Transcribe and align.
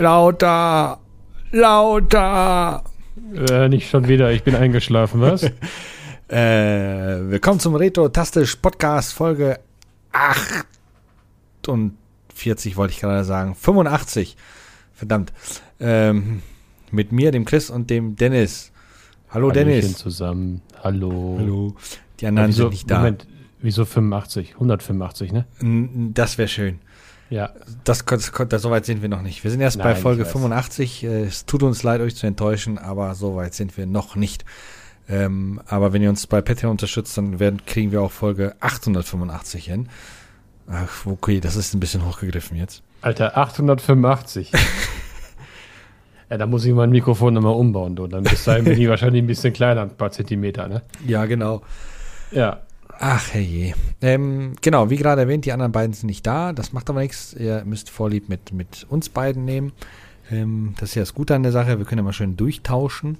Lauter! 0.00 0.98
Lauter! 1.50 2.82
Äh, 3.34 3.68
nicht 3.68 3.90
schon 3.90 4.08
wieder, 4.08 4.32
ich 4.32 4.42
bin 4.42 4.56
eingeschlafen, 4.56 5.20
was? 5.20 5.42
äh, 5.42 5.50
willkommen 6.30 7.60
zum 7.60 7.74
Retro-Tastisch 7.74 8.56
Podcast 8.56 9.12
Folge 9.12 9.60
48, 10.12 12.78
wollte 12.78 12.94
ich 12.94 13.00
gerade 13.00 13.24
sagen. 13.24 13.54
85. 13.54 14.38
Verdammt. 14.94 15.34
Ähm, 15.78 16.40
mit 16.90 17.12
mir, 17.12 17.30
dem 17.30 17.44
Chris 17.44 17.68
und 17.68 17.90
dem 17.90 18.16
Dennis. 18.16 18.72
Hallo 19.28 19.50
Hallöchen 19.50 19.82
Dennis. 19.82 19.98
zusammen. 19.98 20.62
Hallo. 20.82 21.36
Hallo. 21.38 21.76
Die 22.20 22.26
anderen 22.26 22.48
wieso, 22.48 22.62
sind 22.62 22.70
nicht 22.70 22.90
da. 22.90 23.00
Moment, 23.00 23.26
wieso 23.60 23.84
85? 23.84 24.54
185, 24.54 25.32
ne? 25.32 25.44
Das 26.14 26.38
wäre 26.38 26.48
schön. 26.48 26.78
Ja. 27.30 27.50
Das, 27.84 28.04
das, 28.04 28.32
das, 28.48 28.62
so 28.62 28.70
weit 28.70 28.84
sind 28.84 29.02
wir 29.02 29.08
noch 29.08 29.22
nicht. 29.22 29.42
Wir 29.44 29.50
sind 29.50 29.60
erst 29.60 29.78
bei 29.78 29.92
Nein, 29.92 30.02
Folge 30.02 30.22
ich 30.22 30.26
weiß. 30.26 30.32
85. 30.32 31.04
Äh, 31.04 31.22
Es 31.22 31.46
tut 31.46 31.62
uns 31.62 31.82
leid, 31.82 32.00
euch 32.00 32.16
zu 32.16 32.26
enttäuschen, 32.26 32.76
aber 32.76 33.14
so 33.14 33.36
weit 33.36 33.54
sind 33.54 33.76
wir 33.76 33.86
noch 33.86 34.16
nicht. 34.16 34.44
Ähm, 35.08 35.60
aber 35.66 35.92
wenn 35.92 36.02
ihr 36.02 36.10
uns 36.10 36.26
bei 36.26 36.40
Patreon 36.40 36.72
unterstützt, 36.72 37.16
dann 37.16 37.40
werden, 37.40 37.64
kriegen 37.66 37.92
wir 37.92 38.02
auch 38.02 38.12
Folge 38.12 38.54
885 38.60 39.64
hin. 39.64 39.88
Ach, 40.68 41.06
okay, 41.06 41.40
das 41.40 41.56
ist 41.56 41.74
ein 41.74 41.80
bisschen 41.80 42.06
hochgegriffen 42.06 42.56
jetzt. 42.56 42.82
Alter, 43.00 43.36
885. 43.36 44.52
ja, 46.30 46.38
da 46.38 46.46
muss 46.46 46.64
ich 46.64 46.72
mein 46.72 46.90
Mikrofon 46.90 47.34
nochmal 47.34 47.54
umbauen, 47.54 47.96
du. 47.96 48.06
Dann 48.06 48.24
bis 48.24 48.44
dahin 48.44 48.64
bin 48.64 48.80
ich 48.80 48.88
wahrscheinlich 48.88 49.22
ein 49.22 49.26
bisschen 49.26 49.52
kleiner, 49.52 49.82
ein 49.82 49.96
paar 49.96 50.12
Zentimeter, 50.12 50.68
ne? 50.68 50.82
Ja, 51.06 51.26
genau. 51.26 51.62
Ja. 52.30 52.60
Ach 53.02 53.32
herrje. 53.32 53.72
Ähm, 54.02 54.56
genau, 54.60 54.90
wie 54.90 54.96
gerade 54.96 55.22
erwähnt, 55.22 55.46
die 55.46 55.52
anderen 55.52 55.72
beiden 55.72 55.94
sind 55.94 56.06
nicht 56.08 56.26
da. 56.26 56.52
Das 56.52 56.74
macht 56.74 56.90
aber 56.90 57.00
nichts. 57.00 57.32
Ihr 57.32 57.64
müsst 57.64 57.88
Vorlieb 57.88 58.28
mit, 58.28 58.52
mit 58.52 58.86
uns 58.90 59.08
beiden 59.08 59.46
nehmen. 59.46 59.72
Ähm, 60.30 60.74
das 60.78 60.90
ist 60.90 60.94
ja 60.96 61.02
das 61.02 61.14
Gute 61.14 61.34
an 61.34 61.42
der 61.42 61.50
Sache. 61.50 61.78
Wir 61.78 61.86
können 61.86 62.00
immer 62.00 62.12
schön 62.12 62.36
durchtauschen. 62.36 63.16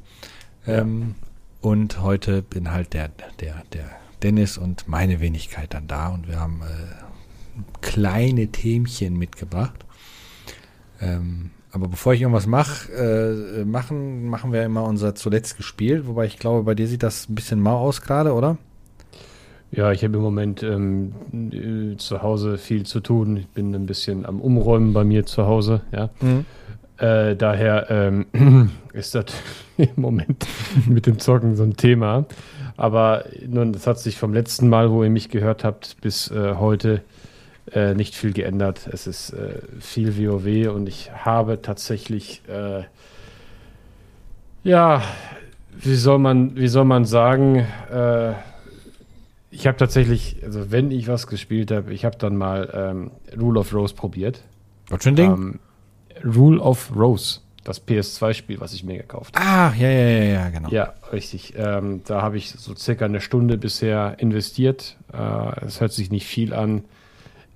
Ähm, 0.66 1.14
Und 1.62 2.02
heute 2.02 2.42
bin 2.42 2.70
halt 2.70 2.92
der, 2.92 3.08
der, 3.40 3.62
der 3.72 3.90
Dennis 4.22 4.58
und 4.58 4.86
meine 4.86 5.18
Wenigkeit 5.20 5.72
dann 5.72 5.88
da. 5.88 6.08
Und 6.08 6.28
wir 6.28 6.38
haben 6.38 6.60
äh, 6.60 7.62
kleine 7.80 8.48
Themchen 8.48 9.16
mitgebracht. 9.16 9.86
Ähm, 11.00 11.52
aber 11.72 11.88
bevor 11.88 12.12
ich 12.12 12.20
irgendwas 12.20 12.46
mache, 12.46 12.92
äh, 12.92 13.64
machen, 13.64 14.26
machen 14.26 14.52
wir 14.52 14.62
immer 14.62 14.84
unser 14.84 15.14
zuletzt 15.14 15.56
gespielt. 15.56 16.06
Wobei 16.06 16.26
ich 16.26 16.38
glaube, 16.38 16.64
bei 16.64 16.74
dir 16.74 16.86
sieht 16.86 17.02
das 17.02 17.30
ein 17.30 17.34
bisschen 17.34 17.60
mau 17.62 17.78
aus 17.78 18.02
gerade, 18.02 18.34
oder? 18.34 18.58
Ja, 19.72 19.92
ich 19.92 20.02
habe 20.02 20.16
im 20.16 20.22
Moment 20.22 20.62
ähm, 20.64 21.12
äh, 21.52 21.96
zu 21.96 22.22
Hause 22.22 22.58
viel 22.58 22.84
zu 22.84 23.00
tun. 23.00 23.36
Ich 23.36 23.48
bin 23.48 23.72
ein 23.74 23.86
bisschen 23.86 24.26
am 24.26 24.40
Umräumen 24.40 24.92
bei 24.92 25.04
mir 25.04 25.26
zu 25.26 25.46
Hause, 25.46 25.82
ja. 25.92 26.10
Äh, 26.98 27.36
daher 27.36 27.86
ähm, 27.88 28.26
ist 28.92 29.14
das 29.14 29.26
im 29.76 29.88
Moment 29.96 30.46
mit 30.86 31.06
dem 31.06 31.18
Zocken 31.18 31.54
so 31.54 31.62
ein 31.62 31.76
Thema. 31.76 32.26
Aber 32.76 33.24
nun, 33.46 33.72
das 33.72 33.86
hat 33.86 33.98
sich 33.98 34.18
vom 34.18 34.34
letzten 34.34 34.68
Mal, 34.68 34.90
wo 34.90 35.04
ihr 35.04 35.10
mich 35.10 35.28
gehört 35.28 35.64
habt, 35.64 35.96
bis 36.00 36.30
äh, 36.30 36.54
heute 36.54 37.02
äh, 37.72 37.94
nicht 37.94 38.14
viel 38.14 38.32
geändert. 38.32 38.88
Es 38.92 39.06
ist 39.06 39.30
äh, 39.30 39.60
viel 39.78 40.18
WoW 40.18 40.74
und 40.74 40.88
ich 40.88 41.12
habe 41.12 41.62
tatsächlich, 41.62 42.42
äh, 42.48 42.82
ja, 44.64 45.02
wie 45.78 45.94
soll 45.94 46.18
man, 46.18 46.56
wie 46.56 46.68
soll 46.68 46.84
man 46.84 47.04
sagen, 47.04 47.66
äh, 47.90 48.32
ich 49.50 49.66
habe 49.66 49.76
tatsächlich, 49.76 50.36
also 50.44 50.70
wenn 50.70 50.90
ich 50.90 51.08
was 51.08 51.26
gespielt 51.26 51.70
habe, 51.70 51.92
ich 51.92 52.04
habe 52.04 52.16
dann 52.16 52.36
mal 52.36 52.70
ähm, 52.72 53.10
Rule 53.38 53.60
of 53.60 53.74
Rose 53.74 53.94
probiert. 53.94 54.42
Was 54.88 55.02
für 55.02 55.10
ein 55.10 55.16
Ding? 55.16 55.30
Ähm, 55.30 55.58
Rule 56.24 56.60
of 56.60 56.92
Rose, 56.94 57.40
das 57.64 57.84
PS2-Spiel, 57.86 58.60
was 58.60 58.72
ich 58.72 58.84
mir 58.84 58.98
gekauft 58.98 59.36
habe. 59.36 59.46
Ah, 59.46 59.74
ja, 59.76 59.88
ja, 59.88 60.08
ja, 60.08 60.24
ja, 60.24 60.48
genau. 60.50 60.68
Ja, 60.70 60.94
richtig. 61.12 61.54
Ähm, 61.56 62.02
da 62.06 62.22
habe 62.22 62.36
ich 62.36 62.50
so 62.50 62.74
circa 62.76 63.06
eine 63.06 63.20
Stunde 63.20 63.58
bisher 63.58 64.16
investiert. 64.18 64.96
Äh, 65.12 65.66
es 65.66 65.80
hört 65.80 65.92
sich 65.92 66.10
nicht 66.10 66.26
viel 66.26 66.54
an. 66.54 66.84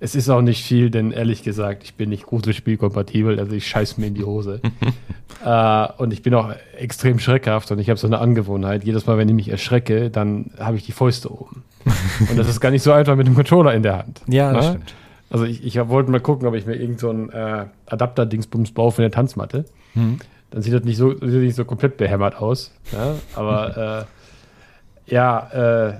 Es 0.01 0.13
ist 0.13 0.27
auch 0.29 0.41
nicht 0.41 0.65
viel, 0.65 0.89
denn 0.89 1.11
ehrlich 1.11 1.43
gesagt, 1.43 1.83
ich 1.85 1.95
bin 1.95 2.09
nicht 2.09 2.25
Gruselspielkompatibel, 2.25 3.39
also 3.39 3.53
ich 3.53 3.65
scheiß 3.65 3.97
mir 3.97 4.07
in 4.07 4.13
die 4.15 4.25
Hose. 4.25 4.59
äh, 5.45 5.87
und 5.97 6.11
ich 6.11 6.21
bin 6.21 6.33
auch 6.33 6.53
extrem 6.77 7.19
schreckhaft 7.19 7.71
und 7.71 7.79
ich 7.79 7.89
habe 7.89 7.97
so 7.97 8.05
eine 8.05 8.19
Angewohnheit. 8.19 8.83
Jedes 8.83 9.05
Mal, 9.05 9.17
wenn 9.17 9.29
ich 9.29 9.35
mich 9.35 9.47
erschrecke, 9.47 10.09
dann 10.09 10.51
habe 10.59 10.75
ich 10.75 10.85
die 10.85 10.91
Fäuste 10.91 11.31
oben. 11.31 11.63
und 12.29 12.37
das 12.37 12.49
ist 12.49 12.59
gar 12.59 12.71
nicht 12.71 12.83
so 12.83 12.91
einfach 12.91 13.15
mit 13.15 13.27
dem 13.27 13.35
Controller 13.35 13.73
in 13.73 13.83
der 13.83 13.97
Hand. 13.99 14.21
Ja, 14.27 14.53
das 14.53 14.65
Ne? 14.65 14.71
stimmt. 14.71 14.93
Also 15.29 15.45
ich, 15.45 15.65
ich 15.65 15.87
wollte 15.87 16.11
mal 16.11 16.19
gucken, 16.19 16.47
ob 16.47 16.53
ich 16.55 16.65
mir 16.65 16.75
irgend 16.75 16.99
so 16.99 17.09
einen 17.09 17.29
äh, 17.29 17.65
Adapter-Dingsbums 17.87 18.71
baue 18.71 18.91
für 18.91 19.01
eine 19.01 19.11
Tanzmatte. 19.11 19.65
Hm. 19.93 20.19
Dann 20.51 20.61
sieht 20.61 20.73
das 20.73 20.83
nicht 20.83 20.97
so, 20.97 21.11
sieht 21.11 21.21
nicht 21.21 21.55
so 21.55 21.65
komplett 21.65 21.97
behämmert 21.97 22.37
aus. 22.37 22.71
Ja? 22.91 23.15
Aber 23.35 24.05
äh, 25.07 25.13
ja, 25.13 25.99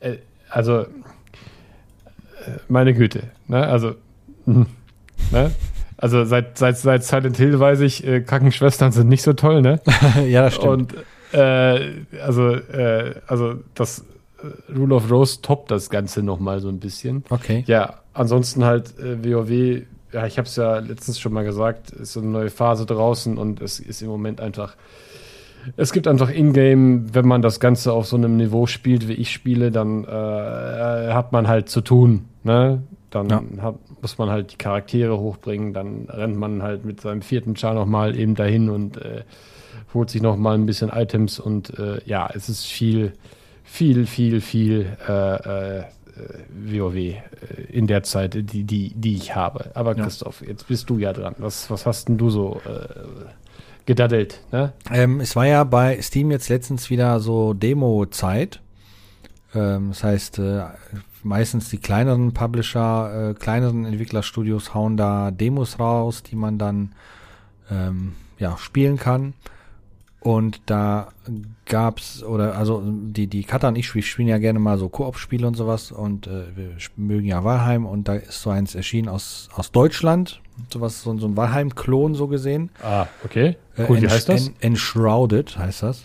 äh, 0.00 0.08
äh, 0.08 0.18
also 0.50 0.80
äh, 0.80 0.86
meine 2.68 2.92
Güte. 2.94 3.24
Ne? 3.48 3.66
Also, 3.66 3.94
mhm. 4.44 4.66
ne? 5.30 5.52
also 5.96 6.24
seit, 6.24 6.58
seit, 6.58 6.76
seit 6.76 7.04
Silent 7.04 7.36
Hill 7.36 7.58
weiß 7.58 7.80
ich, 7.80 8.06
äh, 8.06 8.20
Krankenschwestern 8.20 8.92
sind 8.92 9.08
nicht 9.08 9.22
so 9.22 9.32
toll, 9.32 9.62
ne? 9.62 9.80
ja, 10.28 10.42
das 10.42 10.54
stimmt. 10.56 10.94
Und 10.94 10.94
äh, 11.32 12.04
also, 12.22 12.50
äh, 12.54 13.14
also 13.26 13.54
das 13.74 14.04
Rule 14.74 14.94
of 14.94 15.10
Rose 15.10 15.40
toppt 15.42 15.70
das 15.70 15.90
Ganze 15.90 16.22
nochmal 16.22 16.60
so 16.60 16.68
ein 16.68 16.78
bisschen. 16.78 17.24
okay. 17.30 17.64
Ja, 17.66 18.00
ansonsten 18.12 18.64
halt 18.64 18.98
äh, 18.98 19.24
WoW, 19.24 19.82
ja, 20.12 20.26
ich 20.26 20.38
habe 20.38 20.46
es 20.46 20.56
ja 20.56 20.78
letztens 20.78 21.18
schon 21.18 21.32
mal 21.32 21.44
gesagt, 21.44 21.90
ist 21.90 22.12
so 22.12 22.20
eine 22.20 22.28
neue 22.30 22.50
Phase 22.50 22.86
draußen 22.86 23.38
und 23.38 23.60
es 23.60 23.80
ist 23.80 24.02
im 24.02 24.08
Moment 24.08 24.40
einfach, 24.40 24.76
es 25.76 25.92
gibt 25.92 26.06
einfach 26.06 26.30
Ingame, 26.32 27.06
wenn 27.12 27.26
man 27.26 27.42
das 27.42 27.58
Ganze 27.60 27.92
auf 27.92 28.06
so 28.06 28.16
einem 28.16 28.36
Niveau 28.36 28.66
spielt, 28.66 29.08
wie 29.08 29.14
ich 29.14 29.32
spiele, 29.32 29.70
dann 29.70 30.04
äh, 30.04 30.08
hat 30.08 31.32
man 31.32 31.48
halt 31.48 31.68
zu 31.68 31.80
tun, 31.80 32.26
ne? 32.44 32.82
Dann 33.10 33.28
Ja. 33.30 33.42
hat, 33.62 33.76
muss 34.02 34.18
man 34.18 34.30
halt 34.30 34.52
die 34.52 34.56
Charaktere 34.58 35.18
hochbringen, 35.18 35.72
dann 35.72 36.06
rennt 36.08 36.36
man 36.36 36.62
halt 36.62 36.84
mit 36.84 37.00
seinem 37.00 37.22
vierten 37.22 37.56
Char 37.56 37.74
nochmal 37.74 38.16
eben 38.18 38.34
dahin 38.34 38.68
und 38.68 38.96
äh, 38.98 39.22
holt 39.94 40.10
sich 40.10 40.22
nochmal 40.22 40.54
ein 40.54 40.66
bisschen 40.66 40.90
Items 40.90 41.38
und 41.40 41.78
äh, 41.78 42.00
ja, 42.04 42.28
es 42.34 42.48
ist 42.48 42.64
viel, 42.66 43.12
viel, 43.66 44.06
viel, 44.06 44.40
viel 44.40 44.96
äh, 45.06 45.78
äh, 45.78 45.84
WoW 46.48 46.94
äh, 46.96 47.20
in 47.70 47.86
der 47.86 48.02
Zeit, 48.02 48.34
die, 48.34 48.64
die, 48.64 48.94
die 48.94 49.16
ich 49.16 49.34
habe. 49.34 49.70
Aber 49.74 49.94
Ja. 49.96 50.04
Christoph, 50.04 50.40
jetzt 50.46 50.66
bist 50.68 50.88
du 50.88 50.98
ja 50.98 51.12
dran. 51.12 51.34
Was, 51.38 51.70
was 51.70 51.84
hast 51.84 52.08
denn 52.08 52.16
du 52.16 52.30
so 52.30 52.60
äh, 52.64 52.88
gedaddelt? 53.84 54.40
Ne? 54.52 54.72
Ähm, 54.90 55.20
es 55.20 55.36
war 55.36 55.46
ja 55.46 55.64
bei 55.64 56.00
Steam 56.00 56.30
jetzt 56.30 56.48
letztens 56.48 56.88
wieder 56.88 57.20
so 57.20 57.52
Demo-Zeit. 57.52 58.60
Ähm, 59.54 59.88
das 59.90 60.04
heißt, 60.04 60.38
äh, 60.38 60.62
meistens 61.22 61.68
die 61.68 61.78
kleineren 61.78 62.32
Publisher, 62.32 63.30
äh, 63.30 63.34
kleineren 63.34 63.84
Entwicklerstudios 63.84 64.74
hauen 64.74 64.96
da 64.96 65.30
Demos 65.30 65.78
raus, 65.78 66.22
die 66.22 66.36
man 66.36 66.58
dann 66.58 66.94
ähm, 67.70 68.14
ja, 68.38 68.56
spielen 68.56 68.96
kann. 68.96 69.34
Und 70.20 70.60
da 70.66 71.08
gab's, 71.66 72.24
oder 72.24 72.56
also 72.56 72.82
die, 72.84 73.28
die 73.28 73.44
Katha 73.44 73.68
und 73.68 73.76
ich 73.78 73.86
spielen 73.88 74.26
ja 74.28 74.38
gerne 74.38 74.58
mal 74.58 74.76
so 74.76 74.88
Koop-Spiele 74.88 75.46
und 75.46 75.54
sowas 75.56 75.92
und 75.92 76.26
äh, 76.26 76.44
wir 76.56 76.70
mögen 76.96 77.26
ja 77.28 77.44
Valheim 77.44 77.86
und 77.86 78.08
da 78.08 78.14
ist 78.14 78.42
so 78.42 78.50
eins 78.50 78.74
erschienen 78.74 79.08
aus, 79.08 79.48
aus 79.54 79.70
Deutschland. 79.70 80.40
Sowas, 80.72 81.02
so, 81.02 81.16
so 81.18 81.28
ein 81.28 81.36
Valheim-Klon 81.36 82.14
so 82.14 82.26
gesehen. 82.26 82.70
Ah, 82.82 83.06
okay. 83.24 83.56
Äh, 83.76 83.84
Cool, 83.88 84.00
wie 84.02 84.06
Ensh- 84.06 84.10
heißt 84.10 84.28
das? 84.30 84.48
En 84.48 84.54
Enshrouded 84.72 85.56
heißt 85.58 85.82
das. 85.84 86.02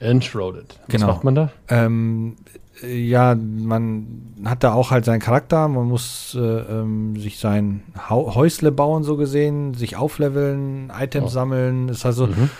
Enshrouded. 0.00 0.66
Was 0.80 0.88
Genau. 0.88 1.06
macht 1.06 1.24
man 1.24 1.34
da? 1.34 1.50
Ähm, 1.68 2.36
äh, 2.82 2.98
ja, 2.98 3.34
man 3.36 4.06
hat 4.44 4.62
da 4.64 4.74
auch 4.74 4.90
halt 4.90 5.04
seinen 5.06 5.20
Charakter, 5.20 5.68
man 5.68 5.86
muss 5.86 6.36
äh, 6.38 6.40
ähm, 6.40 7.16
sich 7.18 7.38
sein 7.38 7.84
Hau 8.10 8.34
Häusle 8.34 8.72
bauen, 8.72 9.04
so 9.04 9.16
gesehen, 9.16 9.72
sich 9.74 9.96
aufleveln, 9.96 10.92
Items 11.00 11.26
Oh. 11.26 11.28
sammeln. 11.28 11.88
Ist 11.88 12.04
halt 12.04 12.16
so, 12.16 12.26
Mhm. 12.26 12.50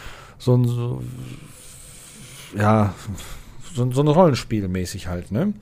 So 0.44 0.55
ein, 0.56 0.64
so, 0.67 1.02
ja, 2.58 2.94
so, 3.75 3.91
so 3.91 4.00
ein 4.02 4.08
Rollenspiel 4.08 4.69
mäßig 4.69 5.08
halt, 5.08 5.32
ne? 5.32 5.52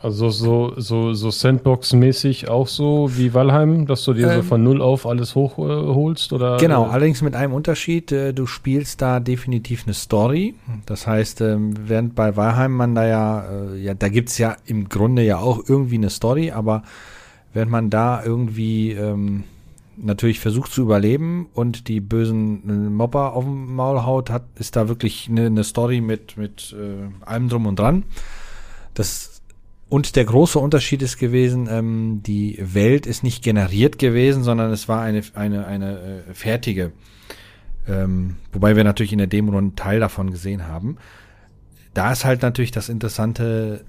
Also 0.00 0.28
so, 0.28 0.74
so, 0.76 1.14
so 1.14 1.30
Sandbox-mäßig 1.30 2.48
auch 2.50 2.66
so 2.68 3.10
wie 3.16 3.32
Valheim, 3.32 3.86
dass 3.86 4.04
du 4.04 4.12
dir 4.12 4.28
so 4.28 4.40
Ähm, 4.40 4.42
von 4.42 4.62
null 4.62 4.82
auf 4.82 5.06
alles 5.06 5.34
hochholst? 5.34 6.34
oder? 6.34 6.58
Genau, 6.58 6.84
äh, 6.84 6.90
allerdings 6.90 7.22
mit 7.22 7.34
einem 7.34 7.54
Unterschied. 7.54 8.12
äh, 8.12 8.34
Du 8.34 8.44
spielst 8.44 9.00
da 9.00 9.18
definitiv 9.18 9.84
eine 9.86 9.94
Story. 9.94 10.56
Das 10.84 11.06
heißt, 11.06 11.40
ähm, 11.40 11.72
während 11.88 12.14
bei 12.14 12.36
Valheim 12.36 12.72
man 12.72 12.94
da 12.94 13.06
ja, 13.06 13.44
äh, 13.48 13.78
ja, 13.78 13.94
da 13.94 14.10
gibt's 14.10 14.36
ja 14.36 14.56
im 14.66 14.90
Grunde 14.90 15.22
ja 15.22 15.38
auch 15.38 15.62
irgendwie 15.66 15.96
eine 15.96 16.10
Story, 16.10 16.50
aber 16.50 16.82
während 17.54 17.70
man 17.70 17.88
da 17.88 18.22
irgendwie 18.22 18.92
ähm, 18.92 19.44
natürlich 19.96 20.40
versucht 20.40 20.72
zu 20.72 20.82
überleben 20.82 21.48
und 21.54 21.88
die 21.88 22.00
bösen 22.00 22.68
äh, 22.68 22.90
Mobber 22.90 23.34
auf 23.34 23.44
dem 23.44 23.74
Maul 23.74 24.02
haut, 24.04 24.30
hat, 24.30 24.44
ist 24.58 24.76
da 24.76 24.88
wirklich 24.88 25.28
eine, 25.28 25.46
eine 25.46 25.64
Story 25.64 26.00
mit, 26.00 26.36
mit 26.36 26.74
äh, 26.78 27.08
allem 27.24 27.48
drum 27.48 27.66
und 27.66 27.78
dran. 27.78 28.04
Das 28.94 29.42
und 29.88 30.16
der 30.16 30.24
große 30.24 30.58
Unterschied 30.58 31.02
ist 31.02 31.18
gewesen, 31.18 31.68
ähm, 31.70 32.20
die 32.24 32.58
Welt 32.60 33.06
ist 33.06 33.22
nicht 33.22 33.44
generiert 33.44 33.98
gewesen, 33.98 34.42
sondern 34.42 34.72
es 34.72 34.88
war 34.88 35.02
eine, 35.02 35.22
eine, 35.34 35.66
eine 35.66 36.24
äh, 36.28 36.34
fertige. 36.34 36.92
Ähm, 37.86 38.36
wobei 38.52 38.76
wir 38.76 38.84
natürlich 38.84 39.12
in 39.12 39.18
der 39.18 39.26
Demo 39.26 39.56
einen 39.56 39.76
Teil 39.76 40.00
davon 40.00 40.30
gesehen 40.30 40.66
haben. 40.66 40.96
Da 41.92 42.10
ist 42.10 42.24
halt 42.24 42.42
natürlich 42.42 42.72
das 42.72 42.88
Interessante 42.88 43.84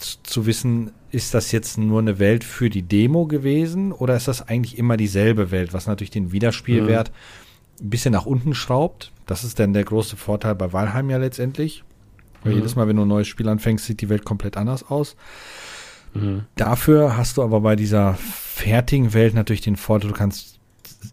zu 0.00 0.46
wissen, 0.46 0.92
ist 1.10 1.34
das 1.34 1.52
jetzt 1.52 1.78
nur 1.78 2.00
eine 2.00 2.18
Welt 2.18 2.44
für 2.44 2.70
die 2.70 2.82
Demo 2.82 3.26
gewesen 3.26 3.92
oder 3.92 4.16
ist 4.16 4.28
das 4.28 4.46
eigentlich 4.46 4.78
immer 4.78 4.96
dieselbe 4.96 5.50
Welt, 5.50 5.72
was 5.72 5.86
natürlich 5.86 6.10
den 6.10 6.32
Wiederspielwert 6.32 7.10
mhm. 7.10 7.86
ein 7.86 7.90
bisschen 7.90 8.12
nach 8.12 8.26
unten 8.26 8.54
schraubt. 8.54 9.12
Das 9.26 9.44
ist 9.44 9.58
dann 9.58 9.72
der 9.72 9.84
große 9.84 10.16
Vorteil 10.16 10.54
bei 10.54 10.72
Valheim 10.72 11.10
ja 11.10 11.18
letztendlich. 11.18 11.84
Weil 12.42 12.52
mhm. 12.52 12.58
jedes 12.58 12.76
Mal, 12.76 12.88
wenn 12.88 12.96
du 12.96 13.02
ein 13.02 13.08
neues 13.08 13.28
Spiel 13.28 13.48
anfängst, 13.48 13.84
sieht 13.84 14.00
die 14.00 14.08
Welt 14.08 14.24
komplett 14.24 14.56
anders 14.56 14.88
aus. 14.88 15.16
Mhm. 16.14 16.44
Dafür 16.56 17.16
hast 17.16 17.36
du 17.36 17.42
aber 17.42 17.60
bei 17.60 17.76
dieser 17.76 18.14
fertigen 18.14 19.12
Welt 19.14 19.34
natürlich 19.34 19.60
den 19.60 19.76
Vorteil, 19.76 20.10
du 20.10 20.16
kannst 20.16 20.58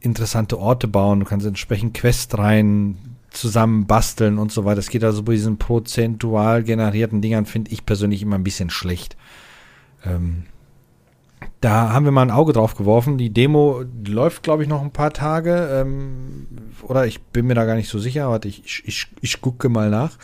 interessante 0.02 0.60
Orte 0.60 0.88
bauen, 0.88 1.20
du 1.20 1.26
kannst 1.26 1.46
entsprechend 1.46 1.94
Quests 1.94 2.38
rein 2.38 2.98
zusammen 3.40 3.88
basteln 3.88 4.38
und 4.38 4.52
so 4.52 4.66
weiter. 4.66 4.78
Das 4.78 4.90
geht 4.90 5.04
also 5.04 5.24
bei 5.24 5.34
diesen 5.34 5.58
prozentual 5.58 6.64
generierten 6.64 7.22
Dingern, 7.22 7.46
finde 7.46 7.72
ich 7.72 7.86
persönlich 7.86 8.22
immer 8.22 8.36
ein 8.36 8.44
bisschen 8.44 8.70
schlecht. 8.70 9.16
Ähm, 10.06 10.44
da 11.62 11.92
haben 11.92 12.06
wir 12.06 12.12
mal 12.12 12.22
ein 12.22 12.32
Auge 12.32 12.54
drauf 12.54 12.76
geworfen. 12.76 13.18
Die 13.18 13.32
Demo 13.32 13.84
läuft, 14.08 14.44
glaube 14.44 14.64
ich, 14.64 14.70
noch 14.70 14.82
ein 14.82 14.92
paar 14.92 15.12
Tage. 15.12 15.70
Ähm, 15.72 16.48
oder 16.84 17.06
ich 17.08 17.22
bin 17.22 17.48
mir 17.48 17.56
da 17.56 17.66
gar 17.66 17.76
nicht 17.76 17.90
so 17.90 18.00
sicher. 18.00 18.30
Warte, 18.30 18.48
ich, 18.48 18.64
ich, 18.66 18.84
ich, 18.86 19.08
ich 19.22 19.42
gucke 19.42 19.70
mal 19.70 19.90
nach. 19.90 20.18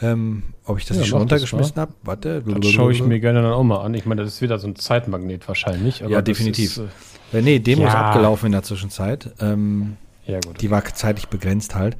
Ähm, 0.00 0.44
ob 0.64 0.78
ich 0.78 0.86
das 0.86 0.98
ja, 0.98 1.04
schon 1.04 1.18
runtergeschmissen 1.18 1.76
habe? 1.76 1.92
Warte. 2.04 2.42
Das 2.42 2.70
schaue 2.70 2.92
ich 2.92 3.02
mir 3.02 3.18
gerne 3.18 3.42
dann 3.42 3.52
auch 3.52 3.64
mal 3.64 3.80
an. 3.80 3.94
Ich 3.94 4.06
meine, 4.06 4.22
das 4.22 4.34
ist 4.34 4.42
wieder 4.42 4.58
so 4.58 4.68
ein 4.68 4.76
Zeitmagnet 4.76 5.48
wahrscheinlich. 5.48 6.00
ja, 6.00 6.22
definitiv. 6.22 6.76
Ist, 6.76 6.82
äh, 7.32 7.42
nee, 7.42 7.58
Demo 7.58 7.82
ja. 7.82 7.88
ist 7.88 7.94
abgelaufen 7.94 8.46
in 8.46 8.52
der 8.52 8.62
Zwischenzeit. 8.62 9.30
Ähm, 9.40 9.96
ja, 10.26 10.38
gut. 10.40 10.60
Die 10.60 10.70
war 10.70 10.84
zeitlich 10.84 11.28
begrenzt 11.28 11.74
halt. 11.74 11.96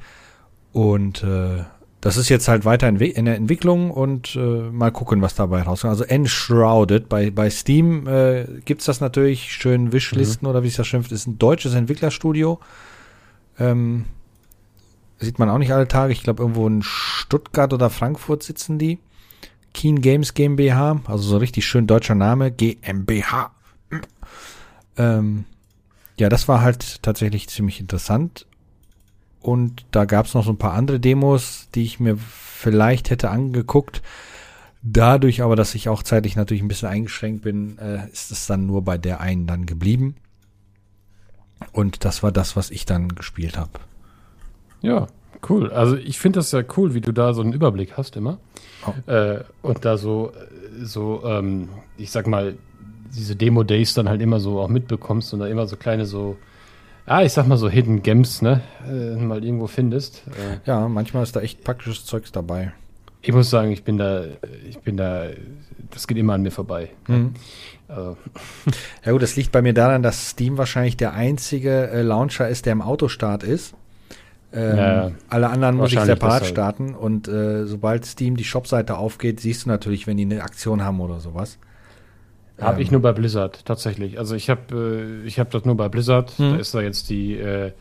Und 0.71 1.23
äh, 1.23 1.63
das 2.01 2.15
ist 2.15 2.29
jetzt 2.29 2.47
halt 2.47 2.63
weiter 2.63 2.87
in, 2.87 2.97
in 2.97 3.25
der 3.25 3.35
Entwicklung 3.35 3.91
und 3.91 4.35
äh, 4.35 4.39
mal 4.39 4.91
gucken, 4.91 5.21
was 5.21 5.35
dabei 5.35 5.63
rauskommt. 5.63 5.91
Also 5.91 6.05
Enshrouded, 6.05 7.09
bei, 7.09 7.29
bei 7.29 7.49
Steam 7.49 8.07
äh, 8.07 8.45
gibt 8.63 8.87
das 8.87 9.01
natürlich, 9.01 9.51
schön 9.51 9.91
Wishlisten 9.91 10.45
mhm. 10.45 10.51
oder 10.51 10.63
wie 10.63 10.67
es 10.67 10.75
das 10.75 10.87
schimpft, 10.87 11.11
ist 11.11 11.27
ein 11.27 11.37
deutsches 11.39 11.73
Entwicklerstudio. 11.73 12.59
Ähm, 13.59 14.05
sieht 15.19 15.39
man 15.39 15.49
auch 15.49 15.57
nicht 15.57 15.73
alle 15.73 15.87
Tage. 15.87 16.13
Ich 16.13 16.23
glaube, 16.23 16.41
irgendwo 16.41 16.65
in 16.67 16.81
Stuttgart 16.83 17.73
oder 17.73 17.89
Frankfurt 17.89 18.43
sitzen 18.43 18.79
die. 18.79 18.99
Keen 19.73 20.01
Games 20.01 20.33
GmbH, 20.33 21.01
also 21.05 21.23
so 21.23 21.37
richtig 21.37 21.65
schön 21.67 21.85
deutscher 21.85 22.15
Name, 22.15 22.51
GmbH. 22.51 23.51
Ähm, 24.97 25.45
ja, 26.17 26.27
das 26.29 26.47
war 26.47 26.61
halt 26.61 27.03
tatsächlich 27.03 27.49
ziemlich 27.49 27.79
interessant. 27.79 28.45
Und 29.41 29.85
da 29.91 30.05
gab 30.05 30.25
es 30.25 30.33
noch 30.33 30.43
so 30.43 30.51
ein 30.51 30.57
paar 30.57 30.73
andere 30.73 30.99
Demos, 30.99 31.69
die 31.73 31.83
ich 31.83 31.99
mir 31.99 32.17
vielleicht 32.17 33.09
hätte 33.09 33.29
angeguckt. 33.29 34.01
Dadurch 34.81 35.41
aber, 35.41 35.55
dass 35.55 35.75
ich 35.75 35.89
auch 35.89 36.03
zeitlich 36.03 36.35
natürlich 36.35 36.61
ein 36.61 36.67
bisschen 36.67 36.89
eingeschränkt 36.89 37.43
bin, 37.43 37.77
äh, 37.79 38.07
ist 38.11 38.31
es 38.31 38.47
dann 38.47 38.65
nur 38.65 38.81
bei 38.83 38.97
der 38.97 39.19
einen 39.19 39.47
dann 39.47 39.65
geblieben. 39.65 40.15
Und 41.73 42.05
das 42.05 42.23
war 42.23 42.31
das, 42.31 42.55
was 42.55 42.71
ich 42.71 42.85
dann 42.85 43.09
gespielt 43.09 43.57
habe. 43.57 43.71
Ja, 44.81 45.07
cool. 45.49 45.71
Also 45.71 45.97
ich 45.97 46.19
finde 46.19 46.39
das 46.39 46.51
ja 46.51 46.63
cool, 46.77 46.93
wie 46.93 47.01
du 47.01 47.11
da 47.11 47.33
so 47.33 47.41
einen 47.41 47.53
Überblick 47.53 47.97
hast 47.97 48.15
immer. 48.15 48.39
Oh. 48.85 49.11
Äh, 49.11 49.43
und 49.61 49.83
da 49.83 49.97
so, 49.97 50.31
so 50.81 51.23
ähm, 51.25 51.69
ich 51.97 52.11
sag 52.11 52.27
mal, 52.27 52.57
diese 53.13 53.35
Demo-Days 53.35 53.93
dann 53.93 54.07
halt 54.07 54.21
immer 54.21 54.39
so 54.39 54.59
auch 54.61 54.69
mitbekommst 54.69 55.33
und 55.33 55.39
da 55.39 55.47
immer 55.47 55.67
so 55.67 55.75
kleine 55.75 56.05
so 56.05 56.37
ja, 57.09 57.23
ich 57.23 57.33
sag 57.33 57.47
mal 57.47 57.57
so 57.57 57.69
Hidden 57.69 58.03
Gems, 58.03 58.41
ne? 58.41 58.61
Äh, 58.87 59.15
mal 59.15 59.43
irgendwo 59.43 59.65
findest. 59.65 60.23
Äh, 60.27 60.67
ja, 60.69 60.87
manchmal 60.87 61.23
ist 61.23 61.35
da 61.35 61.41
echt 61.41 61.63
praktisches 61.63 62.05
Zeugs 62.05 62.31
dabei. 62.31 62.71
Ich 63.21 63.33
muss 63.33 63.49
sagen, 63.49 63.71
ich 63.71 63.83
bin 63.83 63.97
da, 63.97 64.25
ich 64.67 64.79
bin 64.79 64.95
da, 64.95 65.25
das 65.91 66.07
geht 66.07 66.17
immer 66.17 66.33
an 66.33 66.43
mir 66.43 66.51
vorbei. 66.51 66.91
Mhm. 67.07 67.33
Also. 67.87 68.17
Ja 69.05 69.11
gut, 69.11 69.23
das 69.23 69.35
liegt 69.35 69.51
bei 69.51 69.63
mir 69.63 69.73
daran, 69.73 70.03
dass 70.03 70.29
Steam 70.29 70.57
wahrscheinlich 70.59 70.97
der 70.97 71.13
einzige 71.13 71.89
äh, 71.89 72.03
Launcher 72.03 72.47
ist, 72.47 72.67
der 72.67 72.73
im 72.73 72.83
Autostart 72.83 73.43
ist. 73.43 73.73
Ähm, 74.53 74.77
ja, 74.77 75.11
alle 75.29 75.49
anderen 75.49 75.77
muss 75.77 75.91
ich 75.93 75.99
separat 75.99 76.45
starten 76.45 76.95
und 76.95 77.27
äh, 77.27 77.65
sobald 77.65 78.05
Steam 78.05 78.35
die 78.35 78.43
Shopseite 78.43 78.97
aufgeht, 78.97 79.39
siehst 79.39 79.65
du 79.65 79.69
natürlich, 79.69 80.07
wenn 80.07 80.17
die 80.17 80.25
eine 80.25 80.43
Aktion 80.43 80.83
haben 80.83 81.01
oder 81.01 81.19
sowas. 81.19 81.59
Habe 82.59 82.77
ähm, 82.77 82.81
ich 82.81 82.91
nur 82.91 83.01
bei 83.01 83.11
Blizzard, 83.11 83.65
tatsächlich. 83.65 84.17
Also 84.17 84.35
ich 84.35 84.49
habe 84.49 85.21
äh, 85.23 85.27
ich 85.27 85.39
hab 85.39 85.51
das 85.51 85.65
nur 85.65 85.75
bei 85.75 85.89
Blizzard. 85.89 86.31
Hm. 86.37 86.53
Da 86.53 86.57
ist 86.57 86.73
da 86.73 86.81
jetzt 86.81 87.09
die, 87.09 87.37
äh, 87.37 87.71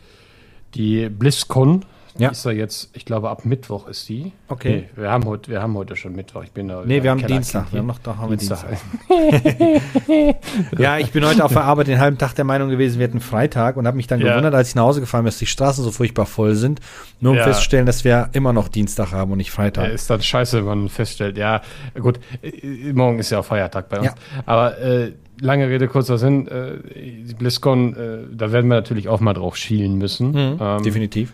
die 0.74 1.08
BlizzCon. 1.08 1.84
Ja. 2.18 2.30
ist 2.30 2.44
da 2.44 2.50
jetzt, 2.50 2.90
ich 2.94 3.04
glaube, 3.04 3.30
ab 3.30 3.44
Mittwoch 3.44 3.86
ist 3.86 4.08
die. 4.08 4.32
Okay. 4.48 4.86
Nee, 4.96 5.02
wir 5.02 5.10
haben 5.10 5.24
heute, 5.24 5.50
wir 5.50 5.62
haben 5.62 5.74
heute 5.74 5.94
schon 5.96 6.14
Mittwoch. 6.14 6.42
Ich 6.42 6.52
bin 6.52 6.68
da. 6.68 6.82
Nee, 6.84 7.02
wir 7.02 7.10
haben 7.10 7.20
Keller 7.20 7.34
Dienstag. 7.34 7.72
Wir 7.72 7.78
haben 7.78 7.86
noch, 7.86 7.98
doch 7.98 8.16
haben 8.16 8.36
Dienstag. 8.36 8.66
Dienstag. 9.08 10.78
ja, 10.78 10.98
ich 10.98 11.12
bin 11.12 11.24
heute 11.24 11.44
auf 11.44 11.52
der 11.52 11.64
Arbeit 11.64 11.86
den 11.86 12.00
halben 12.00 12.18
Tag 12.18 12.34
der 12.34 12.44
Meinung 12.44 12.68
gewesen, 12.70 12.98
wir 12.98 13.06
hätten 13.06 13.20
Freitag 13.20 13.76
und 13.76 13.86
habe 13.86 13.96
mich 13.96 14.06
dann 14.06 14.20
ja. 14.20 14.30
gewundert, 14.30 14.54
als 14.54 14.70
ich 14.70 14.74
nach 14.74 14.82
Hause 14.82 15.00
gefahren 15.00 15.22
bin, 15.22 15.28
dass 15.28 15.38
die 15.38 15.46
Straßen 15.46 15.84
so 15.84 15.90
furchtbar 15.90 16.26
voll 16.26 16.54
sind, 16.54 16.80
nur 17.20 17.32
um 17.32 17.38
ja. 17.38 17.44
festzustellen, 17.44 17.86
dass 17.86 18.04
wir 18.04 18.30
immer 18.32 18.52
noch 18.52 18.68
Dienstag 18.68 19.12
haben 19.12 19.30
und 19.32 19.38
nicht 19.38 19.50
Freitag. 19.50 19.86
Ja, 19.86 19.90
ist 19.90 20.10
dann 20.10 20.20
scheiße, 20.20 20.58
wenn 20.58 20.64
man 20.64 20.88
feststellt, 20.88 21.38
ja, 21.38 21.62
gut, 21.98 22.18
äh, 22.42 22.92
morgen 22.92 23.18
ist 23.18 23.30
ja 23.30 23.38
auch 23.38 23.44
Feiertag 23.44 23.88
bei 23.88 23.98
uns. 23.98 24.06
Ja. 24.06 24.14
Aber 24.44 24.78
äh, 24.78 25.12
lange 25.40 25.68
Rede, 25.68 25.88
kurzer 25.88 26.18
Sinn, 26.18 26.48
äh, 26.48 27.34
BlizzCon, 27.38 27.94
äh, 27.94 28.18
da 28.32 28.52
werden 28.52 28.68
wir 28.68 28.76
natürlich 28.76 29.08
auch 29.08 29.20
mal 29.20 29.34
drauf 29.34 29.56
schielen 29.56 29.98
müssen. 29.98 30.32
Mhm, 30.32 30.58
ähm, 30.60 30.82
definitiv 30.82 31.32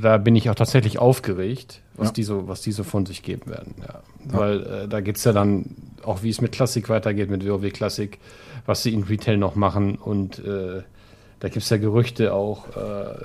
da 0.00 0.18
bin 0.18 0.36
ich 0.36 0.48
auch 0.50 0.54
tatsächlich 0.54 0.98
aufgeregt, 0.98 1.80
was, 1.94 2.08
ja. 2.08 2.12
die, 2.12 2.22
so, 2.22 2.48
was 2.48 2.62
die 2.62 2.72
so 2.72 2.84
von 2.84 3.06
sich 3.06 3.22
geben 3.22 3.50
werden. 3.50 3.74
Ja. 3.80 3.86
ja. 3.86 4.00
Weil 4.24 4.62
äh, 4.62 4.88
da 4.88 5.00
geht 5.00 5.16
es 5.16 5.24
ja 5.24 5.32
dann 5.32 5.76
auch, 6.02 6.22
wie 6.22 6.30
es 6.30 6.40
mit 6.40 6.52
Klassik 6.52 6.88
weitergeht, 6.88 7.30
mit 7.30 7.46
WoW 7.46 7.70
Klassik, 7.72 8.18
was 8.66 8.82
sie 8.82 8.92
in 8.94 9.04
Retail 9.04 9.36
noch 9.36 9.54
machen 9.54 9.96
und 9.96 10.38
äh, 10.38 10.82
da 11.40 11.48
gibt 11.48 11.64
es 11.64 11.70
ja 11.70 11.76
Gerüchte 11.76 12.32
auch, 12.32 12.68
äh, 12.76 13.16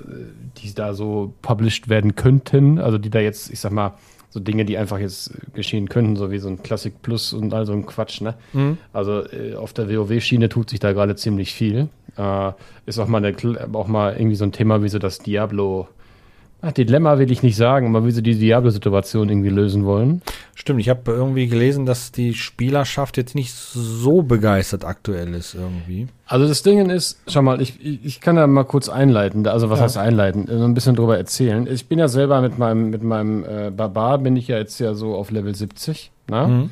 die 0.57 0.73
da 0.73 0.95
so 0.95 1.35
published 1.43 1.87
werden 1.87 2.15
könnten, 2.15 2.79
also 2.79 2.97
die 2.97 3.11
da 3.11 3.19
jetzt, 3.19 3.51
ich 3.51 3.59
sag 3.59 3.71
mal, 3.71 3.93
so 4.29 4.39
Dinge, 4.39 4.65
die 4.65 4.77
einfach 4.77 4.97
jetzt 4.97 5.33
geschehen 5.53 5.87
könnten, 5.87 6.15
so 6.15 6.31
wie 6.31 6.39
so 6.39 6.49
ein 6.49 6.63
Classic 6.63 6.99
Plus 7.01 7.31
und 7.31 7.53
all 7.53 7.67
so 7.67 7.73
ein 7.73 7.85
Quatsch, 7.85 8.21
ne? 8.21 8.33
Mhm. 8.53 8.77
Also 8.91 9.23
äh, 9.31 9.55
auf 9.55 9.71
der 9.73 9.87
WoW-Schiene 9.87 10.49
tut 10.49 10.71
sich 10.71 10.79
da 10.79 10.93
gerade 10.93 11.15
ziemlich 11.15 11.53
viel. 11.53 11.89
Äh, 12.17 12.51
ist 12.87 12.97
auch 12.97 13.07
mal, 13.07 13.23
eine, 13.23 13.35
auch 13.73 13.87
mal 13.87 14.15
irgendwie 14.15 14.35
so 14.35 14.45
ein 14.45 14.51
Thema 14.51 14.81
wie 14.81 14.89
so 14.89 14.97
das 14.97 15.19
Diablo 15.19 15.87
Ach, 16.59 16.71
Dilemma 16.71 17.19
will 17.19 17.31
ich 17.31 17.43
nicht 17.43 17.55
sagen, 17.55 17.87
aber 17.87 18.05
wie 18.05 18.11
sie 18.11 18.23
die 18.23 18.33
Diablo-Situation 18.33 19.29
irgendwie 19.29 19.49
lösen 19.49 19.85
wollen. 19.85 20.23
Stimmt, 20.55 20.79
ich 20.79 20.89
habe 20.89 21.11
irgendwie 21.11 21.47
gelesen, 21.47 21.85
dass 21.85 22.11
die 22.11 22.33
Spielerschaft 22.33 23.15
jetzt 23.17 23.35
nicht 23.35 23.53
so 23.53 24.23
begeistert 24.23 24.83
aktuell 24.83 25.35
ist 25.35 25.53
irgendwie. 25.53 26.07
Also 26.25 26.47
das 26.47 26.63
Ding 26.63 26.89
ist, 26.89 27.19
schau 27.27 27.43
mal, 27.43 27.61
ich, 27.61 27.79
ich 28.03 28.21
kann 28.21 28.37
da 28.37 28.47
mal 28.47 28.63
kurz 28.63 28.89
einleiten, 28.89 29.45
also 29.47 29.69
was 29.69 29.79
ja. 29.79 29.85
heißt 29.85 29.97
einleiten, 29.97 30.47
so 30.47 30.63
ein 30.63 30.73
bisschen 30.73 30.95
drüber 30.95 31.15
erzählen. 31.15 31.67
Ich 31.67 31.87
bin 31.87 31.99
ja 31.99 32.07
selber 32.07 32.41
mit 32.41 32.57
meinem, 32.57 32.89
mit 32.89 33.03
meinem 33.03 33.43
äh, 33.43 33.69
Barbar, 33.69 34.17
bin 34.17 34.35
ich 34.35 34.47
ja 34.47 34.57
jetzt 34.57 34.79
ja 34.79 34.95
so 34.95 35.13
auf 35.13 35.29
Level 35.29 35.53
70, 35.53 36.11
ne? 36.29 36.47
Mhm. 36.47 36.69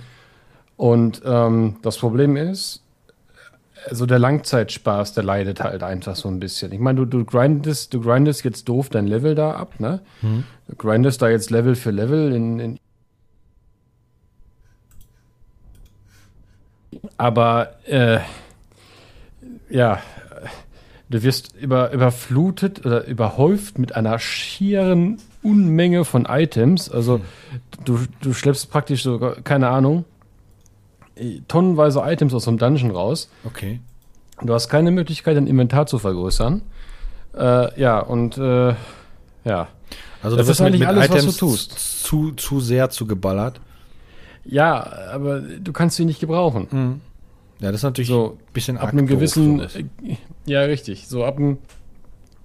Und 0.77 1.22
ähm, 1.25 1.77
das 1.84 1.98
Problem 1.98 2.36
ist, 2.36 2.85
also 3.89 4.06
der 4.06 4.20
Langzeitspaß, 4.20 5.13
der 5.13 5.24
leidet 5.24 5.62
halt 5.62 5.84
einfach 5.84 6.15
so 6.15 6.27
ein 6.27 6.39
bisschen. 6.39 6.72
Ich 6.72 6.80
meine, 6.80 7.00
du, 7.00 7.06
du 7.06 7.25
grindest, 7.25 7.94
du 7.94 8.01
grindest 8.01 8.44
jetzt 8.44 8.68
doof 8.68 8.89
dein 8.89 9.08
Level 9.08 9.36
da 9.36 9.51
ab, 9.51 9.80
ne? 9.80 10.01
Mhm. 10.22 10.44
Du 10.68 10.75
grindest 10.75 11.22
da 11.22 11.30
jetzt 11.30 11.51
Level 11.51 11.75
für 11.75 11.92
Level 11.92 12.34
in, 12.34 12.60
in 12.60 12.80
aber 17.18 17.75
äh, 17.86 18.20
ja, 19.70 20.00
du 21.10 21.24
wirst 21.24 21.56
über, 21.56 21.92
überflutet 21.92 22.86
oder 22.86 23.06
überhäuft 23.06 23.77
mit 23.80 23.96
einer 23.96 24.20
schieren 24.20 25.20
Unmenge 25.44 26.06
von 26.06 26.25
Items. 26.25 26.89
Also 26.89 27.22
du, 27.84 28.00
du 28.22 28.34
schleppst 28.34 28.72
praktisch 28.72 29.04
so, 29.04 29.20
keine 29.44 29.70
Ahnung, 29.70 30.06
tonnenweise 31.48 32.01
Items 32.05 32.34
aus 32.34 32.45
dem 32.45 32.57
Dungeon 32.57 32.91
raus. 32.91 33.29
Okay. 33.43 33.79
Du 34.41 34.53
hast 34.53 34.69
keine 34.69 34.91
Möglichkeit, 34.91 35.38
dein 35.38 35.48
Inventar 35.48 35.86
zu 35.88 35.98
vergrößern. 35.98 36.62
Äh, 37.38 37.79
ja, 37.79 38.00
und 38.00 38.38
äh, 38.38 38.74
ja. 39.45 39.67
Also 40.22 40.38
das 40.38 40.50
ist 40.50 40.62
eigentlich 40.62 40.79
mit 40.79 40.89
alles, 40.89 41.05
Items 41.05 41.27
was 41.27 41.38
du 41.38 41.45
tust. 41.48 42.03
Zu, 42.03 42.31
zu 42.31 42.60
sehr 42.60 42.89
zu 42.89 43.05
geballert. 43.05 43.62
Ja, 44.43 44.91
aber 45.12 45.39
du 45.39 45.72
kannst 45.72 45.98
sie 45.98 46.05
nicht 46.05 46.19
gebrauchen. 46.19 46.67
Mhm. 46.72 47.01
Ja, 47.60 47.72
das 47.72 47.79
ist 47.79 47.84
natürlich 47.84 48.10
so 48.10 48.38
ein 48.38 48.53
bisschen 48.53 48.77
ab 48.77 48.89
einem 48.89 49.07
gewissen. 49.07 49.62
Äh, 49.62 49.86
ja, 50.45 50.62
richtig. 50.62 51.07
So 51.07 51.24
ab 51.24 51.38
einem 51.38 51.57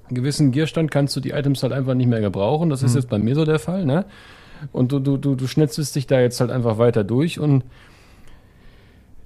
gewissen 0.08 0.52
Gierstand 0.52 0.90
kannst 0.90 1.16
du 1.16 1.20
die 1.20 1.30
Items 1.30 1.62
halt 1.62 1.72
einfach 1.72 1.94
nicht 1.94 2.06
mehr 2.06 2.20
gebrauchen. 2.20 2.70
Das 2.70 2.82
mhm. 2.82 2.86
ist 2.86 2.94
jetzt 2.94 3.08
bei 3.08 3.18
mir 3.18 3.34
so 3.34 3.44
der 3.44 3.58
Fall, 3.58 3.84
ne? 3.84 4.04
Und 4.72 4.92
du, 4.92 4.98
du, 4.98 5.16
du, 5.16 5.34
du 5.34 5.46
schnetzelst 5.46 5.96
dich 5.96 6.06
da 6.06 6.20
jetzt 6.20 6.40
halt 6.40 6.50
einfach 6.50 6.78
weiter 6.78 7.02
durch 7.02 7.40
und 7.40 7.64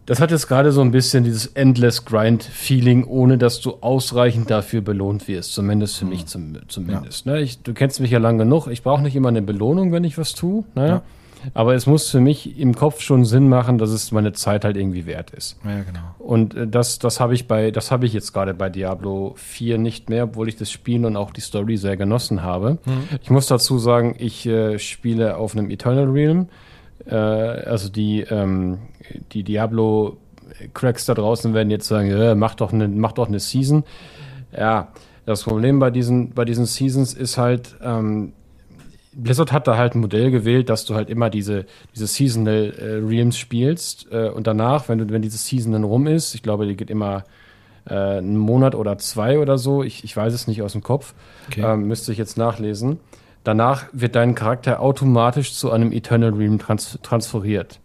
Das 0.07 0.21
hat 0.21 0.31
jetzt 0.31 0.49
gerade 0.49 0.71
so 0.71 0.83
ein 0.83 0.91
bisschen 0.91 1.25
dieses 1.25 1.47
Endless 1.47 2.05
Grind-Feeling, 2.05 3.05
ohne 3.05 3.39
dass 3.39 3.61
du 3.61 3.79
ausreichend 3.81 4.51
dafür 4.51 4.83
belohnt 4.83 5.29
wirst. 5.29 5.55
Zumindest 5.55 5.97
für 5.97 6.05
mhm. 6.05 6.11
mich 6.11 6.27
zum, 6.27 6.57
zumindest. 6.69 7.27
Ja. 7.27 7.33
Ne? 7.33 7.41
Ich, 7.41 7.63
du 7.63 7.73
kennst 7.73 8.01
mich 8.01 8.11
ja 8.11 8.19
lang 8.19 8.37
genug. 8.39 8.67
Ich 8.67 8.83
brauche 8.83 9.03
nicht 9.03 9.17
immer 9.17 9.29
eine 9.29 9.43
Belohnung, 9.43 9.93
wenn 9.93 10.05
ich 10.05 10.19
was 10.19 10.35
tue. 10.35 10.65
Ne? 10.75 10.89
Ja. 10.89 11.03
Aber 11.53 11.75
es 11.75 11.87
muss 11.87 12.09
für 12.09 12.21
mich 12.21 12.59
im 12.59 12.75
Kopf 12.75 13.01
schon 13.01 13.25
Sinn 13.25 13.49
machen, 13.49 13.77
dass 13.77 13.91
es 13.91 14.13
meine 14.13 14.33
Zeit 14.33 14.65
halt 14.65 14.77
irgendwie 14.77 15.05
wert 15.05 15.31
ist. 15.31 15.59
Ja, 15.65 15.83
genau. 15.83 16.01
Und 16.19 16.55
äh, 16.55 16.67
das, 16.67 16.99
das 16.99 17.21
habe 17.21 17.35
ich 17.35 17.47
bei, 17.47 17.71
das 17.71 17.91
habe 17.91 18.07
ich 18.07 18.13
jetzt 18.13 18.33
gerade 18.33 18.55
bei 18.55 18.71
Diablo 18.71 19.35
4 19.37 19.79
nicht 19.79 20.09
mehr, 20.09 20.25
obwohl 20.25 20.49
ich 20.49 20.57
das 20.57 20.71
Spiel 20.71 21.05
und 21.05 21.17
auch 21.17 21.33
die 21.33 21.43
Story 21.43 21.77
sehr 21.77 21.97
genossen 21.97 22.43
habe. 22.43 22.79
Mhm. 22.85 23.09
Ich 23.23 23.31
muss 23.31 23.47
dazu 23.47 23.79
sagen, 23.79 24.15
ich 24.19 24.47
äh, 24.47 24.79
spiele 24.79 25.37
auf 25.37 25.57
einem 25.57 25.71
Eternal 25.71 26.09
Realm. 26.09 26.49
Äh, 27.07 27.15
also 27.15 27.89
die, 27.89 28.21
ähm, 28.23 28.79
die 29.33 29.43
Diablo 29.43 30.19
Cracks 30.73 31.05
da 31.07 31.15
draußen 31.15 31.55
werden 31.55 31.71
jetzt 31.71 31.89
sagen, 31.89 32.11
äh, 32.11 32.35
mach 32.35 32.55
doch 32.55 32.73
eine, 32.73 32.89
mach 32.89 33.13
doch 33.13 33.29
eine 33.29 33.41
Season. 33.41 33.85
Ja, 34.57 34.89
das 35.27 35.43
Problem 35.43 35.79
bei 35.79 35.91
diesen, 35.91 36.31
bei 36.31 36.45
diesen 36.45 36.67
Seasons 36.67 37.15
ist 37.15 37.39
halt, 37.39 37.77
ähm, 37.83 38.33
Blizzard 39.13 39.53
hat 39.53 39.67
da 39.67 39.77
halt 39.77 39.95
ein 39.95 40.01
Modell 40.01 40.31
gewählt, 40.31 40.69
dass 40.69 40.85
du 40.85 40.95
halt 40.95 41.09
immer 41.09 41.31
diese, 41.31 41.67
diese 41.95 42.07
Seasonal 42.07 42.75
äh, 42.79 43.07
Realms 43.07 43.39
spielst 43.39 44.09
äh, 44.11 44.29
und 44.29 44.47
danach, 44.47 44.89
wenn 44.89 44.99
du, 44.99 45.09
wenn 45.11 45.23
diese 45.23 45.39
Season 45.39 45.73
dann 45.73 45.85
rum 45.85 46.07
ist, 46.07 46.35
ich 46.35 46.43
glaube, 46.43 46.67
die 46.67 46.77
geht 46.77 46.91
immer 46.91 47.25
äh, 47.87 47.95
einen 47.95 48.37
Monat 48.37 48.75
oder 48.75 48.99
zwei 48.99 49.39
oder 49.39 49.57
so, 49.57 49.83
ich, 49.83 50.05
ich 50.05 50.17
weiß 50.17 50.33
es 50.35 50.47
nicht 50.47 50.63
aus 50.63 50.73
dem 50.73 50.83
Kopf, 50.83 51.15
okay. 51.49 51.63
ähm, 51.63 51.87
müsste 51.87 52.13
ich 52.13 52.19
jetzt 52.19 52.37
nachlesen. 52.37 52.99
Danach 53.45 53.85
wird 53.93 54.17
dein 54.17 54.35
Charakter 54.35 54.81
automatisch 54.81 55.55
zu 55.55 55.71
einem 55.71 55.93
Eternal 55.93 56.33
Realm 56.33 56.59
trans 56.59 56.99
transferiert. 57.03 57.81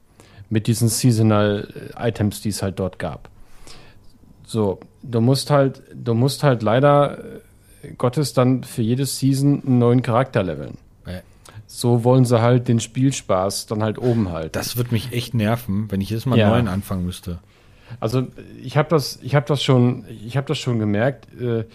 Mit 0.50 0.66
diesen 0.66 0.90
Seasonal 0.90 1.92
äh, 1.96 2.10
Items, 2.10 2.42
die 2.42 2.50
es 2.50 2.64
halt 2.64 2.80
dort 2.80 2.98
gab. 2.98 3.30
So, 4.48 4.80
du 5.04 5.22
musst 5.22 5.52
halt, 5.52 5.84
du 5.94 6.16
musst 6.16 6.44
halt 6.44 6.64
leider 6.64 7.20
äh, 7.84 7.92
Gottes 7.98 8.34
dann 8.34 8.64
für 8.64 8.82
jede 8.82 9.06
Season 9.06 9.62
einen 9.64 9.78
neuen 9.78 10.02
Charakter 10.02 10.42
leveln 10.42 10.78
so 11.72 12.04
wollen 12.04 12.26
sie 12.26 12.42
halt 12.42 12.68
den 12.68 12.80
Spielspaß 12.80 13.68
dann 13.68 13.84
halt 13.84 14.00
oben 14.00 14.32
halten. 14.32 14.50
Das 14.54 14.76
wird 14.76 14.92
mich 14.92 15.14
echt 15.14 15.36
nerven, 15.36 15.90
wenn 15.92 16.02
ich 16.02 16.10
jetzt 16.10 16.26
mal 16.26 16.38
ja. 16.38 16.50
neuen 16.50 16.68
anfangen 16.68 17.06
müsste. 17.06 17.38
Also 18.00 18.28
ich 18.64 18.78
habe 18.78 18.90
das, 18.90 19.20
ich 19.22 19.36
habe 19.36 19.46
das 19.48 19.64
schon, 19.64 20.06
ich 20.26 20.38
habe 20.38 20.48
das 20.48 20.58
schon 20.58 20.80
gemerkt, 20.80 21.28
äh, 21.40 21.66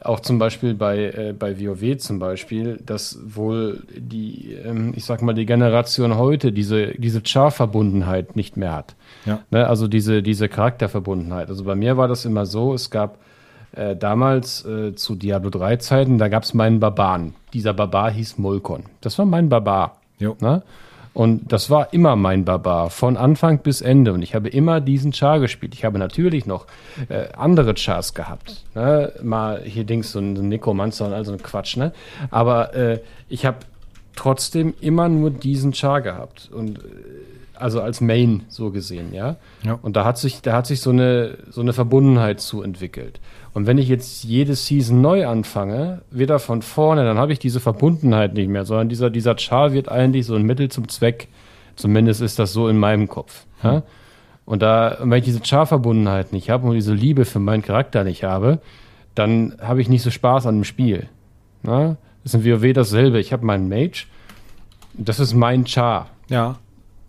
auch 0.00 0.20
zum 0.20 0.38
Beispiel 0.38 0.74
bei 0.74 0.98
äh, 1.04 1.34
bei 1.38 1.60
WoW 1.60 1.98
zum 1.98 2.18
Beispiel, 2.18 2.78
dass 2.84 3.18
wohl 3.24 3.82
die, 3.94 4.52
ähm, 4.52 4.92
ich 4.96 5.04
sag 5.04 5.22
mal 5.22 5.34
die 5.34 5.46
Generation 5.46 6.16
heute 6.16 6.52
diese 6.52 6.92
diese 6.98 7.22
Char-Verbundenheit 7.24 8.36
nicht 8.36 8.56
mehr 8.56 8.74
hat. 8.74 8.94
Ja. 9.24 9.40
Ne? 9.50 9.66
Also 9.66 9.88
diese 9.88 10.22
diese 10.22 10.48
Charakterverbundenheit. 10.48 11.48
Also 11.48 11.64
bei 11.64 11.74
mir 11.74 11.96
war 11.96 12.08
das 12.08 12.24
immer 12.24 12.46
so, 12.46 12.74
es 12.74 12.90
gab 12.90 13.18
äh, 13.72 13.94
damals 13.94 14.64
äh, 14.64 14.94
zu 14.94 15.14
Diablo 15.14 15.50
3 15.50 15.76
Zeiten, 15.76 16.18
da 16.18 16.28
gab 16.28 16.44
es 16.44 16.54
meinen 16.54 16.80
Barbaren. 16.80 17.34
Dieser 17.52 17.74
Barbar 17.74 18.10
hieß 18.10 18.38
Molkon. 18.38 18.84
Das 19.00 19.18
war 19.18 19.26
mein 19.26 19.48
Barbar. 19.48 20.00
Ne? 20.18 20.62
Und 21.16 21.50
das 21.50 21.70
war 21.70 21.94
immer 21.94 22.14
mein 22.14 22.44
Barbar, 22.44 22.90
von 22.90 23.16
Anfang 23.16 23.60
bis 23.60 23.80
Ende. 23.80 24.12
Und 24.12 24.20
ich 24.20 24.34
habe 24.34 24.50
immer 24.50 24.82
diesen 24.82 25.14
Char 25.14 25.40
gespielt. 25.40 25.72
Ich 25.72 25.82
habe 25.82 25.98
natürlich 25.98 26.44
noch 26.44 26.66
äh, 27.08 27.28
andere 27.34 27.72
Chars 27.72 28.12
gehabt. 28.12 28.66
Ne? 28.74 29.14
Mal 29.22 29.62
hier 29.62 29.84
Dings, 29.84 30.12
so 30.12 30.18
ein 30.18 30.34
Necromancer 30.34 31.06
und 31.06 31.14
all 31.14 31.24
so 31.24 31.32
ein 31.32 31.42
Quatsch. 31.42 31.78
Ne? 31.78 31.92
Aber 32.30 32.74
äh, 32.74 33.00
ich 33.30 33.46
habe 33.46 33.56
trotzdem 34.14 34.74
immer 34.82 35.08
nur 35.08 35.30
diesen 35.30 35.72
Char 35.72 36.02
gehabt. 36.02 36.50
Und 36.52 36.80
äh, 36.80 36.82
also 37.54 37.80
als 37.80 38.02
Main 38.02 38.42
so 38.50 38.70
gesehen, 38.70 39.14
ja. 39.14 39.36
ja. 39.62 39.78
Und 39.80 39.96
da 39.96 40.04
hat 40.04 40.18
sich, 40.18 40.42
da 40.42 40.52
hat 40.52 40.66
sich 40.66 40.82
so 40.82 40.90
eine, 40.90 41.38
so 41.48 41.62
eine 41.62 41.72
Verbundenheit 41.72 42.42
zu 42.42 42.60
entwickelt. 42.60 43.20
Und 43.56 43.66
wenn 43.66 43.78
ich 43.78 43.88
jetzt 43.88 44.22
jede 44.22 44.54
Season 44.54 45.00
neu 45.00 45.26
anfange, 45.26 46.02
wieder 46.10 46.38
von 46.38 46.60
vorne, 46.60 47.06
dann 47.06 47.16
habe 47.16 47.32
ich 47.32 47.38
diese 47.38 47.58
Verbundenheit 47.58 48.34
nicht 48.34 48.50
mehr, 48.50 48.66
sondern 48.66 48.90
dieser, 48.90 49.08
dieser 49.08 49.38
Char 49.38 49.72
wird 49.72 49.88
eigentlich 49.88 50.26
so 50.26 50.34
ein 50.34 50.42
Mittel 50.42 50.70
zum 50.70 50.90
Zweck. 50.90 51.28
Zumindest 51.74 52.20
ist 52.20 52.38
das 52.38 52.52
so 52.52 52.68
in 52.68 52.76
meinem 52.76 53.08
Kopf. 53.08 53.46
Ja? 53.62 53.82
Und 54.44 54.60
da, 54.60 54.98
wenn 55.00 55.20
ich 55.20 55.24
diese 55.24 55.40
Char-Verbundenheit 55.42 56.34
nicht 56.34 56.50
habe 56.50 56.66
und 56.66 56.74
diese 56.74 56.92
Liebe 56.92 57.24
für 57.24 57.38
meinen 57.38 57.62
Charakter 57.62 58.04
nicht 58.04 58.24
habe, 58.24 58.60
dann 59.14 59.56
habe 59.62 59.80
ich 59.80 59.88
nicht 59.88 60.02
so 60.02 60.10
Spaß 60.10 60.44
an 60.44 60.56
dem 60.56 60.64
Spiel. 60.64 61.08
Ja? 61.62 61.96
Das 62.24 62.34
ist 62.34 62.44
in 62.44 62.44
WoW 62.44 62.74
dasselbe. 62.74 63.20
Ich 63.20 63.32
habe 63.32 63.46
meinen 63.46 63.70
Mage, 63.70 64.04
das 64.92 65.18
ist 65.18 65.32
mein 65.32 65.66
Char. 65.66 66.10
Ja. 66.28 66.56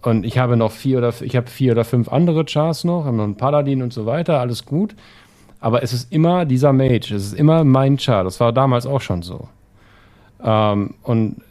Und 0.01 0.25
ich 0.25 0.37
habe 0.37 0.55
noch 0.55 0.71
vier 0.71 0.99
oder 0.99 1.13
ich 1.19 1.35
habe 1.35 1.47
vier 1.47 1.73
oder 1.73 1.83
fünf 1.83 2.07
andere 2.07 2.45
Chars 2.45 2.85
noch, 2.85 3.03
habe 3.03 3.17
noch 3.17 3.25
einen 3.25 3.35
Paladin 3.35 3.81
und 3.81 3.91
so 3.91 4.05
weiter, 4.05 4.39
alles 4.39 4.63
gut. 4.63 4.95
Aber 5.59 5.83
es 5.83 5.93
ist 5.93 6.11
immer 6.11 6.45
dieser 6.45 6.73
Mage, 6.73 7.15
es 7.15 7.27
ist 7.27 7.33
immer 7.33 7.63
mein 7.63 7.97
Char. 7.97 8.23
Das 8.23 8.39
war 8.39 8.53
damals 8.53 8.85
auch 8.85 9.01
schon 9.01 9.23
so. 9.23 9.47
Ähm, 10.43 10.95
und 11.03 11.41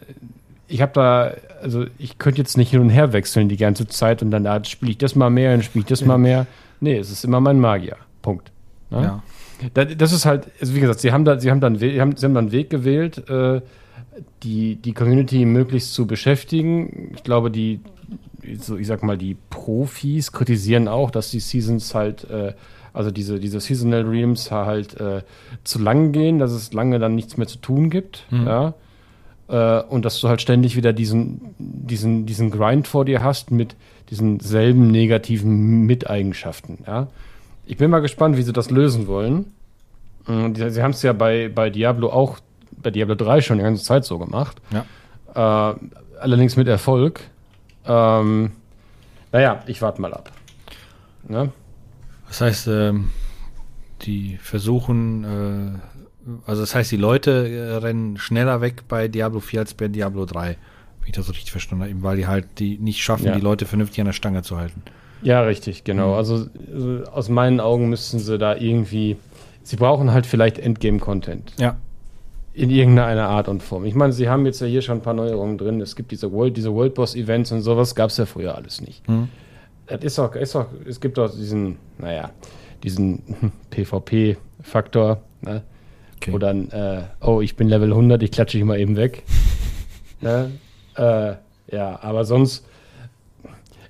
ich 0.69 0.83
habe 0.83 0.93
da, 0.95 1.33
also 1.63 1.87
ich 1.99 2.19
könnte 2.19 2.41
jetzt 2.41 2.57
nicht 2.57 2.71
hin 2.71 2.81
und 2.81 2.91
her 2.91 3.13
wechseln 3.13 3.49
die 3.49 3.57
ganze 3.57 3.87
Zeit 3.89 4.23
und 4.23 4.31
dann 4.31 4.45
da 4.45 4.63
spiele 4.65 4.93
ich 4.93 4.99
das 4.99 5.15
mal 5.15 5.31
mehr, 5.31 5.53
dann 5.53 5.63
spiele 5.63 5.83
ich 5.83 5.89
das 5.89 6.05
mal 6.05 6.19
mehr. 6.19 6.47
Nee, 6.81 6.99
es 6.99 7.11
ist 7.11 7.25
immer 7.25 7.41
mein 7.41 7.61
Magier. 7.61 7.97
Punkt. 8.23 8.53
Ne? 8.91 9.03
Ja. 9.03 9.23
Das 9.87 10.13
ist 10.13 10.27
halt, 10.27 10.49
also 10.61 10.75
wie 10.75 10.81
gesagt, 10.81 11.01
sie 11.01 11.13
haben 11.13 11.25
da, 11.25 11.41
sie 11.41 11.51
haben 11.51 11.61
dann, 11.61 11.77
sie 11.77 12.01
haben, 12.01 12.17
sie 12.17 12.27
haben 12.27 12.35
dann 12.35 12.45
einen 12.45 12.53
Weg 12.53 12.69
gewählt, 12.69 13.29
äh, 13.31 13.63
die, 14.43 14.77
die 14.77 14.93
Community 14.93 15.45
möglichst 15.47 15.95
zu 15.95 16.07
beschäftigen. 16.07 17.13
Ich 17.15 17.25
glaube, 17.25 17.51
die, 17.51 17.81
so 18.61 18.77
ich 18.77 18.87
sag 18.87 19.03
mal, 19.03 19.17
die 19.17 19.37
Profis 19.49 20.33
kritisieren 20.33 20.89
auch, 20.89 21.11
dass 21.11 21.31
die 21.31 21.41
Seasons 21.41 21.95
halt, 21.95 22.29
äh, 22.31 22.53
also 22.97 23.11
diese, 23.11 23.39
diese 23.39 23.61
Seasonal 23.61 24.03
Realms 24.03 24.51
halt 24.51 24.99
äh, 24.99 25.23
zu 25.65 25.79
lang 25.79 26.13
gehen, 26.13 26.39
dass 26.39 26.53
es 26.53 26.73
lange 26.73 26.99
dann 26.99 27.15
nichts 27.15 27.37
mehr 27.37 27.47
zu 27.47 27.59
tun 27.59 27.91
gibt. 27.91 28.25
Mhm. 28.31 28.47
Ja. 28.47 28.75
Äh, 29.49 29.83
und 29.83 30.07
dass 30.07 30.19
du 30.21 30.29
halt 30.29 30.41
ständig 30.41 30.77
wieder 30.77 30.95
diesen, 30.95 31.55
diesen, 31.59 32.25
diesen 32.25 32.51
Grind 32.51 32.89
vor 32.89 33.05
dir 33.05 33.23
hast 33.23 33.51
mit 33.51 33.77
diesen 34.09 34.41
selben 34.41 34.91
negativen 34.91 35.83
Miteigenschaften. 35.83 36.79
Ja. 36.87 37.09
Ich 37.67 37.77
bin 37.77 37.91
mal 37.91 38.01
gespannt, 38.01 38.39
wie 38.39 38.43
sie 38.43 38.55
das 38.55 38.71
lösen 38.71 39.07
wollen. 39.07 39.53
Äh, 40.27 40.71
sie 40.71 40.83
haben 40.83 40.93
es 40.93 41.03
ja 41.03 41.13
bei, 41.13 41.51
bei 41.55 41.69
Diablo 41.69 42.11
auch, 42.11 42.39
bei 42.71 42.91
Diablo 42.91 43.15
3 43.15 43.43
schon 43.43 43.59
die 43.59 43.65
ganze 43.65 43.85
Zeit 43.85 44.07
so 44.07 44.19
gemacht. 44.19 44.57
Ja. 44.71 45.73
Äh, 45.73 45.77
allerdings 46.19 46.57
mit 46.57 46.67
Erfolg. 46.67 47.21
Ähm, 47.85 48.53
naja, 49.33 49.63
ich 49.67 49.83
warte 49.83 50.01
mal 50.01 50.15
ab. 50.15 50.33
Ne? 51.29 51.53
Das 52.29 52.41
heißt, 52.41 52.69
ähm, 52.69 53.11
die 54.03 54.39
versuchen, 54.41 55.25
äh, 55.25 56.31
also 56.47 56.63
das 56.63 56.75
heißt, 56.75 56.91
die 56.91 56.97
Leute 56.97 57.49
äh, 57.49 57.77
rennen 57.77 58.19
schneller 58.19 58.61
weg 58.61 58.85
bei 58.89 59.09
Diablo 59.09 59.41
4 59.41 59.61
als 59.61 59.75
bei 59.75 59.89
Diablo 59.89 60.25
3, 60.25 60.49
wenn 60.49 60.57
ich 61.07 61.13
das 61.13 61.27
so 61.27 61.33
richtig 61.33 61.53
verstanden 61.53 61.85
habe, 61.85 62.03
weil 62.03 62.17
die 62.17 62.27
halt 62.27 62.47
die 62.59 62.79
nicht 62.79 63.03
schaffen, 63.03 63.27
ja. 63.27 63.35
die 63.35 63.41
Leute 63.41 63.67
vernünftig 63.67 64.01
an 64.01 64.07
der 64.07 64.13
Stange 64.13 64.43
zu 64.43 64.57
halten. 64.57 64.83
Ja, 65.23 65.43
richtig, 65.43 65.85
genau. 65.85 66.13
Mhm. 66.13 66.15
Also, 66.15 66.47
also 66.73 67.05
aus 67.11 67.29
meinen 67.29 67.61
Augen 67.61 67.89
müssten 67.89 68.19
sie 68.19 68.39
da 68.39 68.55
irgendwie, 68.55 69.17
sie 69.63 69.77
brauchen 69.77 70.13
halt 70.13 70.27
vielleicht 70.27 70.59
Endgame-Content. 70.59 71.55
Ja 71.59 71.77
in 72.57 72.71
irgendeiner 72.71 73.29
Art 73.29 73.49
und 73.49 73.63
Form. 73.63 73.85
Ich 73.85 73.95
meine, 73.95 74.15
sie 74.15 74.31
haben 74.31 74.47
jetzt 74.47 74.61
ja 74.63 74.67
hier 74.67 74.81
schon 74.81 74.99
ein 74.99 75.03
paar 75.03 75.13
Neuerungen 75.13 75.59
drin. 75.59 75.83
Es 75.83 75.95
gibt 75.95 76.11
diese 76.11 76.33
World, 76.33 76.57
diese 76.57 76.73
World 76.73 76.95
Boss 76.95 77.15
Events 77.15 77.53
und 77.53 77.61
sowas 77.61 77.95
gab 77.95 78.09
es 78.09 78.17
ja 78.17 78.25
früher 78.25 78.55
alles 78.55 78.81
nicht. 78.81 79.07
Hm. 79.07 79.29
Das 79.87 80.03
ist 80.03 80.19
auch, 80.19 80.35
ist 80.35 80.57
auch, 80.57 80.67
es 80.87 81.01
gibt 81.01 81.19
auch 81.19 81.31
diesen, 81.31 81.79
naja, 81.99 82.31
diesen 82.83 83.23
PvP-Faktor, 83.71 85.23
ne? 85.43 85.63
okay. 86.17 86.33
wo 86.33 86.39
dann, 86.39 86.71
äh, 86.71 87.03
oh, 87.21 87.41
ich 87.41 87.57
bin 87.57 87.69
Level 87.69 87.91
100, 87.91 88.23
ich 88.23 88.33
klatsche 88.33 88.59
dich 88.59 88.65
mal 88.65 88.79
eben 88.79 88.97
weg. 88.97 89.23
ne? 90.21 90.51
äh, 90.97 91.35
ja, 91.75 91.99
aber 92.03 92.25
sonst, 92.25 92.65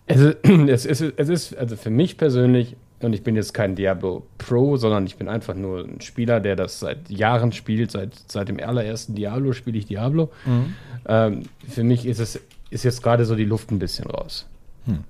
es 0.06 0.20
ist, 0.20 0.36
es, 0.44 0.84
ist, 0.84 1.00
es 1.16 1.28
ist, 1.28 1.56
also 1.56 1.76
für 1.76 1.90
mich 1.90 2.16
persönlich 2.16 2.76
und 3.00 3.12
ich 3.12 3.22
bin 3.22 3.36
jetzt 3.36 3.52
kein 3.52 3.74
Diablo 3.74 4.26
Pro, 4.38 4.76
sondern 4.78 5.06
ich 5.06 5.16
bin 5.16 5.28
einfach 5.28 5.54
nur 5.54 5.84
ein 5.84 6.00
Spieler, 6.00 6.40
der 6.40 6.56
das 6.56 6.80
seit 6.80 7.10
Jahren 7.10 7.52
spielt. 7.52 7.90
Seit, 7.90 8.12
seit 8.26 8.48
dem 8.48 8.58
allerersten 8.58 9.14
Diablo 9.14 9.52
spiele 9.52 9.76
ich 9.76 9.84
Diablo. 9.84 10.30
Mhm. 10.46 10.74
Ähm, 11.06 11.42
für 11.68 11.84
mich 11.84 12.06
ist 12.06 12.20
es 12.20 12.40
ist 12.70 12.84
jetzt 12.84 13.02
gerade 13.02 13.24
so 13.24 13.34
die 13.36 13.44
Luft 13.44 13.70
ein 13.70 13.78
bisschen 13.78 14.06
raus. 14.06 14.46
Hm. 14.86 15.04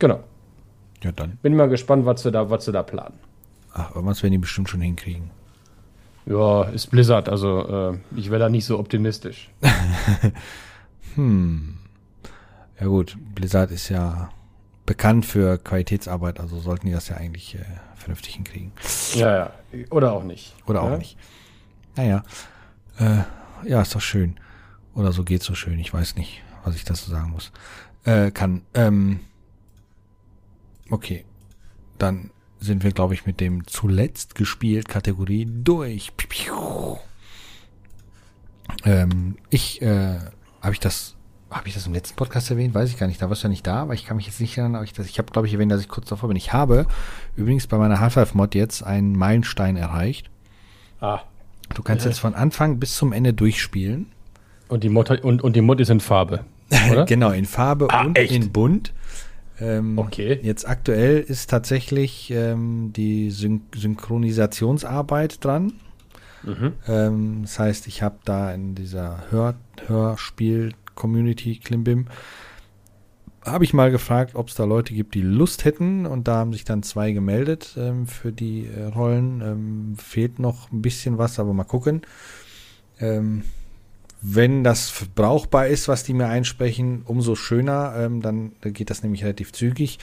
Na? 0.00 0.06
Genau. 0.08 0.24
Ja, 1.02 1.12
dann. 1.12 1.36
Bin 1.42 1.56
mal 1.56 1.68
gespannt, 1.68 2.06
was 2.06 2.22
sie 2.22 2.30
da, 2.30 2.48
was 2.50 2.64
sie 2.64 2.72
da 2.72 2.82
planen. 2.82 3.18
Ach, 3.72 3.90
aber 3.90 4.06
was 4.06 4.22
werden 4.22 4.32
die 4.32 4.38
bestimmt 4.38 4.68
schon 4.68 4.80
hinkriegen. 4.80 5.30
Ja, 6.24 6.64
ist 6.64 6.88
Blizzard, 6.88 7.28
also 7.28 7.92
äh, 7.92 7.98
ich 8.16 8.30
wäre 8.30 8.40
da 8.40 8.48
nicht 8.48 8.64
so 8.64 8.78
optimistisch. 8.78 9.50
hm. 11.14 11.78
Ja 12.80 12.86
gut, 12.86 13.16
Blizzard 13.34 13.70
ist 13.70 13.88
ja 13.90 14.30
bekannt 14.86 15.24
für 15.24 15.58
Qualitätsarbeit, 15.58 16.40
also 16.40 16.58
sollten 16.58 16.86
die 16.86 16.92
das 16.92 17.08
ja 17.08 17.16
eigentlich 17.16 17.54
äh, 17.54 17.64
vernünftig 17.94 18.34
hinkriegen. 18.34 18.72
Ja, 19.14 19.36
ja. 19.36 19.50
Oder 19.90 20.12
auch 20.12 20.24
nicht. 20.24 20.54
Oder 20.66 20.82
ja? 20.82 20.94
auch 20.94 20.98
nicht. 20.98 21.16
Naja. 21.96 22.24
Äh, 22.98 23.68
ja, 23.68 23.82
ist 23.82 23.94
doch 23.94 24.00
schön. 24.00 24.36
Oder 24.94 25.12
so 25.12 25.24
geht's 25.24 25.44
so 25.44 25.54
schön. 25.54 25.78
Ich 25.78 25.92
weiß 25.92 26.16
nicht, 26.16 26.42
was 26.64 26.74
ich 26.74 26.84
dazu 26.84 27.10
sagen 27.10 27.30
muss. 27.30 27.52
Äh, 28.04 28.30
kann. 28.30 28.62
Ähm, 28.74 29.20
Okay. 30.90 31.24
Dann 31.98 32.30
sind 32.60 32.84
wir, 32.84 32.90
glaube 32.92 33.14
ich, 33.14 33.26
mit 33.26 33.40
dem 33.40 33.66
zuletzt 33.66 34.34
gespielt 34.34 34.88
Kategorie 34.88 35.46
durch. 35.50 36.12
Ähm, 38.84 39.36
ich, 39.50 39.82
äh, 39.82 40.18
habe 40.62 40.72
ich 40.72 40.80
das, 40.80 41.14
habe 41.50 41.68
ich 41.68 41.74
das 41.74 41.86
im 41.86 41.92
letzten 41.94 42.16
Podcast 42.16 42.50
erwähnt? 42.50 42.74
Weiß 42.74 42.90
ich 42.90 42.98
gar 42.98 43.06
nicht. 43.06 43.20
Da 43.20 43.28
warst 43.28 43.42
du 43.42 43.46
ja 43.46 43.50
nicht 43.50 43.66
da, 43.66 43.82
aber 43.82 43.94
ich 43.94 44.04
kann 44.06 44.16
mich 44.16 44.26
jetzt 44.26 44.40
nicht 44.40 44.56
erinnern, 44.58 44.80
ob 44.80 44.84
ich 44.84 44.92
das, 44.92 45.06
ich 45.06 45.18
habe, 45.18 45.30
glaube 45.32 45.46
ich, 45.46 45.54
erwähnt, 45.54 45.70
dass 45.72 45.80
ich 45.80 45.88
kurz 45.88 46.08
davor 46.08 46.28
bin. 46.28 46.36
Ich 46.36 46.52
habe 46.52 46.86
übrigens 47.36 47.66
bei 47.66 47.78
meiner 47.78 48.00
Half-Life-Mod 48.00 48.54
jetzt 48.54 48.82
einen 48.82 49.16
Meilenstein 49.16 49.76
erreicht. 49.76 50.30
Ah. 51.00 51.20
Du 51.74 51.82
kannst 51.82 52.04
Ja. 52.04 52.10
jetzt 52.10 52.18
von 52.20 52.34
Anfang 52.34 52.78
bis 52.78 52.96
zum 52.96 53.12
Ende 53.12 53.32
durchspielen. 53.32 54.06
Und 54.68 54.82
die 54.84 54.88
Mod, 54.88 55.10
und, 55.10 55.42
und 55.42 55.54
die 55.56 55.60
Mod 55.60 55.80
ist 55.80 55.90
in 55.90 56.00
Farbe. 56.00 56.44
Oder? 56.90 57.04
genau, 57.04 57.30
in 57.30 57.44
Farbe 57.44 57.88
Ah, 57.90 58.02
und 58.04 58.18
echt? 58.18 58.32
in 58.32 58.50
bunt. 58.52 58.92
Ähm, 59.60 59.98
Okay. 59.98 60.38
Jetzt 60.42 60.68
aktuell 60.68 61.20
ist 61.20 61.50
tatsächlich 61.50 62.30
ähm, 62.30 62.92
die 62.94 63.30
Syn 63.30 63.62
Synchronisationsarbeit 63.74 65.44
dran. 65.44 65.72
Mhm. 66.42 66.72
Ähm, 66.86 67.38
das 67.42 67.58
heißt, 67.58 67.86
ich 67.86 68.02
habe 68.02 68.18
da 68.24 68.52
in 68.52 68.74
dieser 68.74 69.24
Hör 69.30 69.54
Hörspiel-Community 69.86 71.56
Klimbim 71.56 72.06
habe 73.46 73.64
ich 73.64 73.72
mal 73.72 73.90
gefragt, 73.90 74.34
ob 74.34 74.48
es 74.48 74.54
da 74.56 74.64
Leute 74.64 74.92
gibt, 74.92 75.14
die 75.14 75.22
Lust 75.22 75.64
hätten 75.64 76.04
und 76.04 76.26
da 76.26 76.36
haben 76.36 76.52
sich 76.52 76.64
dann 76.64 76.82
zwei 76.82 77.12
gemeldet 77.12 77.76
ähm, 77.78 78.06
für 78.06 78.32
die 78.32 78.66
äh, 78.66 78.84
Rollen. 78.86 79.40
Ähm, 79.40 79.96
fehlt 79.96 80.38
noch 80.38 80.72
ein 80.72 80.82
bisschen 80.82 81.16
was, 81.16 81.38
aber 81.38 81.52
mal 81.52 81.64
gucken. 81.64 82.02
Ähm, 82.98 83.44
wenn 84.28 84.64
das 84.64 84.92
brauchbar 85.14 85.68
ist, 85.68 85.86
was 85.86 86.02
die 86.02 86.12
mir 86.12 86.26
einsprechen, 86.26 87.02
umso 87.04 87.36
schöner. 87.36 87.94
Ähm, 87.96 88.22
dann 88.22 88.52
geht 88.62 88.90
das 88.90 89.02
nämlich 89.02 89.22
relativ 89.22 89.52
zügig. 89.52 89.98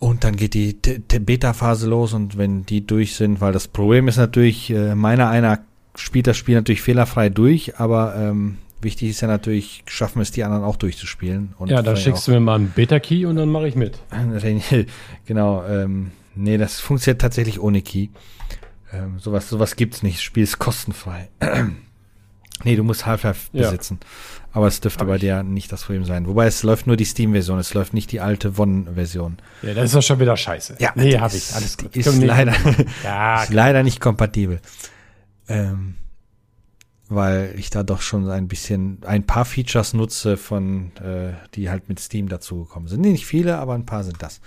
Und 0.00 0.24
dann 0.24 0.36
geht 0.36 0.54
die 0.54 0.74
Beta-Phase 0.74 1.88
los 1.88 2.14
und 2.14 2.38
wenn 2.38 2.64
die 2.64 2.86
durch 2.86 3.16
sind, 3.16 3.40
weil 3.40 3.52
das 3.52 3.66
Problem 3.66 4.06
ist 4.08 4.16
natürlich, 4.16 4.70
äh, 4.70 4.94
meiner 4.94 5.28
einer 5.28 5.60
spielt 5.96 6.28
das 6.28 6.36
Spiel 6.36 6.54
natürlich 6.54 6.82
fehlerfrei 6.82 7.28
durch, 7.28 7.78
aber 7.80 8.14
ähm, 8.16 8.58
wichtig 8.80 9.10
ist 9.10 9.20
ja 9.20 9.28
natürlich, 9.28 9.82
schaffen 9.86 10.16
wir 10.16 10.22
es 10.22 10.30
die 10.30 10.44
anderen 10.44 10.62
auch 10.62 10.76
durchzuspielen. 10.76 11.54
Und 11.58 11.70
Ja, 11.70 11.82
dann 11.82 11.96
schickst 11.96 12.28
du 12.28 12.32
mir 12.32 12.40
mal 12.40 12.54
einen 12.56 12.70
Beta-Key 12.70 13.26
und 13.26 13.36
dann 13.36 13.48
mache 13.48 13.66
ich 13.66 13.74
mit. 13.74 13.98
genau, 15.26 15.64
ähm, 15.64 16.12
nee, 16.36 16.58
das 16.58 16.78
funktioniert 16.78 17.20
tatsächlich 17.20 17.60
ohne 17.60 17.82
Key. 17.82 18.08
Ähm, 18.92 19.18
sowas, 19.18 19.48
sowas 19.48 19.74
gibt's 19.74 20.04
nicht. 20.04 20.18
Das 20.18 20.22
Spiel 20.22 20.44
ist 20.44 20.60
kostenfrei. 20.60 21.28
nee, 22.64 22.76
du 22.76 22.82
musst 22.84 23.06
Half-Life 23.06 23.48
Ja. 23.52 23.62
besitzen. 23.70 23.98
Aber 24.52 24.66
es 24.66 24.80
dürfte 24.80 25.00
Hab 25.00 25.08
bei 25.08 25.16
ich. 25.16 25.20
dir 25.20 25.42
nicht 25.42 25.70
das 25.70 25.84
Problem 25.84 26.04
sein. 26.04 26.26
Wobei 26.26 26.46
es 26.46 26.62
läuft 26.62 26.86
nur 26.86 26.96
die 26.96 27.04
Steam-Version, 27.04 27.58
es 27.58 27.74
läuft 27.74 27.92
nicht 27.94 28.10
die 28.12 28.20
alte 28.20 28.54
One-Version. 28.58 29.36
Ja, 29.62 29.74
das 29.74 29.86
ist 29.86 29.94
doch 29.94 30.02
schon 30.02 30.18
wieder 30.20 30.36
scheiße. 30.36 30.76
Ja, 30.78 30.92
nee, 30.94 31.18
habe 31.18 31.36
ich. 31.36 31.54
Alles 31.54 31.76
gut. 31.76 31.94
ist 31.96 32.06
nicht- 32.14 32.26
leider- 32.26 32.54
Ja, 33.04 33.42
ist 33.42 33.52
leider 33.52 33.82
nicht 33.82 34.00
kompatibel. 34.00 34.60
Ähm, 35.48 35.94
weil 37.08 37.54
ich 37.56 37.70
da 37.70 37.82
doch 37.82 38.02
schon 38.02 38.28
ein 38.28 38.48
bisschen, 38.48 38.98
ein 39.06 39.24
paar 39.24 39.44
Features 39.46 39.94
nutze 39.94 40.36
von, 40.36 40.92
äh, 40.96 41.32
die 41.54 41.70
halt 41.70 41.88
mit 41.88 42.00
Steam 42.00 42.28
dazugekommen 42.28 42.88
sind. 42.88 43.00
Nicht 43.00 43.24
viele, 43.26 43.56
aber 43.58 43.74
ein 43.74 43.86
paar 43.86 44.04
sind 44.04 44.22
das. 44.22 44.40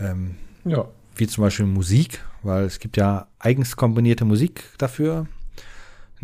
Ähm, 0.00 0.36
ja. 0.64 0.86
wie 1.16 1.28
zum 1.28 1.42
Beispiel 1.44 1.66
Musik, 1.66 2.20
weil 2.42 2.64
es 2.64 2.80
gibt 2.80 2.96
ja 2.96 3.28
eigens 3.38 3.76
komponierte 3.76 4.24
Musik 4.24 4.64
dafür. 4.78 5.26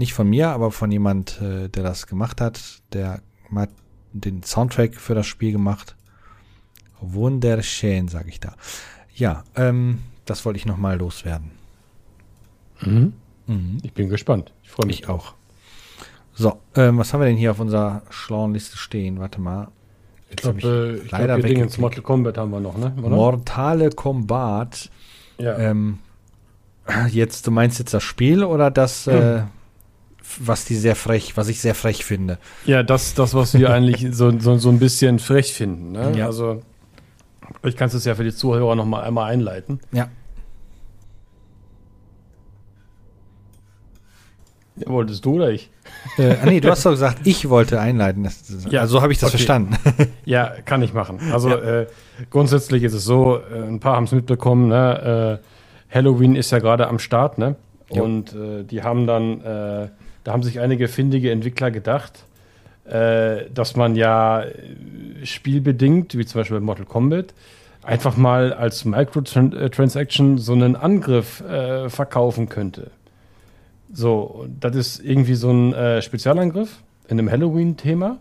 Nicht 0.00 0.14
von 0.14 0.30
mir, 0.30 0.48
aber 0.48 0.70
von 0.70 0.90
jemand, 0.90 1.40
äh, 1.42 1.68
der 1.68 1.82
das 1.82 2.06
gemacht 2.06 2.40
hat. 2.40 2.58
Der 2.94 3.20
hat 3.54 3.68
den 4.14 4.42
Soundtrack 4.42 4.94
für 4.94 5.14
das 5.14 5.26
Spiel 5.26 5.52
gemacht. 5.52 5.94
Wunderschön, 7.02 8.08
sage 8.08 8.30
ich 8.30 8.40
da. 8.40 8.54
Ja, 9.14 9.44
ähm, 9.56 9.98
das 10.24 10.46
wollte 10.46 10.56
ich 10.58 10.64
nochmal 10.64 10.96
loswerden. 10.98 11.50
Mhm. 12.80 13.12
Mhm. 13.46 13.78
Ich 13.82 13.92
bin 13.92 14.08
gespannt. 14.08 14.54
Ich 14.62 14.70
freue 14.70 14.86
mich 14.86 15.00
Ich 15.02 15.08
auch. 15.10 15.34
So, 16.32 16.58
ähm, 16.76 16.96
was 16.96 17.12
haben 17.12 17.20
wir 17.20 17.26
denn 17.26 17.36
hier 17.36 17.50
auf 17.50 17.60
unserer 17.60 18.00
schlauen 18.08 18.54
Liste 18.54 18.78
stehen? 18.78 19.18
Warte 19.20 19.38
mal. 19.38 19.68
Ich 20.30 20.36
glaube, 20.36 20.60
äh, 20.62 20.94
ich 21.04 21.10
leider 21.10 21.36
glaub, 21.36 21.50
wir 21.50 21.58
ins. 21.58 21.76
Mortal 21.76 22.02
Kombat 22.02 22.38
haben 22.38 22.50
wir 22.52 22.60
noch, 22.60 22.78
ne? 22.78 22.94
Oder? 22.98 23.08
Mortale 23.10 23.90
Kombat. 23.90 24.88
ja. 25.36 25.58
Ähm, 25.58 25.98
jetzt, 27.10 27.46
du 27.46 27.50
meinst 27.50 27.78
jetzt 27.78 27.92
das 27.92 28.02
Spiel 28.02 28.44
oder 28.44 28.70
das, 28.70 29.06
äh, 29.06 29.40
f- 29.40 29.44
was 30.38 30.64
die 30.64 30.76
sehr 30.76 30.96
frech, 30.96 31.36
was 31.36 31.48
ich 31.48 31.60
sehr 31.60 31.74
frech 31.74 32.04
finde? 32.04 32.38
ja, 32.66 32.82
das, 32.82 33.14
das, 33.14 33.34
was 33.34 33.54
wir 33.54 33.70
eigentlich 33.72 34.06
so, 34.12 34.38
so, 34.38 34.58
so 34.58 34.68
ein 34.68 34.78
bisschen 34.78 35.18
frech 35.18 35.52
finden. 35.52 35.92
Ne? 35.92 36.12
Ja. 36.16 36.26
Also, 36.26 36.62
ich 37.62 37.76
kann 37.76 37.88
es 37.88 38.04
ja 38.04 38.14
für 38.14 38.24
die 38.24 38.34
Zuhörer 38.34 38.74
noch 38.76 38.86
mal 38.86 39.02
einmal 39.02 39.30
einleiten. 39.30 39.80
Ja. 39.92 40.08
Ja, 44.76 44.88
wolltest 44.88 45.24
du 45.24 45.34
oder 45.34 45.50
ich? 45.50 45.70
Äh, 46.16 46.36
ah, 46.42 46.46
nee, 46.46 46.60
du 46.60 46.70
hast 46.70 46.86
doch 46.86 46.92
gesagt, 46.92 47.26
ich 47.26 47.48
wollte 47.48 47.80
einleiten. 47.80 48.28
Ja, 48.70 48.80
also 48.82 48.98
so 48.98 49.02
habe 49.02 49.12
ich 49.12 49.18
das 49.18 49.28
okay. 49.30 49.38
verstanden. 49.38 49.76
Ja, 50.24 50.54
kann 50.64 50.82
ich 50.82 50.94
machen. 50.94 51.18
Also 51.32 51.50
Ja. 51.50 51.80
äh, 51.80 51.86
grundsätzlich 52.30 52.82
ist 52.84 52.94
es 52.94 53.04
so, 53.04 53.38
äh, 53.38 53.62
ein 53.66 53.80
paar 53.80 53.96
haben 53.96 54.04
es 54.04 54.12
mitbekommen, 54.12 54.68
ne? 54.68 55.40
äh, 55.90 55.94
Halloween 55.94 56.36
ist 56.36 56.52
ja 56.52 56.60
gerade 56.60 56.86
am 56.86 56.98
Start, 56.98 57.36
ne? 57.38 57.56
Und 57.88 58.32
äh, 58.34 58.62
die 58.62 58.84
haben 58.84 59.06
dann, 59.08 59.40
äh, 59.40 59.88
da 60.24 60.32
haben 60.32 60.42
sich 60.42 60.60
einige 60.60 60.88
findige 60.88 61.30
Entwickler 61.30 61.70
gedacht, 61.70 62.24
äh, 62.84 63.44
dass 63.52 63.76
man 63.76 63.96
ja 63.96 64.42
äh, 64.42 64.54
spielbedingt, 65.24 66.16
wie 66.16 66.26
zum 66.26 66.40
Beispiel 66.40 66.58
bei 66.58 66.64
Mortal 66.64 66.86
Kombat, 66.86 67.34
einfach 67.82 68.16
mal 68.16 68.52
als 68.52 68.84
Microtransaction 68.84 70.38
so 70.38 70.52
einen 70.52 70.76
Angriff 70.76 71.40
äh, 71.40 71.88
verkaufen 71.88 72.48
könnte. 72.48 72.90
So, 73.92 74.46
das 74.60 74.76
ist 74.76 75.00
irgendwie 75.00 75.34
so 75.34 75.50
ein 75.50 75.72
äh, 75.72 76.02
Spezialangriff 76.02 76.82
in 77.08 77.18
einem 77.18 77.30
Halloween-Thema. 77.30 78.18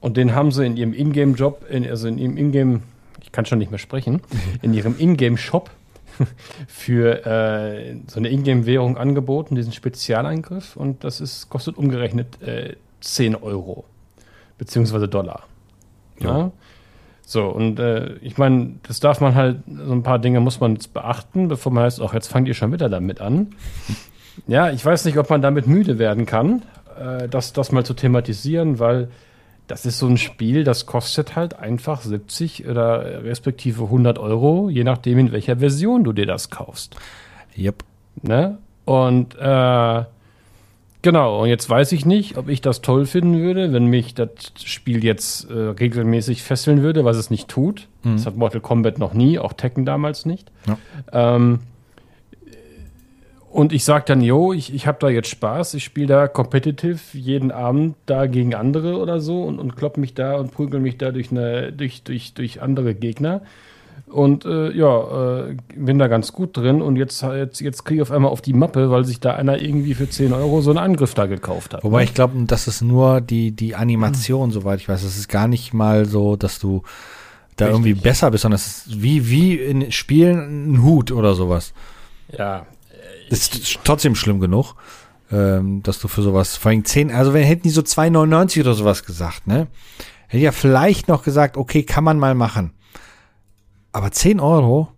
Und 0.00 0.16
den 0.16 0.34
haben 0.34 0.50
sie 0.50 0.66
in 0.66 0.76
ihrem 0.76 0.94
Ingame-Job, 0.94 1.64
in, 1.70 1.88
also 1.88 2.08
in 2.08 2.18
ihrem 2.18 2.36
Ingame, 2.36 2.80
ich 3.22 3.32
kann 3.32 3.46
schon 3.46 3.58
nicht 3.58 3.70
mehr 3.70 3.78
sprechen, 3.78 4.20
in 4.62 4.74
ihrem 4.74 4.96
Ingame-Shop 4.98 5.70
für 6.66 7.26
äh, 7.26 7.96
so 8.06 8.18
eine 8.18 8.28
Ingame-Währung 8.28 8.96
angeboten, 8.96 9.54
diesen 9.54 9.72
Spezialangriff. 9.72 10.76
Und 10.76 11.04
das 11.04 11.20
ist, 11.20 11.48
kostet 11.48 11.76
umgerechnet 11.76 12.40
äh, 12.42 12.76
10 13.00 13.36
Euro, 13.36 13.84
beziehungsweise 14.58 15.08
Dollar. 15.08 15.44
Ja. 16.20 16.52
So, 17.24 17.46
und 17.46 17.78
äh, 17.78 18.14
ich 18.16 18.36
meine, 18.36 18.74
das 18.82 19.00
darf 19.00 19.20
man 19.20 19.34
halt, 19.34 19.58
so 19.66 19.92
ein 19.92 20.02
paar 20.02 20.18
Dinge 20.18 20.40
muss 20.40 20.60
man 20.60 20.74
jetzt 20.74 20.92
beachten, 20.92 21.48
bevor 21.48 21.72
man 21.72 21.84
heißt, 21.84 22.00
auch 22.00 22.14
jetzt 22.14 22.28
fangt 22.28 22.48
ihr 22.48 22.54
schon 22.54 22.72
wieder 22.72 22.88
damit 22.88 23.20
an. 23.20 23.54
Ja, 24.46 24.70
ich 24.70 24.84
weiß 24.84 25.04
nicht, 25.04 25.18
ob 25.18 25.30
man 25.30 25.42
damit 25.42 25.66
müde 25.66 25.98
werden 25.98 26.26
kann, 26.26 26.62
äh, 26.98 27.28
das, 27.28 27.52
das 27.52 27.72
mal 27.72 27.84
zu 27.84 27.94
thematisieren, 27.94 28.78
weil 28.78 29.08
das 29.66 29.86
ist 29.86 29.98
so 29.98 30.06
ein 30.06 30.18
Spiel, 30.18 30.64
das 30.64 30.86
kostet 30.86 31.36
halt 31.36 31.58
einfach 31.58 32.02
70 32.02 32.68
oder 32.68 33.24
respektive 33.24 33.84
100 33.84 34.18
Euro, 34.18 34.68
je 34.68 34.84
nachdem, 34.84 35.18
in 35.18 35.32
welcher 35.32 35.58
Version 35.58 36.04
du 36.04 36.12
dir 36.12 36.26
das 36.26 36.50
kaufst. 36.50 36.96
Yep. 37.56 37.84
Ne? 38.22 38.58
Und 38.84 39.36
äh, 39.38 40.04
genau, 41.02 41.42
und 41.42 41.48
jetzt 41.48 41.70
weiß 41.70 41.92
ich 41.92 42.04
nicht, 42.04 42.36
ob 42.36 42.48
ich 42.48 42.60
das 42.60 42.82
toll 42.82 43.06
finden 43.06 43.40
würde, 43.40 43.72
wenn 43.72 43.86
mich 43.86 44.14
das 44.14 44.30
Spiel 44.64 45.04
jetzt 45.04 45.48
äh, 45.48 45.54
regelmäßig 45.54 46.42
fesseln 46.42 46.82
würde, 46.82 47.04
was 47.04 47.16
es 47.16 47.30
nicht 47.30 47.48
tut. 47.48 47.88
Mhm. 48.02 48.16
Das 48.16 48.26
hat 48.26 48.36
Mortal 48.36 48.60
Kombat 48.60 48.98
noch 48.98 49.14
nie, 49.14 49.38
auch 49.38 49.52
Tekken 49.52 49.86
damals 49.86 50.26
nicht. 50.26 50.50
Ja. 50.66 50.78
Ähm, 51.12 51.60
und 53.52 53.74
ich 53.74 53.84
sage 53.84 54.04
dann, 54.06 54.22
jo, 54.22 54.54
ich, 54.54 54.74
ich 54.74 54.86
habe 54.86 54.96
da 54.98 55.10
jetzt 55.10 55.28
Spaß, 55.28 55.74
ich 55.74 55.84
spiele 55.84 56.06
da 56.06 56.26
competitive 56.26 56.98
jeden 57.12 57.50
Abend 57.50 57.96
da 58.06 58.26
gegen 58.26 58.54
andere 58.54 58.96
oder 58.96 59.20
so 59.20 59.42
und, 59.42 59.58
und 59.58 59.76
klopp 59.76 59.98
mich 59.98 60.14
da 60.14 60.36
und 60.36 60.52
prügel 60.52 60.80
mich 60.80 60.96
da 60.96 61.10
durch, 61.10 61.30
eine, 61.30 61.70
durch, 61.70 62.02
durch, 62.02 62.32
durch 62.32 62.62
andere 62.62 62.94
Gegner. 62.94 63.42
Und 64.06 64.46
äh, 64.46 64.72
ja, 64.72 65.48
äh, 65.48 65.56
bin 65.76 65.98
da 65.98 66.08
ganz 66.08 66.32
gut 66.32 66.56
drin 66.56 66.80
und 66.80 66.96
jetzt, 66.96 67.22
jetzt, 67.22 67.60
jetzt 67.60 67.84
kriege 67.84 67.96
ich 67.96 68.02
auf 68.02 68.10
einmal 68.10 68.30
auf 68.30 68.40
die 68.40 68.54
Mappe, 68.54 68.90
weil 68.90 69.04
sich 69.04 69.20
da 69.20 69.34
einer 69.34 69.60
irgendwie 69.60 69.92
für 69.92 70.08
10 70.08 70.32
Euro 70.32 70.62
so 70.62 70.70
einen 70.70 70.78
Angriff 70.78 71.12
da 71.12 71.26
gekauft 71.26 71.74
hat. 71.74 71.84
Wobei 71.84 72.04
ich 72.04 72.14
glaube, 72.14 72.34
das 72.46 72.66
ist 72.66 72.80
nur 72.80 73.20
die, 73.20 73.52
die 73.52 73.74
Animation, 73.74 74.50
soweit 74.50 74.80
ich 74.80 74.88
weiß. 74.88 75.02
Es 75.02 75.18
ist 75.18 75.28
gar 75.28 75.46
nicht 75.46 75.74
mal 75.74 76.06
so, 76.06 76.36
dass 76.36 76.58
du 76.58 76.82
da 77.56 77.66
Richtig. 77.66 77.86
irgendwie 77.86 78.02
besser 78.02 78.30
bist, 78.30 78.42
sondern 78.42 78.56
es 78.56 78.86
ist 78.86 79.02
wie, 79.02 79.28
wie 79.28 79.56
in 79.56 79.92
Spielen 79.92 80.72
ein 80.72 80.82
Hut 80.82 81.12
oder 81.12 81.34
sowas. 81.34 81.74
Ja, 82.36 82.66
ist 83.32 83.78
trotzdem 83.84 84.14
schlimm 84.14 84.40
genug, 84.40 84.74
ähm, 85.30 85.82
dass 85.82 85.98
du 85.98 86.08
für 86.08 86.22
sowas, 86.22 86.56
vor 86.56 86.70
allem 86.70 86.84
10, 86.84 87.10
also 87.10 87.32
wenn 87.32 87.44
hätten 87.44 87.62
die 87.62 87.70
so 87.70 87.80
2,99 87.80 88.60
oder 88.60 88.74
sowas 88.74 89.04
gesagt, 89.04 89.46
ne? 89.46 89.66
Hätte 90.26 90.38
ich 90.38 90.44
ja 90.44 90.52
vielleicht 90.52 91.08
noch 91.08 91.24
gesagt, 91.24 91.56
okay, 91.56 91.82
kann 91.82 92.04
man 92.04 92.18
mal 92.18 92.34
machen. 92.34 92.72
Aber 93.92 94.10
10 94.10 94.40
Euro? 94.40 94.88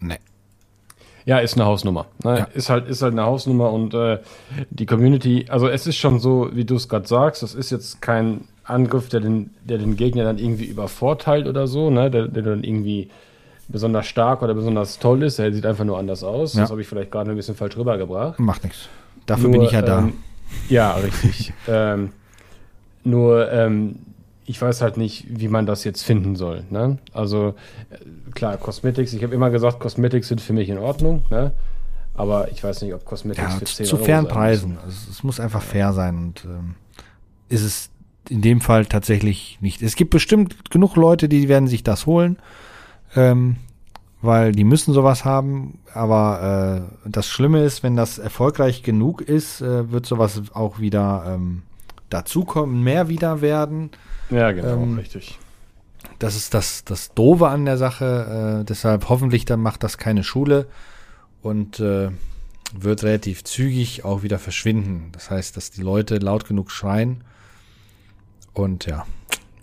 Ne. 0.00 0.18
Ja, 1.24 1.38
ist 1.38 1.54
eine 1.54 1.64
Hausnummer. 1.64 2.06
Ne? 2.22 2.38
Ja. 2.40 2.44
Ist, 2.52 2.68
halt, 2.68 2.88
ist 2.88 3.02
halt 3.02 3.12
eine 3.12 3.22
Hausnummer 3.22 3.72
und 3.72 3.94
äh, 3.94 4.18
die 4.70 4.86
Community, 4.86 5.46
also 5.48 5.68
es 5.68 5.86
ist 5.86 5.96
schon 5.96 6.18
so, 6.18 6.50
wie 6.52 6.64
du 6.64 6.76
es 6.76 6.88
gerade 6.88 7.06
sagst, 7.06 7.42
das 7.42 7.54
ist 7.54 7.70
jetzt 7.70 8.02
kein 8.02 8.48
Angriff, 8.64 9.08
der 9.08 9.20
den, 9.20 9.50
der 9.64 9.78
den 9.78 9.96
Gegner 9.96 10.24
dann 10.24 10.38
irgendwie 10.38 10.66
übervorteilt 10.66 11.46
oder 11.46 11.66
so, 11.66 11.90
ne? 11.90 12.10
der, 12.10 12.28
der 12.28 12.42
dann 12.42 12.64
irgendwie 12.64 13.10
besonders 13.68 14.06
stark 14.06 14.42
oder 14.42 14.54
besonders 14.54 14.98
toll 14.98 15.22
ist. 15.22 15.38
Er 15.38 15.52
sieht 15.52 15.66
einfach 15.66 15.84
nur 15.84 15.98
anders 15.98 16.24
aus. 16.24 16.54
Ja. 16.54 16.62
Das 16.62 16.70
habe 16.70 16.80
ich 16.80 16.88
vielleicht 16.88 17.10
gerade 17.10 17.30
ein 17.30 17.36
bisschen 17.36 17.54
falsch 17.54 17.76
rübergebracht. 17.76 18.38
Macht 18.38 18.64
nichts. 18.64 18.88
Dafür 19.26 19.48
nur, 19.48 19.52
bin 19.52 19.62
ich 19.62 19.72
ja 19.72 19.82
da. 19.82 20.00
Ähm, 20.00 20.14
ja, 20.68 20.92
richtig. 20.94 21.52
ähm, 21.68 22.10
nur, 23.04 23.50
ähm, 23.50 23.96
ich 24.44 24.60
weiß 24.60 24.82
halt 24.82 24.96
nicht, 24.96 25.26
wie 25.28 25.48
man 25.48 25.66
das 25.66 25.84
jetzt 25.84 26.02
finden 26.02 26.36
soll. 26.36 26.64
Ne? 26.70 26.98
Also, 27.12 27.54
äh, 27.90 28.30
klar, 28.32 28.56
Cosmetics, 28.56 29.12
ich 29.12 29.22
habe 29.22 29.34
immer 29.34 29.50
gesagt, 29.50 29.80
Cosmetics 29.80 30.28
sind 30.28 30.40
für 30.40 30.52
mich 30.52 30.68
in 30.68 30.78
Ordnung. 30.78 31.22
Ne? 31.30 31.52
Aber 32.14 32.50
ich 32.50 32.62
weiß 32.62 32.82
nicht, 32.82 32.92
ob 32.94 33.04
Cosmetics 33.04 33.52
ja, 33.52 33.58
für 33.58 33.64
10 33.64 33.86
zu 33.86 33.96
Euro 33.96 34.04
fairen 34.04 34.28
Preisen. 34.28 34.78
Also, 34.84 34.96
es 35.10 35.22
muss 35.22 35.40
einfach 35.40 35.62
fair 35.62 35.92
sein 35.92 36.16
und 36.18 36.44
ähm, 36.44 36.74
ist 37.48 37.62
es 37.62 37.90
in 38.28 38.42
dem 38.42 38.60
Fall 38.60 38.86
tatsächlich 38.86 39.58
nicht. 39.60 39.82
Es 39.82 39.96
gibt 39.96 40.10
bestimmt 40.10 40.70
genug 40.70 40.96
Leute, 40.96 41.28
die 41.28 41.48
werden 41.48 41.68
sich 41.68 41.82
das 41.82 42.06
holen, 42.06 42.38
ähm, 43.16 43.56
weil 44.22 44.52
die 44.52 44.64
müssen 44.64 44.94
sowas 44.94 45.24
haben. 45.24 45.78
Aber 45.92 46.86
äh, 47.04 47.08
das 47.10 47.28
Schlimme 47.28 47.64
ist, 47.64 47.82
wenn 47.82 47.96
das 47.96 48.18
erfolgreich 48.18 48.82
genug 48.82 49.20
ist, 49.20 49.60
äh, 49.60 49.90
wird 49.90 50.06
sowas 50.06 50.40
auch 50.54 50.78
wieder 50.78 51.24
ähm, 51.26 51.62
dazukommen, 52.08 52.82
mehr 52.82 53.08
wieder 53.08 53.40
werden. 53.40 53.90
Ja, 54.30 54.52
genau, 54.52 54.74
ähm, 54.74 54.96
richtig. 54.96 55.38
Das 56.18 56.36
ist 56.36 56.54
das, 56.54 56.84
das 56.84 57.12
Doofe 57.14 57.48
an 57.48 57.64
der 57.64 57.76
Sache. 57.76 58.60
Äh, 58.60 58.64
deshalb 58.64 59.08
hoffentlich 59.08 59.44
dann 59.44 59.60
macht 59.60 59.82
das 59.82 59.98
keine 59.98 60.22
Schule 60.22 60.66
und 61.42 61.80
äh, 61.80 62.10
wird 62.74 63.02
relativ 63.02 63.44
zügig 63.44 64.04
auch 64.04 64.22
wieder 64.22 64.38
verschwinden. 64.38 65.10
Das 65.12 65.30
heißt, 65.30 65.56
dass 65.56 65.70
die 65.70 65.82
Leute 65.82 66.18
laut 66.18 66.46
genug 66.46 66.70
schreien. 66.70 67.24
Und 68.54 68.86
ja, 68.86 69.04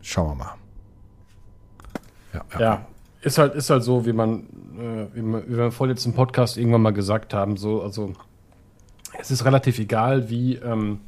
schauen 0.02 0.32
wir 0.32 0.36
mal. 0.36 0.56
Ja, 2.34 2.46
ja. 2.54 2.60
ja 2.60 2.88
ist 3.22 3.38
halt, 3.38 3.56
ist 3.56 3.70
halt 3.70 3.84
so, 3.84 4.06
wie 4.06 4.14
man, 4.14 4.44
äh, 4.78 5.16
wie, 5.16 5.22
man, 5.22 5.44
wie 5.48 5.58
wir 5.58 5.66
im 5.66 5.72
vorletzten 5.72 6.14
Podcast 6.14 6.58
irgendwann 6.58 6.82
mal 6.82 6.94
gesagt 6.94 7.34
haben, 7.34 7.58
so, 7.58 7.82
also 7.82 8.14
es 9.20 9.32
ist 9.32 9.46
relativ 9.46 9.80
egal, 9.80 10.30
wie, 10.30 10.56
ähm, 10.56 11.02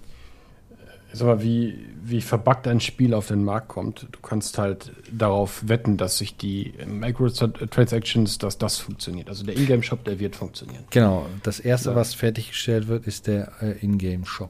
sag 1.14 1.28
mal, 1.28 1.42
wie, 1.42 1.88
wie 2.04 2.22
verbuggt 2.22 2.68
ein 2.68 2.80
Spiel 2.80 3.14
auf 3.14 3.28
den 3.28 3.44
Markt 3.44 3.68
kommt. 3.68 4.08
Du 4.12 4.20
kannst 4.22 4.58
halt 4.58 4.92
darauf 5.12 5.68
wetten, 5.68 5.98
dass 5.98 6.18
sich 6.18 6.38
die 6.38 6.74
Microtransactions, 6.86 8.38
dass 8.38 8.58
das 8.58 8.78
funktioniert. 8.78 9.30
Also 9.30 9.46
der 9.46 9.58
Ingame-Shop, 9.58 10.04
der 10.04 10.20
wird 10.20 10.36
funktionieren. 10.36 10.86
Genau. 10.90 11.26
Das 11.44 11.60
erste, 11.60 11.92
ja. 11.92 11.96
was 11.96 12.14
fertiggestellt 12.14 12.88
wird, 12.88 13.08
ist 13.08 13.28
der 13.28 13.52
äh, 13.62 13.86
Ingame-Shop. 13.86 14.50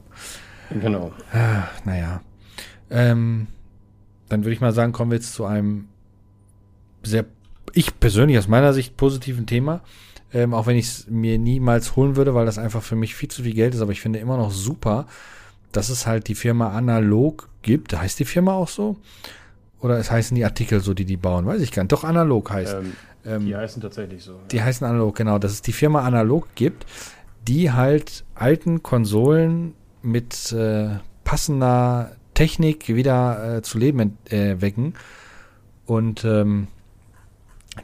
Genau. 0.69 1.11
Ah, 1.33 1.63
naja. 1.83 2.21
Ähm, 2.89 3.47
dann 4.29 4.43
würde 4.43 4.53
ich 4.53 4.61
mal 4.61 4.73
sagen, 4.73 4.91
kommen 4.93 5.11
wir 5.11 5.17
jetzt 5.17 5.33
zu 5.33 5.45
einem 5.45 5.87
sehr, 7.03 7.25
ich 7.73 7.99
persönlich 7.99 8.37
aus 8.37 8.47
meiner 8.47 8.73
Sicht 8.73 8.97
positiven 8.97 9.45
Thema. 9.45 9.81
Ähm, 10.33 10.53
auch 10.53 10.65
wenn 10.65 10.77
ich 10.77 10.85
es 10.85 11.07
mir 11.07 11.37
niemals 11.37 11.95
holen 11.95 12.15
würde, 12.15 12.33
weil 12.33 12.45
das 12.45 12.57
einfach 12.57 12.81
für 12.81 12.95
mich 12.95 13.15
viel 13.15 13.29
zu 13.29 13.43
viel 13.43 13.53
Geld 13.53 13.75
ist, 13.75 13.81
aber 13.81 13.91
ich 13.91 13.99
finde 13.99 14.19
immer 14.19 14.37
noch 14.37 14.51
super, 14.51 15.07
dass 15.73 15.89
es 15.89 16.07
halt 16.07 16.27
die 16.27 16.35
Firma 16.35 16.69
Analog 16.71 17.49
gibt. 17.61 17.97
Heißt 17.97 18.19
die 18.19 18.25
Firma 18.25 18.53
auch 18.53 18.69
so? 18.69 18.97
Oder 19.81 19.97
es 19.97 20.11
heißen 20.11 20.35
die 20.35 20.45
Artikel 20.45 20.79
so, 20.79 20.93
die 20.93 21.05
die 21.05 21.17
bauen? 21.17 21.45
Weiß 21.45 21.61
ich 21.61 21.71
gar 21.71 21.83
nicht. 21.83 21.91
Doch, 21.91 22.03
Analog 22.03 22.49
heißt. 22.51 22.75
Ähm, 22.75 22.93
ähm, 23.25 23.45
die 23.45 23.55
heißen 23.55 23.81
tatsächlich 23.81 24.23
so. 24.23 24.39
Die 24.51 24.57
ja. 24.57 24.63
heißen 24.63 24.85
Analog, 24.85 25.15
genau. 25.15 25.39
Dass 25.39 25.51
es 25.51 25.61
die 25.61 25.73
Firma 25.73 26.01
Analog 26.01 26.47
gibt, 26.55 26.85
die 27.47 27.71
halt 27.71 28.23
alten 28.35 28.83
Konsolen 28.83 29.73
mit 30.01 30.51
äh, 30.51 30.89
passender 31.23 32.15
Technik 32.33 32.87
wieder 32.89 33.57
äh, 33.57 33.61
zu 33.61 33.77
Leben 33.77 34.17
äh, 34.29 34.61
wecken. 34.61 34.93
Und 35.85 36.23
ähm, 36.25 36.67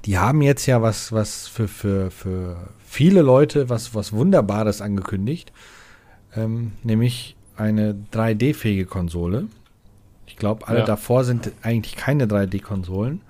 die 0.06 0.18
haben 0.18 0.42
jetzt 0.42 0.66
ja 0.66 0.82
was, 0.82 1.12
was 1.12 1.48
für, 1.48 1.68
für, 1.68 2.12
für 2.12 2.70
viele 2.86 3.22
Leute 3.22 3.70
was, 3.70 3.96
was 3.96 4.14
Wunderbares 4.14 4.82
angekündigt. 4.82 5.52
Ähm, 6.36 6.74
nämlich 6.84 7.36
eine 7.56 7.96
3D-fähige 8.14 8.86
Konsole. 8.86 9.48
Ich 10.26 10.36
glaube, 10.36 10.68
alle 10.68 10.80
ja. 10.80 10.86
davor 10.86 11.24
sind 11.24 11.52
eigentlich 11.62 11.96
keine 11.96 12.26
3D-Konsolen. 12.26 13.22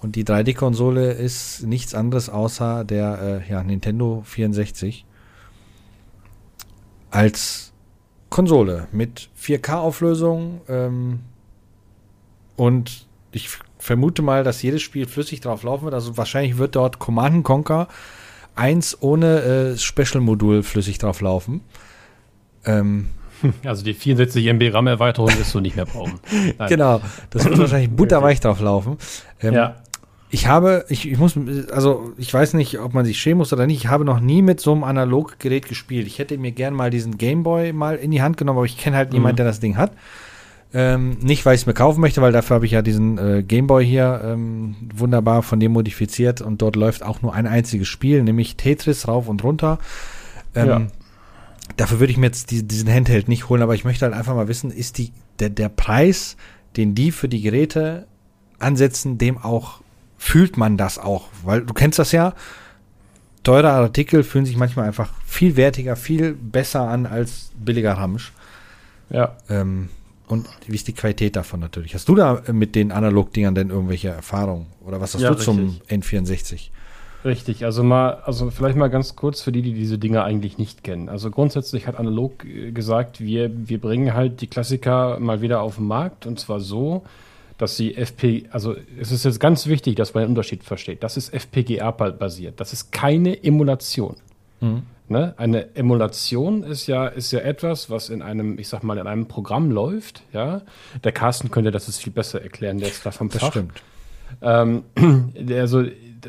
Und 0.00 0.16
die 0.16 0.24
3D-Konsole 0.24 1.12
ist 1.12 1.62
nichts 1.62 1.94
anderes 1.94 2.28
außer 2.28 2.84
der 2.84 3.42
äh, 3.46 3.50
ja, 3.50 3.62
Nintendo 3.62 4.22
64 4.24 5.04
als 7.10 7.72
Konsole 8.30 8.88
mit 8.90 9.28
4K-Auflösung. 9.40 10.62
Ähm, 10.68 11.20
und 12.56 13.06
ich 13.32 13.50
vermute 13.82 14.22
mal, 14.22 14.44
dass 14.44 14.62
jedes 14.62 14.82
Spiel 14.82 15.06
flüssig 15.06 15.40
drauf 15.40 15.62
laufen 15.62 15.84
wird. 15.84 15.94
Also 15.94 16.16
wahrscheinlich 16.16 16.56
wird 16.58 16.76
dort 16.76 16.98
Command 16.98 17.44
Conquer 17.44 17.88
1 18.54 19.02
ohne 19.02 19.74
äh, 19.74 19.78
Special-Modul 19.78 20.62
flüssig 20.62 20.98
drauf 20.98 21.20
laufen. 21.20 21.62
Ähm, 22.64 23.08
Also 23.64 23.84
die 23.84 23.94
64 23.94 24.46
MB 24.46 24.72
RAM-Erweiterung 24.72 25.28
wirst 25.36 25.54
du 25.54 25.60
nicht 25.60 25.76
mehr 25.76 25.86
brauchen. 25.86 26.20
genau, 26.68 27.00
das 27.30 27.44
wird 27.44 27.58
wahrscheinlich 27.58 27.90
butterweich 27.90 28.40
drauf 28.40 28.60
laufen. 28.60 28.98
Ähm, 29.40 29.54
ja. 29.54 29.76
Ich 30.30 30.46
habe, 30.46 30.86
ich, 30.88 31.10
ich 31.10 31.18
muss, 31.18 31.36
also 31.70 32.12
ich 32.16 32.32
weiß 32.32 32.54
nicht, 32.54 32.78
ob 32.78 32.94
man 32.94 33.04
sich 33.04 33.20
schämen 33.20 33.38
muss 33.38 33.52
oder 33.52 33.66
nicht, 33.66 33.84
ich 33.84 33.88
habe 33.88 34.04
noch 34.04 34.20
nie 34.20 34.40
mit 34.40 34.60
so 34.60 34.72
einem 34.72 34.82
Analoggerät 34.82 35.68
gespielt. 35.68 36.06
Ich 36.06 36.18
hätte 36.18 36.38
mir 36.38 36.52
gern 36.52 36.72
mal 36.72 36.88
diesen 36.88 37.18
Gameboy 37.18 37.72
mal 37.72 37.96
in 37.96 38.10
die 38.10 38.22
Hand 38.22 38.38
genommen, 38.38 38.58
aber 38.58 38.66
ich 38.66 38.78
kenne 38.78 38.96
halt 38.96 39.10
mhm. 39.10 39.16
niemanden, 39.16 39.36
der 39.36 39.46
das 39.46 39.60
Ding 39.60 39.76
hat. 39.76 39.92
Ähm, 40.74 41.18
nicht, 41.20 41.44
weil 41.44 41.54
ich 41.54 41.62
es 41.62 41.66
mir 41.66 41.74
kaufen 41.74 42.00
möchte, 42.00 42.22
weil 42.22 42.32
dafür 42.32 42.54
habe 42.54 42.64
ich 42.64 42.72
ja 42.72 42.80
diesen 42.80 43.18
äh, 43.18 43.42
Gameboy 43.42 43.84
hier 43.84 44.22
ähm, 44.24 44.74
wunderbar 44.94 45.42
von 45.42 45.60
dem 45.60 45.72
modifiziert 45.72 46.40
und 46.40 46.62
dort 46.62 46.76
läuft 46.76 47.02
auch 47.02 47.20
nur 47.20 47.34
ein 47.34 47.46
einziges 47.46 47.88
Spiel, 47.88 48.22
nämlich 48.22 48.56
Tetris 48.56 49.06
rauf 49.06 49.28
und 49.28 49.44
runter. 49.44 49.78
Ähm, 50.54 50.68
ja. 50.68 50.82
Dafür 51.76 52.00
würde 52.00 52.10
ich 52.10 52.16
mir 52.16 52.26
jetzt 52.26 52.50
die, 52.50 52.62
diesen 52.62 52.90
Handheld 52.90 53.28
nicht 53.28 53.50
holen, 53.50 53.62
aber 53.62 53.74
ich 53.74 53.84
möchte 53.84 54.06
halt 54.06 54.14
einfach 54.14 54.34
mal 54.34 54.48
wissen, 54.48 54.70
ist 54.70 54.96
die, 54.96 55.12
der, 55.40 55.50
der 55.50 55.68
Preis, 55.68 56.36
den 56.76 56.94
die 56.94 57.12
für 57.12 57.28
die 57.28 57.42
Geräte 57.42 58.06
ansetzen, 58.58 59.18
dem 59.18 59.36
auch, 59.36 59.82
fühlt 60.16 60.56
man 60.56 60.78
das 60.78 60.98
auch? 60.98 61.28
Weil 61.44 61.62
du 61.62 61.74
kennst 61.74 61.98
das 61.98 62.12
ja, 62.12 62.34
teure 63.42 63.70
Artikel 63.70 64.22
fühlen 64.22 64.46
sich 64.46 64.56
manchmal 64.56 64.86
einfach 64.86 65.10
viel 65.26 65.56
wertiger, 65.56 65.96
viel 65.96 66.32
besser 66.32 66.88
an 66.88 67.06
als 67.06 67.50
billiger 67.56 67.94
Ramsch. 67.94 68.32
Ja. 69.10 69.36
Ähm, 69.50 69.90
und 70.32 70.48
wie 70.66 70.74
ist 70.74 70.88
die 70.88 70.94
Qualität 70.94 71.36
davon 71.36 71.60
natürlich? 71.60 71.94
Hast 71.94 72.08
du 72.08 72.14
da 72.14 72.42
mit 72.50 72.74
den 72.74 72.90
Analog-Dingern 72.90 73.54
denn 73.54 73.68
irgendwelche 73.68 74.08
Erfahrungen? 74.08 74.68
Oder 74.82 74.98
was 74.98 75.12
hast 75.12 75.20
ja, 75.20 75.28
du 75.28 75.34
richtig. 75.34 75.44
zum 75.44 75.80
N64? 75.90 76.70
Richtig, 77.22 77.66
also 77.66 77.82
mal, 77.82 78.14
also 78.24 78.50
vielleicht 78.50 78.78
mal 78.78 78.88
ganz 78.88 79.14
kurz 79.14 79.42
für 79.42 79.52
die, 79.52 79.60
die 79.60 79.74
diese 79.74 79.98
Dinge 79.98 80.24
eigentlich 80.24 80.56
nicht 80.56 80.82
kennen. 80.84 81.10
Also 81.10 81.30
grundsätzlich 81.30 81.86
hat 81.86 81.98
Analog 81.98 82.46
äh, 82.46 82.72
gesagt, 82.72 83.20
wir, 83.20 83.50
wir 83.68 83.78
bringen 83.78 84.14
halt 84.14 84.40
die 84.40 84.46
Klassiker 84.46 85.20
mal 85.20 85.42
wieder 85.42 85.60
auf 85.60 85.76
den 85.76 85.86
Markt 85.86 86.24
und 86.24 86.40
zwar 86.40 86.60
so, 86.60 87.02
dass 87.58 87.76
sie 87.76 87.94
FP, 87.94 88.46
also 88.50 88.74
es 88.98 89.12
ist 89.12 89.26
jetzt 89.26 89.38
ganz 89.38 89.66
wichtig, 89.66 89.96
dass 89.96 90.14
man 90.14 90.24
den 90.24 90.30
Unterschied 90.30 90.64
versteht. 90.64 91.02
Das 91.02 91.18
ist 91.18 91.28
FPGA-basiert. 91.34 92.58
Das 92.58 92.72
ist 92.72 92.90
keine 92.90 93.44
Emulation. 93.44 94.16
Mhm. 94.60 94.84
Ne? 95.12 95.34
Eine 95.36 95.76
Emulation 95.76 96.64
ist 96.64 96.86
ja, 96.88 97.06
ist 97.06 97.30
ja 97.30 97.40
etwas, 97.40 97.90
was 97.90 98.08
in 98.08 98.22
einem, 98.22 98.58
ich 98.58 98.68
sag 98.68 98.82
mal, 98.82 98.98
in 98.98 99.06
einem 99.06 99.26
Programm 99.26 99.70
läuft. 99.70 100.22
Ja, 100.32 100.62
der 101.04 101.12
Carsten 101.12 101.50
könnte 101.50 101.70
das 101.70 101.86
jetzt 101.86 102.02
viel 102.02 102.12
besser 102.12 102.42
erklären, 102.42 102.78
der 102.78 102.88
ist 102.88 103.06
da 103.06 103.10
vom 103.12 103.30
Fach. 103.30 103.40
Das 103.40 103.48
stimmt. 103.50 103.82
Ähm, 104.40 104.84
also 105.50 105.84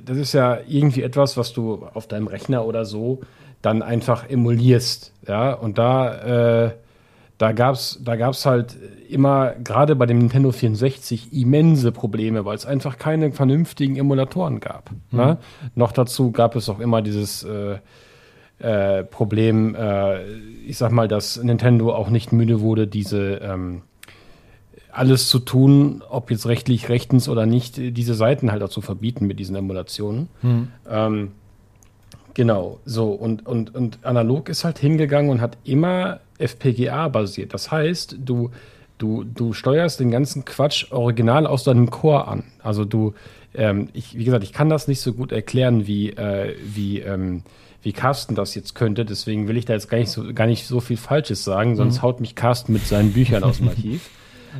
das 0.05 0.17
ist 0.17 0.33
ja 0.33 0.59
irgendwie 0.67 1.01
etwas, 1.01 1.37
was 1.37 1.53
du 1.53 1.87
auf 1.93 2.07
deinem 2.07 2.27
Rechner 2.27 2.65
oder 2.65 2.85
so 2.85 3.21
dann 3.61 3.81
einfach 3.81 4.29
emulierst. 4.29 5.13
Ja, 5.27 5.53
und 5.53 5.77
da, 5.77 6.65
äh, 6.65 6.71
da 7.37 7.51
gab 7.53 7.75
es 7.75 7.99
da 8.03 8.15
gab's 8.15 8.45
halt 8.45 8.77
immer, 9.09 9.53
gerade 9.63 9.95
bei 9.95 10.05
dem 10.05 10.19
Nintendo 10.19 10.51
64, 10.51 11.33
immense 11.33 11.91
Probleme, 11.91 12.45
weil 12.45 12.55
es 12.55 12.65
einfach 12.65 12.97
keine 12.97 13.31
vernünftigen 13.31 13.95
Emulatoren 13.95 14.59
gab. 14.59 14.91
Mhm. 15.11 15.19
Ne? 15.19 15.37
Noch 15.75 15.91
dazu 15.91 16.31
gab 16.31 16.55
es 16.55 16.67
auch 16.69 16.79
immer 16.79 17.01
dieses 17.01 17.43
äh, 17.43 17.77
äh, 18.59 19.03
Problem, 19.03 19.75
äh, 19.75 20.23
ich 20.65 20.77
sag 20.77 20.91
mal, 20.91 21.07
dass 21.07 21.41
Nintendo 21.41 21.93
auch 21.93 22.09
nicht 22.09 22.31
müde 22.31 22.61
wurde, 22.61 22.87
diese 22.87 23.35
ähm, 23.35 23.81
alles 24.93 25.27
zu 25.27 25.39
tun, 25.39 26.03
ob 26.07 26.29
jetzt 26.29 26.45
rechtlich, 26.45 26.87
rechtens 26.87 27.27
oder 27.27 27.45
nicht, 27.45 27.77
diese 27.77 28.13
Seiten 28.13 28.51
halt 28.51 28.61
auch 28.61 28.69
zu 28.69 28.81
verbieten 28.81 29.25
mit 29.25 29.39
diesen 29.39 29.55
Emulationen. 29.55 30.29
Hm. 30.41 30.67
Ähm, 30.89 31.31
genau, 32.35 32.79
so. 32.85 33.11
Und, 33.11 33.45
und, 33.45 33.73
und 33.73 33.99
analog 34.03 34.49
ist 34.49 34.63
halt 34.63 34.77
hingegangen 34.77 35.31
und 35.31 35.41
hat 35.41 35.57
immer 35.63 36.19
FPGA 36.37 37.07
basiert. 37.07 37.53
Das 37.53 37.71
heißt, 37.71 38.17
du, 38.23 38.51
du, 38.99 39.23
du 39.23 39.53
steuerst 39.53 39.99
den 39.99 40.11
ganzen 40.11 40.45
Quatsch 40.45 40.91
original 40.91 41.47
aus 41.47 41.63
deinem 41.63 41.89
Core 41.89 42.27
an. 42.27 42.43
Also 42.61 42.85
du, 42.85 43.13
ähm, 43.55 43.89
ich, 43.93 44.17
wie 44.17 44.25
gesagt, 44.25 44.43
ich 44.43 44.53
kann 44.53 44.69
das 44.69 44.87
nicht 44.87 45.01
so 45.01 45.13
gut 45.13 45.31
erklären, 45.31 45.87
wie, 45.87 46.11
äh, 46.11 46.55
wie, 46.63 46.99
ähm, 46.99 47.43
wie 47.83 47.93
Carsten 47.93 48.35
das 48.35 48.55
jetzt 48.55 48.75
könnte. 48.75 49.05
Deswegen 49.05 49.47
will 49.47 49.57
ich 49.57 49.65
da 49.65 49.73
jetzt 49.73 49.89
gar 49.89 49.97
nicht 49.97 50.09
so, 50.09 50.33
gar 50.33 50.47
nicht 50.47 50.65
so 50.65 50.79
viel 50.79 50.97
Falsches 50.97 51.43
sagen, 51.43 51.75
sonst 51.75 51.97
mhm. 51.97 52.01
haut 52.01 52.21
mich 52.21 52.35
Carsten 52.35 52.73
mit 52.73 52.87
seinen 52.87 53.13
Büchern 53.13 53.43
aus 53.43 53.57
dem 53.57 53.67
Archiv. 53.67 54.09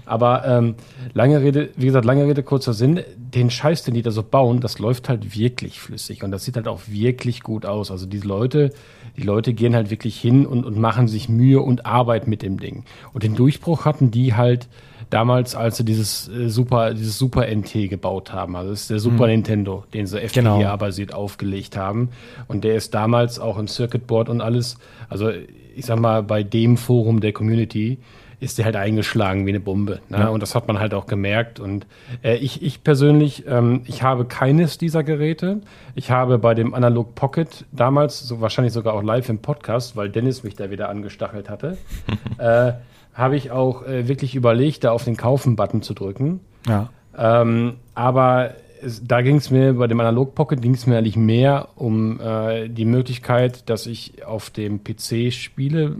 Aber 0.05 0.45
ähm, 0.45 0.75
lange 1.13 1.41
Rede, 1.41 1.69
wie 1.75 1.85
gesagt, 1.85 2.05
lange 2.05 2.25
Rede, 2.25 2.43
kurzer 2.43 2.73
Sinn, 2.73 3.01
den 3.15 3.49
Scheiß, 3.49 3.83
den 3.83 3.93
die 3.93 4.01
da 4.01 4.11
so 4.11 4.23
bauen, 4.23 4.59
das 4.59 4.79
läuft 4.79 5.09
halt 5.09 5.37
wirklich 5.37 5.79
flüssig 5.79 6.23
und 6.23 6.31
das 6.31 6.43
sieht 6.43 6.55
halt 6.55 6.67
auch 6.67 6.81
wirklich 6.87 7.41
gut 7.41 7.65
aus. 7.65 7.91
Also 7.91 8.05
diese 8.05 8.27
Leute, 8.27 8.71
die 9.17 9.21
Leute 9.21 9.53
gehen 9.53 9.75
halt 9.75 9.89
wirklich 9.89 10.19
hin 10.19 10.45
und, 10.45 10.65
und 10.65 10.77
machen 10.77 11.07
sich 11.07 11.29
Mühe 11.29 11.61
und 11.61 11.85
Arbeit 11.85 12.27
mit 12.27 12.41
dem 12.41 12.59
Ding. 12.59 12.85
Und 13.13 13.23
den 13.23 13.35
Durchbruch 13.35 13.85
hatten 13.85 14.11
die 14.11 14.33
halt 14.33 14.67
damals, 15.13 15.55
als 15.55 15.77
sie 15.77 15.85
dieses 15.85 16.27
äh, 16.27 16.49
Super, 16.49 16.93
dieses 16.93 17.17
Super 17.17 17.47
NT 17.47 17.89
gebaut 17.89 18.33
haben. 18.33 18.55
Also 18.55 18.71
das 18.71 18.81
ist 18.81 18.89
der 18.89 18.99
Super 18.99 19.25
hm. 19.25 19.31
Nintendo, 19.31 19.83
den 19.93 20.07
sie 20.07 20.19
FPGA-basiert 20.19 21.09
genau. 21.09 21.21
aufgelegt 21.21 21.77
haben. 21.77 22.09
Und 22.47 22.63
der 22.63 22.75
ist 22.75 22.93
damals 22.93 23.39
auch 23.39 23.57
im 23.57 23.67
Circuitboard 23.67 24.29
und 24.29 24.41
alles, 24.41 24.77
also 25.09 25.29
ich 25.75 25.85
sag 25.85 25.99
mal, 25.99 26.23
bei 26.23 26.43
dem 26.43 26.77
Forum 26.77 27.19
der 27.19 27.31
Community 27.31 27.99
ist 28.39 28.57
der 28.57 28.65
halt 28.65 28.75
eingeschlagen 28.75 29.45
wie 29.45 29.51
eine 29.51 29.59
Bombe. 29.59 30.01
Ne? 30.09 30.17
Ja. 30.17 30.27
Und 30.27 30.41
das 30.41 30.53
hat 30.53 30.67
man 30.67 30.79
halt 30.79 30.93
auch 30.93 31.05
gemerkt. 31.05 31.59
Und 31.59 31.87
äh, 32.23 32.35
ich, 32.35 32.61
ich 32.61 32.83
persönlich, 32.83 33.45
ähm, 33.47 33.83
ich 33.85 34.03
habe 34.03 34.25
keines 34.25 34.77
dieser 34.77 35.03
Geräte. 35.03 35.61
Ich 35.95 36.11
habe 36.11 36.39
bei 36.39 36.53
dem 36.53 36.73
Analog 36.73 37.15
Pocket 37.15 37.65
damals, 37.71 38.19
so 38.19 38.41
wahrscheinlich 38.41 38.73
sogar 38.73 38.95
auch 38.95 39.03
live 39.03 39.29
im 39.29 39.39
Podcast, 39.39 39.95
weil 39.95 40.09
Dennis 40.09 40.43
mich 40.43 40.55
da 40.55 40.69
wieder 40.69 40.89
angestachelt 40.89 41.49
hatte, 41.49 41.77
äh, 42.37 42.73
habe 43.13 43.35
ich 43.35 43.51
auch 43.51 43.85
äh, 43.85 44.07
wirklich 44.07 44.35
überlegt, 44.35 44.83
da 44.83 44.91
auf 44.91 45.03
den 45.03 45.17
Kaufen-Button 45.17 45.81
zu 45.81 45.93
drücken. 45.93 46.39
Ja. 46.67 46.89
Ähm, 47.17 47.75
aber 47.93 48.55
es, 48.81 49.05
da 49.05 49.21
ging 49.21 49.37
es 49.37 49.49
mir, 49.49 49.73
bei 49.73 49.87
dem 49.87 49.99
Analog 49.99 50.35
Pocket 50.35 50.61
ging 50.61 50.73
es 50.73 50.87
mir 50.87 50.97
eigentlich 50.97 51.15
mehr 51.15 51.69
um 51.75 52.19
äh, 52.19 52.67
die 52.69 52.85
Möglichkeit, 52.85 53.69
dass 53.69 53.85
ich 53.85 54.25
auf 54.25 54.49
dem 54.49 54.83
PC 54.83 55.31
Spiele 55.31 55.95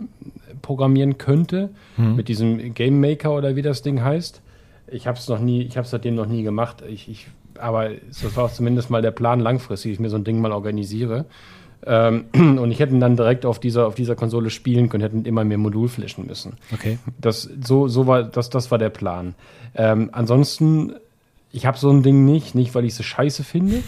programmieren 0.62 1.18
könnte, 1.18 1.70
mhm. 1.98 2.16
mit 2.16 2.28
diesem 2.28 2.74
Game 2.74 3.00
Maker 3.00 3.34
oder 3.34 3.56
wie 3.56 3.62
das 3.62 3.82
Ding 3.82 4.04
heißt. 4.04 4.42
Ich 4.88 5.08
habe 5.08 5.18
es 5.18 5.28
noch 5.28 5.40
nie, 5.40 5.62
ich 5.62 5.78
habe 5.78 5.88
seitdem 5.88 6.16
noch 6.16 6.28
nie 6.28 6.44
gemacht. 6.44 6.84
Ich, 6.88 7.10
ich, 7.10 7.28
aber 7.60 7.90
das 8.08 8.36
war 8.36 8.52
zumindest 8.52 8.90
mal 8.90 9.02
der 9.02 9.12
Plan 9.12 9.40
langfristig, 9.40 9.94
ich 9.94 10.00
mir 10.00 10.10
so 10.10 10.18
ein 10.18 10.24
Ding 10.24 10.40
mal 10.42 10.52
organisiere. 10.52 11.26
Ähm, 11.86 12.26
und 12.34 12.72
ich 12.72 12.80
hätte 12.80 12.98
dann 13.00 13.16
direkt 13.16 13.46
auf 13.46 13.60
dieser, 13.60 13.88
auf 13.88 13.96
dieser 13.96 14.16
Konsole 14.16 14.50
spielen 14.50 14.90
können, 14.90 15.02
hätten 15.02 15.26
immer 15.26 15.44
mehr 15.44 15.58
Modul 15.58 15.88
flashen 15.88 16.28
müssen. 16.28 16.54
Okay. 16.74 16.98
Das, 17.20 17.50
so, 17.64 17.88
so 17.88 18.08
war, 18.08 18.24
das, 18.24 18.50
das 18.50 18.72
war 18.72 18.78
der 18.78 18.90
Plan. 18.90 19.36
Ähm, 19.76 20.10
ansonsten, 20.12 20.94
ich 21.52 21.66
habe 21.66 21.78
so 21.78 21.90
ein 21.90 22.04
Ding 22.04 22.26
nicht, 22.26 22.56
nicht 22.56 22.74
weil 22.76 22.86
ich 22.86 22.98
es 22.98 23.06
scheiße 23.06 23.44
finde, 23.44 23.84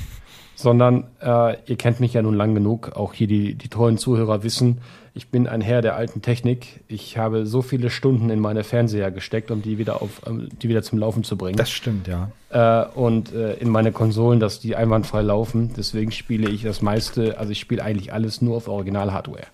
sondern 0.56 1.06
äh, 1.22 1.58
ihr 1.66 1.76
kennt 1.78 2.00
mich 2.00 2.14
ja 2.14 2.22
nun 2.22 2.36
lang 2.36 2.56
genug, 2.56 2.94
auch 2.96 3.14
hier 3.14 3.28
die, 3.28 3.56
die 3.56 3.70
treuen 3.70 3.98
Zuhörer 3.98 4.44
wissen, 4.44 4.80
ich 5.18 5.30
bin 5.30 5.48
ein 5.48 5.62
Herr 5.62 5.82
der 5.82 5.96
alten 5.96 6.22
Technik. 6.22 6.84
Ich 6.90 7.18
habe 7.18 7.46
so 7.46 7.62
viele 7.62 7.90
Stunden 7.90 8.30
in 8.30 8.42
meine 8.42 8.66
Fernseher 8.66 9.12
gesteckt, 9.12 9.50
um 9.50 9.62
die 9.62 9.78
wieder 9.78 10.02
auf, 10.02 10.22
um 10.28 10.50
die 10.50 10.68
wieder 10.68 10.84
zum 10.84 11.00
Laufen 11.00 11.24
zu 11.24 11.38
bringen. 11.38 11.56
Das 11.56 11.72
stimmt, 11.72 12.10
ja. 12.10 12.32
Äh, 12.50 12.86
und 12.96 13.34
äh, 13.34 13.54
in 13.54 13.70
meine 13.70 13.94
Konsolen, 13.94 14.42
dass 14.42 14.60
die 14.60 14.76
einwandfrei 14.76 15.22
laufen. 15.22 15.72
Deswegen 15.78 16.12
spiele 16.12 16.50
ich 16.50 16.64
das 16.64 16.82
meiste, 16.82 17.40
also 17.40 17.54
ich 17.54 17.60
spiele 17.62 17.82
eigentlich 17.82 18.12
alles 18.12 18.42
nur 18.42 18.58
auf 18.58 18.68
Original-Hardware. 18.68 19.46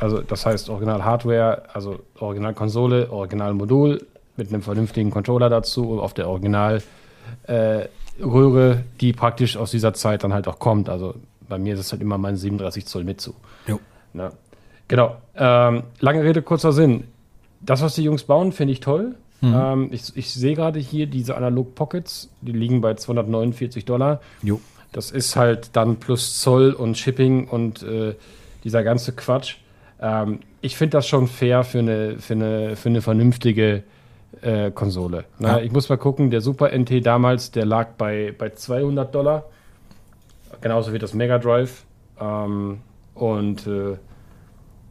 Also 0.00 0.20
das 0.20 0.46
heißt 0.46 0.68
Original-Hardware, 0.68 1.72
also 1.72 2.00
Original-Konsole, 2.18 3.08
Original-Modul 3.08 4.04
mit 4.36 4.48
einem 4.48 4.62
vernünftigen 4.62 5.12
Controller 5.12 5.48
dazu 5.48 6.00
auf 6.00 6.12
der 6.12 6.28
Original- 6.28 6.82
äh, 7.46 7.86
Röhre, 8.20 8.84
die 9.00 9.12
praktisch 9.12 9.56
aus 9.56 9.70
dieser 9.70 9.94
Zeit 9.94 10.24
dann 10.24 10.32
halt 10.32 10.48
auch 10.48 10.58
kommt. 10.58 10.88
Also 10.88 11.14
bei 11.48 11.58
mir 11.58 11.74
ist 11.74 11.80
es 11.80 11.92
halt 11.92 12.02
immer 12.02 12.18
mein 12.18 12.36
37 12.36 12.86
Zoll 12.86 13.04
mit 13.04 13.20
zu. 13.20 13.34
Jo. 13.66 13.80
Ne? 14.12 14.32
Genau. 14.88 15.16
Ähm, 15.34 15.84
lange 16.00 16.22
Rede, 16.22 16.42
kurzer 16.42 16.72
Sinn. 16.72 17.04
Das, 17.60 17.82
was 17.82 17.94
die 17.94 18.02
Jungs 18.02 18.24
bauen, 18.24 18.52
finde 18.52 18.72
ich 18.72 18.80
toll. 18.80 19.14
Mhm. 19.40 19.54
Ähm, 19.54 19.88
ich, 19.92 20.16
ich 20.16 20.32
sehe 20.32 20.54
gerade 20.54 20.78
hier 20.78 21.06
diese 21.06 21.36
Analog 21.36 21.74
Pockets, 21.74 22.30
die 22.40 22.52
liegen 22.52 22.80
bei 22.80 22.94
249 22.94 23.84
Dollar. 23.84 24.20
Jo. 24.42 24.60
Das 24.92 25.10
ist 25.10 25.36
halt 25.36 25.70
dann 25.74 25.96
plus 25.96 26.38
Zoll 26.40 26.72
und 26.72 26.98
Shipping 26.98 27.48
und 27.48 27.82
äh, 27.82 28.14
dieser 28.64 28.84
ganze 28.84 29.12
Quatsch. 29.12 29.56
Ähm, 30.00 30.40
ich 30.60 30.76
finde 30.76 30.98
das 30.98 31.08
schon 31.08 31.26
fair 31.26 31.64
für 31.64 31.80
eine, 31.80 32.18
für 32.18 32.34
eine, 32.34 32.76
für 32.76 32.88
eine 32.88 33.02
vernünftige 33.02 33.82
äh, 34.42 34.70
Konsole. 34.70 35.24
Ne? 35.38 35.48
Ja. 35.48 35.58
Ich 35.60 35.72
muss 35.72 35.88
mal 35.88 35.98
gucken, 35.98 36.30
der 36.30 36.40
Super 36.40 36.76
NT 36.76 37.04
damals, 37.06 37.50
der 37.50 37.64
lag 37.64 37.92
bei, 37.96 38.34
bei 38.36 38.50
200 38.50 39.14
Dollar. 39.14 39.44
Genauso 40.60 40.92
wie 40.92 40.98
das 40.98 41.14
Mega 41.14 41.38
Drive. 41.38 41.84
Ähm, 42.20 42.78
und 43.14 43.66
äh, 43.66 43.96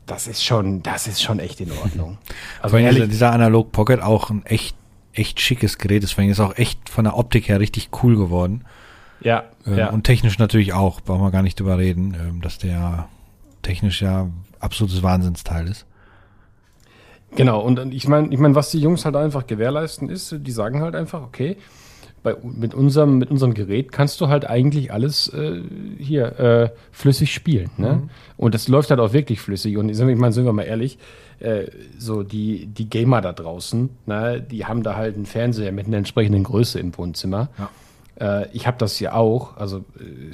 das 0.05 0.27
ist 0.27 0.43
schon, 0.43 0.83
das 0.83 1.07
ist 1.07 1.21
schon 1.21 1.39
echt 1.39 1.61
in 1.61 1.71
Ordnung. 1.71 2.17
Also 2.61 2.77
Vor 2.77 2.85
allem 2.85 3.09
dieser 3.09 3.31
Analog 3.31 3.71
Pocket 3.71 4.01
auch 4.01 4.29
ein 4.29 4.45
echt, 4.45 4.75
echt 5.13 5.39
schickes 5.39 5.77
Gerät. 5.77 6.03
Deswegen 6.03 6.29
ist 6.29 6.39
auch 6.39 6.55
echt 6.57 6.89
von 6.89 7.05
der 7.05 7.17
Optik 7.17 7.47
her 7.47 7.59
richtig 7.59 7.89
cool 8.03 8.15
geworden. 8.15 8.65
Ja, 9.21 9.45
ähm, 9.65 9.77
ja. 9.77 9.89
Und 9.89 10.03
technisch 10.03 10.39
natürlich 10.39 10.73
auch, 10.73 11.01
brauchen 11.01 11.21
wir 11.21 11.31
gar 11.31 11.43
nicht 11.43 11.59
drüber 11.59 11.77
reden, 11.77 12.15
ähm, 12.19 12.41
dass 12.41 12.57
der 12.57 13.07
technisch 13.61 14.01
ja 14.01 14.29
absolutes 14.59 15.03
Wahnsinnsteil 15.03 15.67
ist. 15.67 15.85
Genau, 17.35 17.61
und 17.61 17.93
ich 17.93 18.07
meine, 18.07 18.33
ich 18.33 18.39
mein, 18.39 18.55
was 18.55 18.71
die 18.71 18.79
Jungs 18.79 19.05
halt 19.05 19.15
einfach 19.15 19.47
gewährleisten 19.47 20.09
ist, 20.09 20.35
die 20.37 20.51
sagen 20.51 20.81
halt 20.81 20.95
einfach, 20.95 21.21
okay, 21.21 21.57
bei, 22.23 22.35
mit, 22.43 22.73
unserem, 22.73 23.17
mit 23.17 23.31
unserem 23.31 23.53
Gerät 23.53 23.91
kannst 23.91 24.21
du 24.21 24.27
halt 24.27 24.45
eigentlich 24.45 24.91
alles 24.91 25.27
äh, 25.29 25.61
hier 25.97 26.39
äh, 26.39 26.69
flüssig 26.91 27.33
spielen. 27.33 27.71
Ne? 27.77 27.93
Mhm. 27.93 28.09
Und 28.37 28.53
das 28.53 28.67
läuft 28.67 28.91
halt 28.91 28.99
auch 28.99 29.13
wirklich 29.13 29.39
flüssig. 29.41 29.77
Und 29.77 29.89
ich 29.89 29.99
meine, 29.99 30.31
sind 30.31 30.45
wir 30.45 30.53
mal 30.53 30.63
ehrlich, 30.63 30.97
äh, 31.39 31.67
so 31.97 32.21
die, 32.21 32.67
die 32.67 32.89
Gamer 32.89 33.21
da 33.21 33.33
draußen, 33.33 33.89
ne, 34.05 34.41
die 34.41 34.65
haben 34.65 34.83
da 34.83 34.95
halt 34.95 35.15
einen 35.15 35.25
Fernseher 35.25 35.71
mit 35.71 35.87
einer 35.87 35.97
entsprechenden 35.97 36.43
Größe 36.43 36.79
im 36.79 36.95
Wohnzimmer. 36.95 37.49
Ja. 37.57 38.41
Äh, 38.41 38.49
ich 38.53 38.67
habe 38.67 38.77
das 38.77 38.99
ja 38.99 39.13
auch. 39.13 39.57
Also 39.57 39.77
äh, 39.99 40.31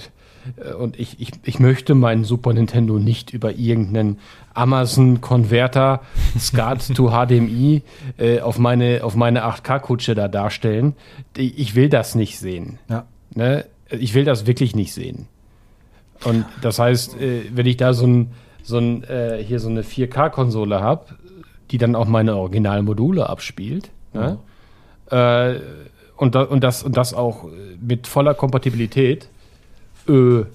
und 0.79 0.99
ich, 0.99 1.19
ich, 1.19 1.31
ich 1.43 1.59
möchte 1.59 1.95
meinen 1.95 2.23
Super 2.23 2.53
Nintendo 2.53 2.99
nicht 2.99 3.31
über 3.31 3.53
irgendeinen 3.53 4.19
Amazon-Konverter 4.53 6.01
SCART 6.37 6.95
to 6.95 7.09
HDMI 7.25 7.83
äh, 8.17 8.39
auf 8.41 8.59
meine, 8.59 9.03
auf 9.03 9.15
meine 9.15 9.45
8K-Kutsche 9.45 10.15
da 10.15 10.27
darstellen. 10.27 10.95
Ich 11.35 11.75
will 11.75 11.89
das 11.89 12.15
nicht 12.15 12.39
sehen. 12.39 12.79
Ja. 12.89 13.05
Ne? 13.33 13.65
Ich 13.89 14.13
will 14.13 14.25
das 14.25 14.47
wirklich 14.47 14.75
nicht 14.75 14.93
sehen. 14.93 15.27
Und 16.23 16.45
das 16.61 16.79
heißt, 16.79 17.19
äh, 17.21 17.43
wenn 17.53 17.65
ich 17.65 17.77
da 17.77 17.93
so 17.93 18.07
ein, 18.07 18.31
so 18.63 18.77
ein 18.79 19.03
äh, 19.03 19.43
hier 19.43 19.59
so 19.59 19.69
eine 19.69 19.83
4K-Konsole 19.83 20.81
habe, 20.81 21.05
die 21.71 21.77
dann 21.77 21.95
auch 21.95 22.07
meine 22.07 22.35
Originalmodule 22.35 23.29
abspielt, 23.29 23.91
ne? 24.13 24.39
Äh, 25.09 25.59
und, 26.17 26.33
da, 26.35 26.41
und, 26.41 26.63
das, 26.63 26.83
und 26.83 26.97
das 26.97 27.13
auch 27.13 27.45
mit 27.79 28.07
voller 28.07 28.33
Kompatibilität, 28.33 29.29
äh, 30.07 30.45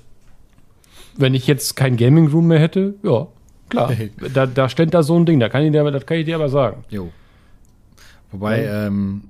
wenn 1.17 1.35
ich 1.35 1.47
jetzt 1.47 1.77
kein 1.77 1.97
Gaming 1.97 2.29
Room 2.29 2.49
mehr 2.49 2.59
hätte, 2.59 2.95
ja, 3.03 3.27
klar. 3.69 3.93
da, 4.35 4.47
da 4.47 4.69
steht 4.69 4.95
da 4.95 5.03
so 5.03 5.19
ein 5.19 5.27
Ding, 5.27 5.41
da 5.41 5.49
kann 5.49 5.63
ich 5.63 5.73
dir, 5.73 5.91
das 5.91 6.07
kann 6.07 6.19
ich 6.19 6.25
dir 6.25 6.37
aber 6.37 6.49
sagen. 6.49 6.85
Jo. 6.89 7.11
Wobei, 8.31 8.65
ja. 8.65 8.87
ähm, 8.87 9.25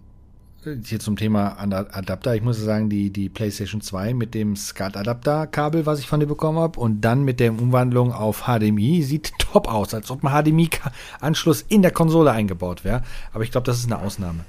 hier 0.84 1.00
zum 1.00 1.16
Thema 1.16 1.58
Adapter, 1.58 2.36
ich 2.36 2.42
muss 2.42 2.58
sagen, 2.58 2.88
die, 2.88 3.10
die 3.10 3.28
PlayStation 3.28 3.80
2 3.80 4.14
mit 4.14 4.32
dem 4.32 4.54
SCART-Adapter-Kabel, 4.54 5.86
was 5.86 5.98
ich 5.98 6.06
von 6.06 6.20
dir 6.20 6.26
bekommen 6.26 6.58
habe, 6.58 6.78
und 6.78 7.00
dann 7.00 7.24
mit 7.24 7.40
der 7.40 7.50
Umwandlung 7.52 8.12
auf 8.12 8.44
HDMI, 8.44 9.02
sieht 9.02 9.32
top 9.38 9.66
aus, 9.66 9.92
als 9.92 10.10
ob 10.10 10.24
ein 10.24 10.30
HDMI-Anschluss 10.30 11.62
in 11.62 11.82
der 11.82 11.90
Konsole 11.90 12.30
eingebaut 12.30 12.84
wäre. 12.84 13.02
Aber 13.32 13.42
ich 13.42 13.50
glaube, 13.50 13.64
das 13.64 13.78
ist 13.78 13.86
eine 13.86 14.00
Ausnahme. 14.00 14.44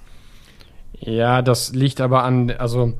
Ja, 0.99 1.41
das 1.41 1.73
liegt 1.73 1.99
aber 1.99 2.23
an, 2.23 2.51
also 2.51 2.93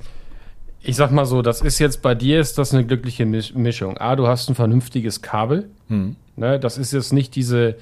ich 0.84 0.96
sag 0.98 1.12
mal 1.12 1.26
so, 1.26 1.41
das 1.41 1.62
ist 1.62 1.80
jetzt 1.80 2.02
bei 2.02 2.13
dir 2.13 2.39
ist 2.39 2.58
das 2.58 2.74
eine 2.74 2.86
glückliche 2.86 3.26
Mischung. 3.26 3.98
A, 3.98 4.15
du 4.15 4.28
hast 4.28 4.50
ein 4.50 4.56
vernünftiges 4.56 5.22
Kabel. 5.22 5.69
Hm. 5.88 6.15
Ne, 6.36 6.60
das 6.60 6.78
ist 6.78 6.91
jetzt 6.91 7.13
nicht 7.13 7.36
diese, 7.36 7.76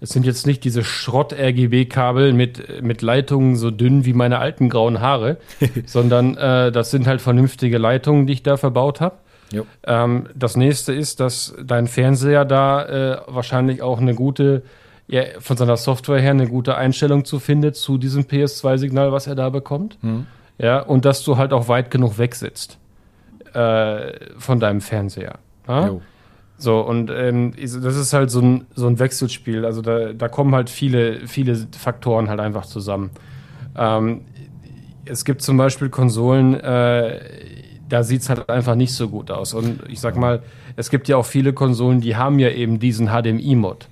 es 0.00 0.10
sind 0.10 0.24
jetzt 0.24 0.46
nicht 0.46 0.64
diese 0.64 0.82
Schrott-RGB-Kabel 0.82 2.32
mit, 2.32 2.82
mit 2.82 3.02
Leitungen 3.02 3.56
so 3.56 3.70
dünn 3.70 4.04
wie 4.04 4.14
meine 4.14 4.38
alten 4.38 4.70
grauen 4.70 5.00
Haare, 5.00 5.36
sondern 5.86 6.36
äh, 6.36 6.72
das 6.72 6.90
sind 6.90 7.06
halt 7.06 7.20
vernünftige 7.20 7.76
Leitungen, 7.76 8.26
die 8.26 8.34
ich 8.34 8.42
da 8.42 8.56
verbaut 8.56 9.00
habe. 9.00 9.16
Ähm, 9.86 10.26
das 10.34 10.56
nächste 10.56 10.92
ist, 10.92 11.20
dass 11.20 11.54
dein 11.62 11.86
Fernseher 11.86 12.44
da 12.44 12.84
äh, 12.84 13.20
wahrscheinlich 13.26 13.82
auch 13.82 13.98
eine 13.98 14.14
gute, 14.14 14.62
ja, 15.06 15.22
von 15.38 15.56
seiner 15.56 15.76
Software 15.76 16.20
her 16.20 16.30
eine 16.30 16.48
gute 16.48 16.76
Einstellung 16.76 17.24
zu 17.24 17.40
findet 17.40 17.76
zu 17.76 17.98
diesem 17.98 18.24
PS2-Signal, 18.24 19.12
was 19.12 19.26
er 19.26 19.34
da 19.34 19.50
bekommt. 19.50 19.98
Hm. 20.02 20.26
Ja, 20.58 20.80
und 20.80 21.04
dass 21.04 21.22
du 21.22 21.36
halt 21.36 21.52
auch 21.52 21.68
weit 21.68 21.90
genug 21.90 22.18
wegsitzt 22.18 22.78
äh, 23.54 24.12
von 24.38 24.60
deinem 24.60 24.80
Fernseher. 24.80 25.38
Ja? 25.68 25.86
So, 26.56 26.80
und 26.80 27.10
ähm, 27.10 27.52
das 27.56 27.96
ist 27.96 28.12
halt 28.12 28.32
so 28.32 28.40
ein, 28.40 28.66
so 28.74 28.88
ein 28.88 28.98
Wechselspiel. 28.98 29.64
Also 29.64 29.80
da, 29.80 30.12
da 30.12 30.28
kommen 30.28 30.54
halt 30.54 30.70
viele, 30.70 31.26
viele 31.28 31.56
Faktoren 31.78 32.28
halt 32.28 32.40
einfach 32.40 32.66
zusammen. 32.66 33.10
Ähm, 33.76 34.22
es 35.04 35.24
gibt 35.24 35.40
zum 35.42 35.56
Beispiel 35.56 35.88
Konsolen, 35.88 36.54
äh, 36.54 37.20
da 37.88 38.02
sieht 38.02 38.22
es 38.22 38.28
halt 38.28 38.50
einfach 38.50 38.74
nicht 38.74 38.92
so 38.92 39.08
gut 39.08 39.30
aus. 39.30 39.54
Und 39.54 39.80
ich 39.88 40.00
sag 40.00 40.16
mal, 40.16 40.42
es 40.76 40.90
gibt 40.90 41.06
ja 41.06 41.16
auch 41.16 41.26
viele 41.26 41.52
Konsolen, 41.52 42.00
die 42.00 42.16
haben 42.16 42.40
ja 42.40 42.50
eben 42.50 42.80
diesen 42.80 43.08
HDMI-Mod. 43.08 43.88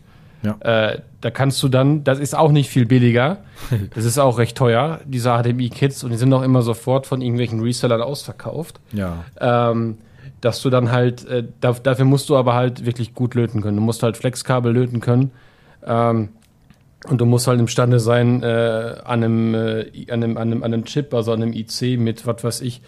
Ja. 0.46 0.90
Äh, 0.90 1.00
da 1.20 1.30
kannst 1.30 1.62
du 1.62 1.68
dann, 1.68 2.04
das 2.04 2.18
ist 2.18 2.36
auch 2.36 2.52
nicht 2.52 2.70
viel 2.70 2.86
billiger. 2.86 3.38
das 3.94 4.04
ist 4.04 4.18
auch 4.18 4.38
recht 4.38 4.56
teuer, 4.56 5.00
diese 5.04 5.30
HDMI-Kits, 5.30 6.04
und 6.04 6.10
die 6.10 6.16
sind 6.16 6.32
auch 6.32 6.42
immer 6.42 6.62
sofort 6.62 7.06
von 7.06 7.20
irgendwelchen 7.20 7.60
Resellern 7.60 8.02
ausverkauft. 8.02 8.80
Ja. 8.92 9.24
Ähm, 9.40 9.98
dass 10.40 10.62
du 10.62 10.70
dann 10.70 10.92
halt, 10.92 11.26
äh, 11.26 11.44
da, 11.60 11.72
dafür 11.72 12.04
musst 12.04 12.28
du 12.28 12.36
aber 12.36 12.54
halt 12.54 12.84
wirklich 12.86 13.14
gut 13.14 13.34
löten 13.34 13.62
können. 13.62 13.76
Du 13.76 13.82
musst 13.82 14.02
halt 14.02 14.16
Flexkabel 14.16 14.72
löten 14.72 15.00
können. 15.00 15.30
Ähm, 15.84 16.28
und 17.08 17.20
du 17.20 17.26
musst 17.26 17.46
halt 17.46 17.60
imstande 17.60 18.00
sein, 18.00 18.42
äh, 18.42 18.96
an, 19.04 19.24
einem, 19.24 19.54
äh, 19.54 20.10
an, 20.10 20.22
einem, 20.22 20.36
an, 20.36 20.52
einem, 20.52 20.62
an 20.62 20.74
einem 20.74 20.84
Chip, 20.84 21.14
also 21.14 21.32
an 21.32 21.42
einem 21.42 21.52
IC 21.52 21.98
mit, 21.98 22.26
was 22.26 22.42
weiß 22.42 22.60
ich, 22.62 22.82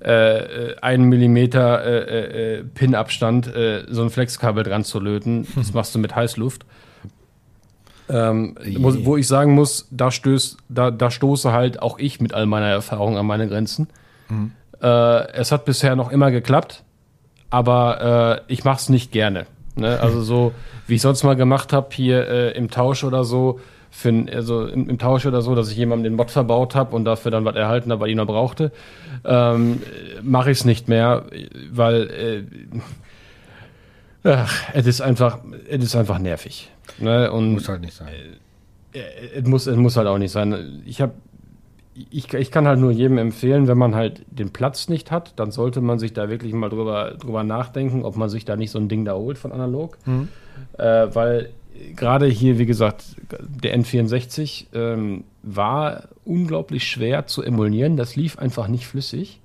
äh, 0.00 0.74
einen 0.80 1.04
Millimeter 1.04 1.84
äh, 1.84 2.58
äh, 2.58 2.64
Pin-Abstand 2.64 3.54
äh, 3.54 3.84
so 3.88 4.02
ein 4.02 4.10
Flexkabel 4.10 4.62
dran 4.62 4.84
zu 4.84 5.00
löten. 5.00 5.46
Das 5.56 5.72
machst 5.74 5.94
du 5.94 5.98
mit 5.98 6.14
Heißluft. 6.14 6.64
Ähm, 8.08 8.56
wo, 8.78 8.94
wo, 9.04 9.16
ich 9.16 9.26
sagen 9.26 9.54
muss, 9.54 9.88
da, 9.90 10.10
stößt, 10.10 10.58
da, 10.68 10.90
da 10.90 11.10
stoße 11.10 11.52
halt 11.52 11.80
auch 11.80 11.98
ich 11.98 12.20
mit 12.20 12.34
all 12.34 12.46
meiner 12.46 12.66
Erfahrung 12.66 13.16
an 13.16 13.26
meine 13.26 13.48
Grenzen. 13.48 13.88
Mhm. 14.28 14.52
Äh, 14.82 15.32
es 15.32 15.52
hat 15.52 15.64
bisher 15.64 15.96
noch 15.96 16.10
immer 16.10 16.30
geklappt, 16.30 16.82
aber 17.48 18.42
äh, 18.46 18.52
ich 18.52 18.64
mache 18.64 18.76
es 18.76 18.88
nicht 18.88 19.10
gerne. 19.10 19.46
Ne? 19.76 19.98
Also 20.00 20.20
so, 20.20 20.52
wie 20.86 20.96
ich 20.96 21.02
sonst 21.02 21.22
mal 21.24 21.34
gemacht 21.34 21.72
habe, 21.72 21.88
hier 21.92 22.28
äh, 22.28 22.50
im 22.50 22.70
Tausch 22.70 23.04
oder 23.04 23.24
so, 23.24 23.60
für, 23.90 24.26
also 24.32 24.66
im, 24.66 24.90
im, 24.90 24.98
Tausch 24.98 25.24
oder 25.24 25.40
so, 25.40 25.54
dass 25.54 25.70
ich 25.70 25.76
jemandem 25.76 26.12
den 26.12 26.16
Mod 26.16 26.30
verbaut 26.30 26.74
habe 26.74 26.94
und 26.96 27.04
dafür 27.04 27.30
dann 27.30 27.44
was 27.44 27.54
erhalten 27.54 27.90
habe, 27.92 28.00
weil 28.00 28.10
ich 28.10 28.16
noch 28.16 28.26
brauchte, 28.26 28.72
ähm, 29.24 29.80
mache 30.20 30.50
ich 30.50 30.58
es 30.58 30.64
nicht 30.64 30.88
mehr, 30.88 31.24
weil 31.70 32.10
äh, 32.10 32.78
ach, 34.24 34.52
es 34.72 34.86
ist 34.86 35.00
einfach, 35.00 35.38
es 35.68 35.84
ist 35.84 35.96
einfach 35.96 36.18
nervig. 36.18 36.70
Ne? 36.98 37.30
Und, 37.30 37.52
muss 37.52 37.68
halt 37.68 37.82
nicht 37.82 37.94
sein. 37.94 38.08
Äh, 38.92 39.00
es 39.36 39.46
muss, 39.46 39.66
es 39.66 39.76
muss 39.76 39.96
halt 39.96 40.08
auch 40.08 40.18
nicht 40.18 40.32
sein. 40.32 40.82
Ich 40.86 41.00
habe 41.00 41.12
ich, 42.10 42.32
ich 42.34 42.50
kann 42.50 42.66
halt 42.66 42.80
nur 42.80 42.90
jedem 42.90 43.18
empfehlen, 43.18 43.68
wenn 43.68 43.78
man 43.78 43.94
halt 43.94 44.22
den 44.28 44.50
Platz 44.50 44.88
nicht 44.88 45.10
hat, 45.10 45.34
dann 45.36 45.52
sollte 45.52 45.80
man 45.80 45.98
sich 45.98 46.12
da 46.12 46.28
wirklich 46.28 46.52
mal 46.52 46.68
drüber, 46.68 47.12
drüber 47.12 47.44
nachdenken, 47.44 48.04
ob 48.04 48.16
man 48.16 48.28
sich 48.28 48.44
da 48.44 48.56
nicht 48.56 48.70
so 48.70 48.78
ein 48.78 48.88
Ding 48.88 49.04
da 49.04 49.14
holt 49.14 49.38
von 49.38 49.52
analog. 49.52 49.96
Mhm. 50.04 50.28
Äh, 50.76 51.14
weil 51.14 51.50
gerade 51.94 52.26
hier, 52.26 52.58
wie 52.58 52.66
gesagt, 52.66 53.04
der 53.38 53.78
N64 53.78 54.66
ähm, 54.74 55.24
war 55.42 56.08
unglaublich 56.24 56.84
schwer 56.88 57.26
zu 57.26 57.42
emulieren. 57.42 57.96
Das 57.96 58.16
lief 58.16 58.38
einfach 58.38 58.68
nicht 58.68 58.86
flüssig. 58.86 59.40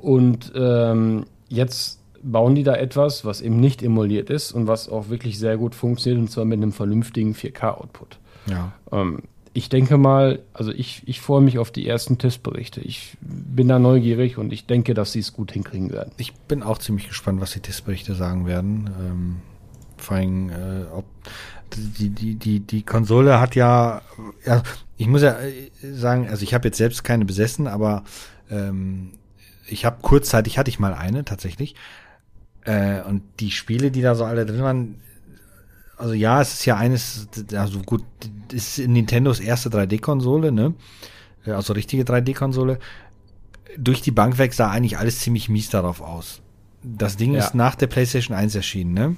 Und 0.00 0.52
ähm, 0.54 1.24
jetzt 1.48 1.97
bauen 2.22 2.54
die 2.54 2.62
da 2.62 2.74
etwas, 2.74 3.24
was 3.24 3.40
eben 3.40 3.60
nicht 3.60 3.82
emuliert 3.82 4.30
ist 4.30 4.52
und 4.52 4.66
was 4.66 4.88
auch 4.88 5.08
wirklich 5.08 5.38
sehr 5.38 5.56
gut 5.56 5.74
funktioniert, 5.74 6.20
und 6.20 6.30
zwar 6.30 6.44
mit 6.44 6.58
einem 6.58 6.72
vernünftigen 6.72 7.34
4K-Output. 7.34 8.18
Ja. 8.46 8.72
Ähm, 8.92 9.22
ich 9.52 9.68
denke 9.68 9.98
mal, 9.98 10.40
also 10.52 10.70
ich, 10.70 11.02
ich 11.06 11.20
freue 11.20 11.40
mich 11.40 11.58
auf 11.58 11.70
die 11.70 11.88
ersten 11.88 12.18
Testberichte. 12.18 12.80
Ich 12.80 13.16
bin 13.20 13.68
da 13.68 13.78
neugierig 13.78 14.38
und 14.38 14.52
ich 14.52 14.66
denke, 14.66 14.94
dass 14.94 15.12
sie 15.12 15.18
es 15.18 15.32
gut 15.32 15.52
hinkriegen 15.52 15.90
werden. 15.90 16.12
Ich 16.16 16.34
bin 16.34 16.62
auch 16.62 16.78
ziemlich 16.78 17.08
gespannt, 17.08 17.40
was 17.40 17.52
die 17.52 17.60
Testberichte 17.60 18.14
sagen 18.14 18.46
werden. 18.46 18.90
Ähm, 19.00 19.36
vor 19.96 20.16
allem, 20.16 20.50
äh, 20.50 20.84
ob 20.94 21.06
die, 21.74 22.10
die, 22.10 22.34
die, 22.36 22.60
die 22.60 22.82
Konsole 22.82 23.40
hat 23.40 23.54
ja, 23.54 24.02
ja, 24.46 24.62
ich 24.96 25.08
muss 25.08 25.22
ja 25.22 25.36
äh, 25.40 25.70
sagen, 25.92 26.28
also 26.28 26.42
ich 26.42 26.54
habe 26.54 26.68
jetzt 26.68 26.78
selbst 26.78 27.02
keine 27.04 27.24
besessen, 27.24 27.66
aber 27.66 28.04
ähm, 28.50 29.10
ich 29.66 29.84
habe 29.84 29.98
kurzzeitig 30.02 30.58
hatte 30.58 30.70
ich 30.70 30.78
mal 30.78 30.94
eine 30.94 31.24
tatsächlich. 31.24 31.74
Äh, 32.68 33.00
und 33.08 33.22
die 33.40 33.50
Spiele, 33.50 33.90
die 33.90 34.02
da 34.02 34.14
so 34.14 34.24
alle 34.24 34.44
drin 34.44 34.60
waren, 34.60 34.94
also 35.96 36.12
ja, 36.12 36.42
es 36.42 36.52
ist 36.52 36.66
ja 36.66 36.76
eines, 36.76 37.26
also 37.54 37.78
gut, 37.80 38.04
ist 38.52 38.78
Nintendos 38.78 39.40
erste 39.40 39.70
3D-Konsole, 39.70 40.52
ne? 40.52 40.74
Äh, 41.46 41.52
also 41.52 41.72
richtige 41.72 42.02
3D-Konsole. 42.02 42.78
Durch 43.78 44.02
die 44.02 44.10
Bank 44.10 44.36
weg 44.36 44.52
sah 44.52 44.70
eigentlich 44.70 44.98
alles 44.98 45.20
ziemlich 45.20 45.48
mies 45.48 45.70
darauf 45.70 46.02
aus. 46.02 46.42
Das 46.82 47.16
Ding 47.16 47.32
ja. 47.32 47.38
ist 47.38 47.54
nach 47.54 47.74
der 47.74 47.86
PlayStation 47.86 48.36
1 48.36 48.54
erschienen, 48.54 48.92
ne? 48.92 49.16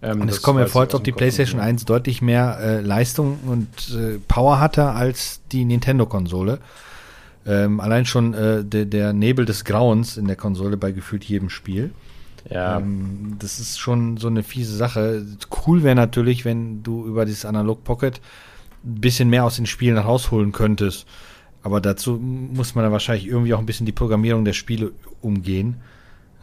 Ähm, 0.00 0.20
und 0.20 0.28
es 0.28 0.40
kommt 0.40 0.60
mir 0.60 0.68
vor, 0.68 0.82
als 0.82 0.94
ob 0.94 1.02
die 1.02 1.12
PlayStation 1.12 1.60
1 1.60 1.86
deutlich 1.86 2.22
mehr 2.22 2.58
äh, 2.60 2.80
Leistung 2.82 3.40
und 3.46 3.96
äh, 3.96 4.20
Power 4.28 4.60
hatte 4.60 4.90
als 4.90 5.40
die 5.50 5.64
Nintendo-Konsole. 5.64 6.60
Ähm, 7.46 7.80
allein 7.80 8.06
schon 8.06 8.32
äh, 8.32 8.64
de, 8.64 8.84
der 8.84 9.12
Nebel 9.12 9.44
des 9.44 9.64
Grauens 9.64 10.16
in 10.16 10.28
der 10.28 10.36
Konsole 10.36 10.76
bei 10.76 10.92
gefühlt 10.92 11.24
jedem 11.24 11.50
Spiel. 11.50 11.90
Ja. 12.50 12.78
Ähm, 12.78 13.36
das 13.38 13.58
ist 13.58 13.78
schon 13.78 14.16
so 14.16 14.28
eine 14.28 14.42
fiese 14.42 14.76
Sache. 14.76 15.26
Cool 15.66 15.82
wäre 15.82 15.94
natürlich, 15.94 16.44
wenn 16.44 16.82
du 16.82 17.06
über 17.06 17.24
dieses 17.24 17.44
Analog 17.44 17.84
Pocket 17.84 18.20
ein 18.84 19.00
bisschen 19.00 19.30
mehr 19.30 19.44
aus 19.44 19.56
den 19.56 19.66
Spielen 19.66 19.98
rausholen 19.98 20.52
könntest. 20.52 21.06
Aber 21.62 21.80
dazu 21.80 22.18
muss 22.18 22.74
man 22.74 22.84
dann 22.84 22.92
wahrscheinlich 22.92 23.26
irgendwie 23.26 23.54
auch 23.54 23.58
ein 23.58 23.66
bisschen 23.66 23.86
die 23.86 23.92
Programmierung 23.92 24.44
der 24.44 24.52
Spiele 24.52 24.92
umgehen. 25.22 25.80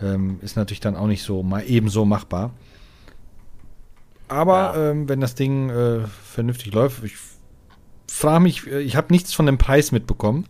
Ähm, 0.01 0.39
ist 0.41 0.55
natürlich 0.55 0.79
dann 0.79 0.95
auch 0.95 1.05
nicht 1.05 1.21
so 1.21 1.43
mal 1.43 1.63
ebenso 1.67 2.05
machbar. 2.05 2.51
Aber 4.27 4.73
ja. 4.75 4.89
ähm, 4.89 5.07
wenn 5.07 5.19
das 5.19 5.35
Ding 5.35 5.69
äh, 5.69 5.99
vernünftig 6.23 6.73
läuft, 6.73 7.03
ich 7.03 7.15
frage 8.07 8.39
mich, 8.39 8.65
äh, 8.65 8.79
ich 8.79 8.95
habe 8.95 9.13
nichts 9.13 9.33
von 9.33 9.45
dem 9.45 9.59
Preis 9.59 9.91
mitbekommen. 9.91 10.47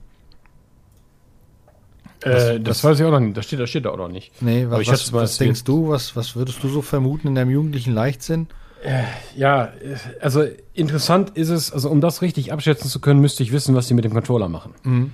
Äh, 2.23 2.59
das, 2.59 2.63
das 2.63 2.83
weiß 2.83 2.99
ich 2.99 3.05
auch 3.05 3.11
noch 3.11 3.19
nicht. 3.19 3.35
Das 3.35 3.45
steht, 3.45 3.59
das 3.59 3.69
steht 3.69 3.85
da 3.85 3.89
auch 3.89 3.97
noch 3.97 4.09
nicht. 4.09 4.31
Nee, 4.41 4.65
was, 4.69 4.87
was, 4.87 5.13
was 5.13 5.37
denkst 5.37 5.63
du? 5.63 5.89
Was, 5.89 6.15
was 6.15 6.35
würdest 6.35 6.63
du 6.63 6.69
so 6.69 6.81
vermuten 6.81 7.27
in 7.27 7.35
deinem 7.35 7.51
jugendlichen 7.51 7.93
Leichtsinn? 7.93 8.47
Äh, 8.83 9.03
ja, 9.35 9.73
also 10.21 10.43
interessant 10.73 11.31
ist 11.31 11.49
es, 11.49 11.71
also 11.71 11.89
um 11.89 12.01
das 12.01 12.21
richtig 12.21 12.51
abschätzen 12.51 12.89
zu 12.89 12.99
können, 12.99 13.21
müsste 13.21 13.43
ich 13.43 13.51
wissen, 13.51 13.75
was 13.75 13.87
die 13.87 13.93
mit 13.93 14.05
dem 14.05 14.13
Controller 14.13 14.49
machen. 14.49 14.73
Mhm. 14.83 15.11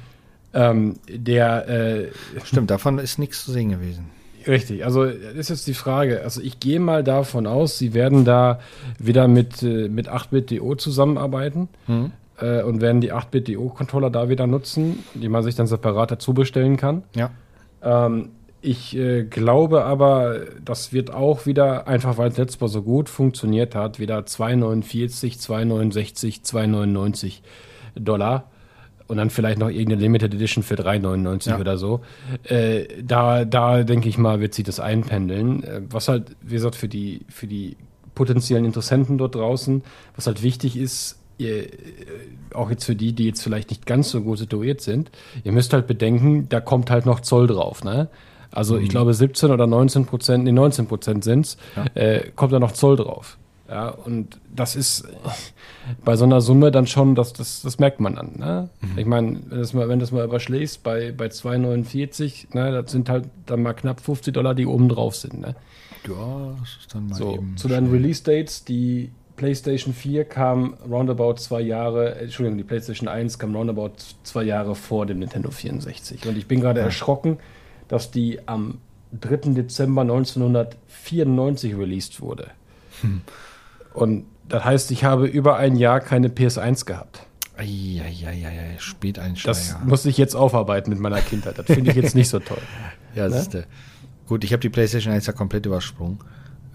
Ähm, 0.54 0.96
der 1.10 1.68
äh, 1.68 2.08
Stimmt, 2.46 2.72
davon 2.72 3.00
ist 3.00 3.20
nichts 3.20 3.44
zu 3.44 3.52
sehen 3.52 3.70
gewesen. 3.70 4.10
Richtig, 4.48 4.86
also 4.86 5.06
das 5.06 5.36
ist 5.36 5.50
jetzt 5.50 5.68
die 5.68 5.74
Frage. 5.74 6.22
Also 6.24 6.40
ich 6.42 6.62
gehe 6.62 6.80
mal 6.80 7.04
davon 7.04 7.48
aus, 7.48 7.78
sie 7.78 7.94
werden 7.94 8.24
da 8.24 8.62
wieder 8.98 9.28
mit, 9.28 9.62
äh, 9.62 9.90
mit 9.90 10.10
8-Bit-DO 10.10 10.76
zusammenarbeiten. 10.76 11.68
Mhm 11.88 12.12
äh, 12.40 12.62
und 12.64 12.82
werden 12.82 13.02
die 13.02 13.14
8-Bit-DO-Controller 13.14 14.10
da 14.10 14.30
wieder 14.30 14.48
nutzen, 14.48 15.04
die 15.14 15.30
man 15.30 15.44
sich 15.44 15.56
dann 15.56 15.68
separat 15.68 16.12
dazu 16.12 16.34
bestellen 16.34 16.78
kann. 16.78 17.04
Ja. 17.16 17.32
Ähm, 17.82 18.30
ich 18.62 18.98
äh, 18.98 19.24
glaube 19.24 19.86
aber, 19.86 20.42
das 20.64 20.92
wird 20.92 21.14
auch 21.14 21.46
wieder, 21.46 21.88
einfach 21.88 22.18
weil 22.18 22.30
es 22.30 22.38
letztes 22.38 22.60
Mal 22.60 22.68
so 22.68 22.82
gut 22.82 23.08
funktioniert 23.08 23.76
hat, 23.76 24.00
wieder 24.00 24.20
2,49, 24.20 25.40
2,69, 25.40 26.44
2,99 26.44 27.42
Dollar 27.96 28.50
und 29.08 29.18
dann 29.18 29.30
vielleicht 29.30 29.60
noch 29.60 29.70
irgendeine 29.70 30.02
Limited 30.02 30.34
Edition 30.34 30.64
für 30.64 30.76
3,99 30.76 31.50
ja. 31.50 31.60
oder 31.60 31.78
so. 31.78 32.02
Äh, 32.44 32.86
da, 33.02 33.46
da 33.46 33.84
denke 33.84 34.10
ich 34.10 34.18
mal, 34.18 34.40
wird 34.40 34.54
sich 34.54 34.66
das 34.66 34.80
einpendeln. 34.80 35.64
Äh, 35.64 35.82
was 35.90 36.08
halt, 36.08 36.36
wie 36.42 36.56
gesagt, 36.56 36.76
für 36.76 36.88
die, 36.88 37.26
für 37.30 37.48
die 37.48 37.78
potenziellen 38.16 38.66
Interessenten 38.66 39.18
dort 39.18 39.36
draußen, 39.36 39.84
was 40.16 40.28
halt 40.28 40.44
wichtig 40.44 40.76
ist, 40.78 41.20
ihr, 41.38 41.64
äh, 41.64 41.70
auch 42.54 42.70
jetzt 42.70 42.86
für 42.86 42.96
die, 42.96 43.14
die 43.14 43.26
jetzt 43.26 43.42
vielleicht 43.42 43.70
nicht 43.70 43.86
ganz 43.86 44.10
so 44.10 44.22
gut 44.22 44.40
situiert 44.40 44.82
sind, 44.82 45.12
ihr 45.44 45.52
müsst 45.52 45.74
halt 45.74 45.88
bedenken, 45.88 46.48
da 46.50 46.60
kommt 46.60 46.90
halt 46.90 47.06
noch 47.06 47.20
Zoll 47.20 47.48
drauf, 47.48 47.84
ne? 47.84 48.10
Also 48.52 48.76
mhm. 48.76 48.84
ich 48.84 48.90
glaube 48.90 49.14
17 49.14 49.52
oder 49.52 49.68
19 49.68 50.06
Prozent, 50.06 50.44
nee 50.44 50.52
19 50.52 50.88
Prozent 50.88 51.24
sind's, 51.24 51.58
ja. 51.76 51.86
äh, 52.02 52.32
kommt 52.36 52.54
da 52.54 52.60
noch 52.60 52.72
Zoll 52.72 52.96
drauf. 52.96 53.38
Ja, 53.70 53.90
und 53.90 54.40
das 54.56 54.78
ist 54.78 55.06
bei 56.06 56.16
so 56.16 56.24
einer 56.24 56.40
Summe 56.40 56.72
dann 56.72 56.88
schon, 56.88 57.16
das, 57.16 57.34
das, 57.34 57.62
das 57.62 57.80
merkt 57.80 58.00
man 58.00 58.16
dann. 58.16 58.38
Ne? 58.38 58.70
Mhm. 58.80 58.98
Ich 58.98 59.06
meine, 59.06 59.40
wenn, 59.50 59.60
das 59.60 59.74
mal, 59.74 59.90
wenn 59.90 60.00
das 60.00 60.12
mal 60.12 60.24
überschlägst, 60.24 60.84
bei, 60.84 61.12
bei 61.12 61.28
2,49, 61.28 62.56
ne, 62.56 62.72
das 62.72 62.92
sind 62.92 63.10
halt 63.10 63.26
dann 63.46 63.62
mal 63.62 63.74
knapp 63.74 64.00
50 64.00 64.34
Dollar, 64.34 64.56
die 64.56 64.66
oben 64.66 64.88
drauf 64.88 65.16
sind. 65.16 65.42
Ne? 65.42 65.56
Ja, 66.08 66.56
das 66.60 66.78
ist 66.80 66.96
dann 66.96 67.08
mal 67.08 67.16
so, 67.16 67.34
eben. 67.34 67.58
Zu 67.58 67.68
deinen 67.68 67.92
Release-Dates, 67.92 68.64
die 68.64 69.12
PlayStation 69.38 69.94
4 69.94 70.26
kam 70.26 70.74
roundabout 70.90 71.36
zwei 71.36 71.62
Jahre, 71.62 72.16
äh, 72.16 72.24
Entschuldigung, 72.24 72.58
die 72.58 72.64
PlayStation 72.66 73.08
1 73.08 73.40
kam 73.40 73.56
roundabout 73.56 73.94
zwei 74.24 74.44
Jahre 74.44 74.76
vor 74.76 75.06
dem 75.06 75.20
Nintendo 75.20 75.52
64. 75.52 76.28
Und 76.28 76.38
ich 76.38 76.48
bin 76.48 76.60
gerade 76.60 76.82
erschrocken, 76.82 77.38
dass 77.88 78.12
die 78.12 78.40
am 78.48 78.80
3. 79.18 79.54
Dezember 79.54 80.02
1994 80.02 81.78
released 81.78 82.20
wurde. 82.20 82.50
Hm. 83.02 83.22
Und 83.94 84.26
das 84.50 84.66
heißt, 84.66 84.92
ich 84.92 85.04
habe 85.04 85.28
über 85.28 85.56
ein 85.58 85.76
Jahr 85.76 86.02
keine 86.02 86.28
PS1 86.28 86.86
gehabt. 86.86 87.22
Eieieiei, 87.58 88.76
Späteinsteiger. 88.78 89.48
Das 89.48 89.78
muss 89.86 90.06
ich 90.06 90.18
jetzt 90.18 90.36
aufarbeiten 90.36 90.90
mit 90.90 91.00
meiner 91.00 91.22
Kindheit. 91.22 91.58
Das 91.58 91.66
finde 91.68 91.92
ich 91.92 91.98
jetzt 91.98 92.16
nicht 92.16 92.30
so 92.30 92.40
toll. 92.40 92.62
ja, 93.16 93.30
das 93.30 93.54
ne? 93.54 93.60
ist. 93.60 93.68
Gut, 94.28 94.44
ich 94.44 94.52
habe 94.52 94.62
die 94.62 94.70
PlayStation 94.70 95.14
1 95.14 95.26
ja 95.28 95.34
komplett 95.34 95.66
übersprungen. 95.66 96.20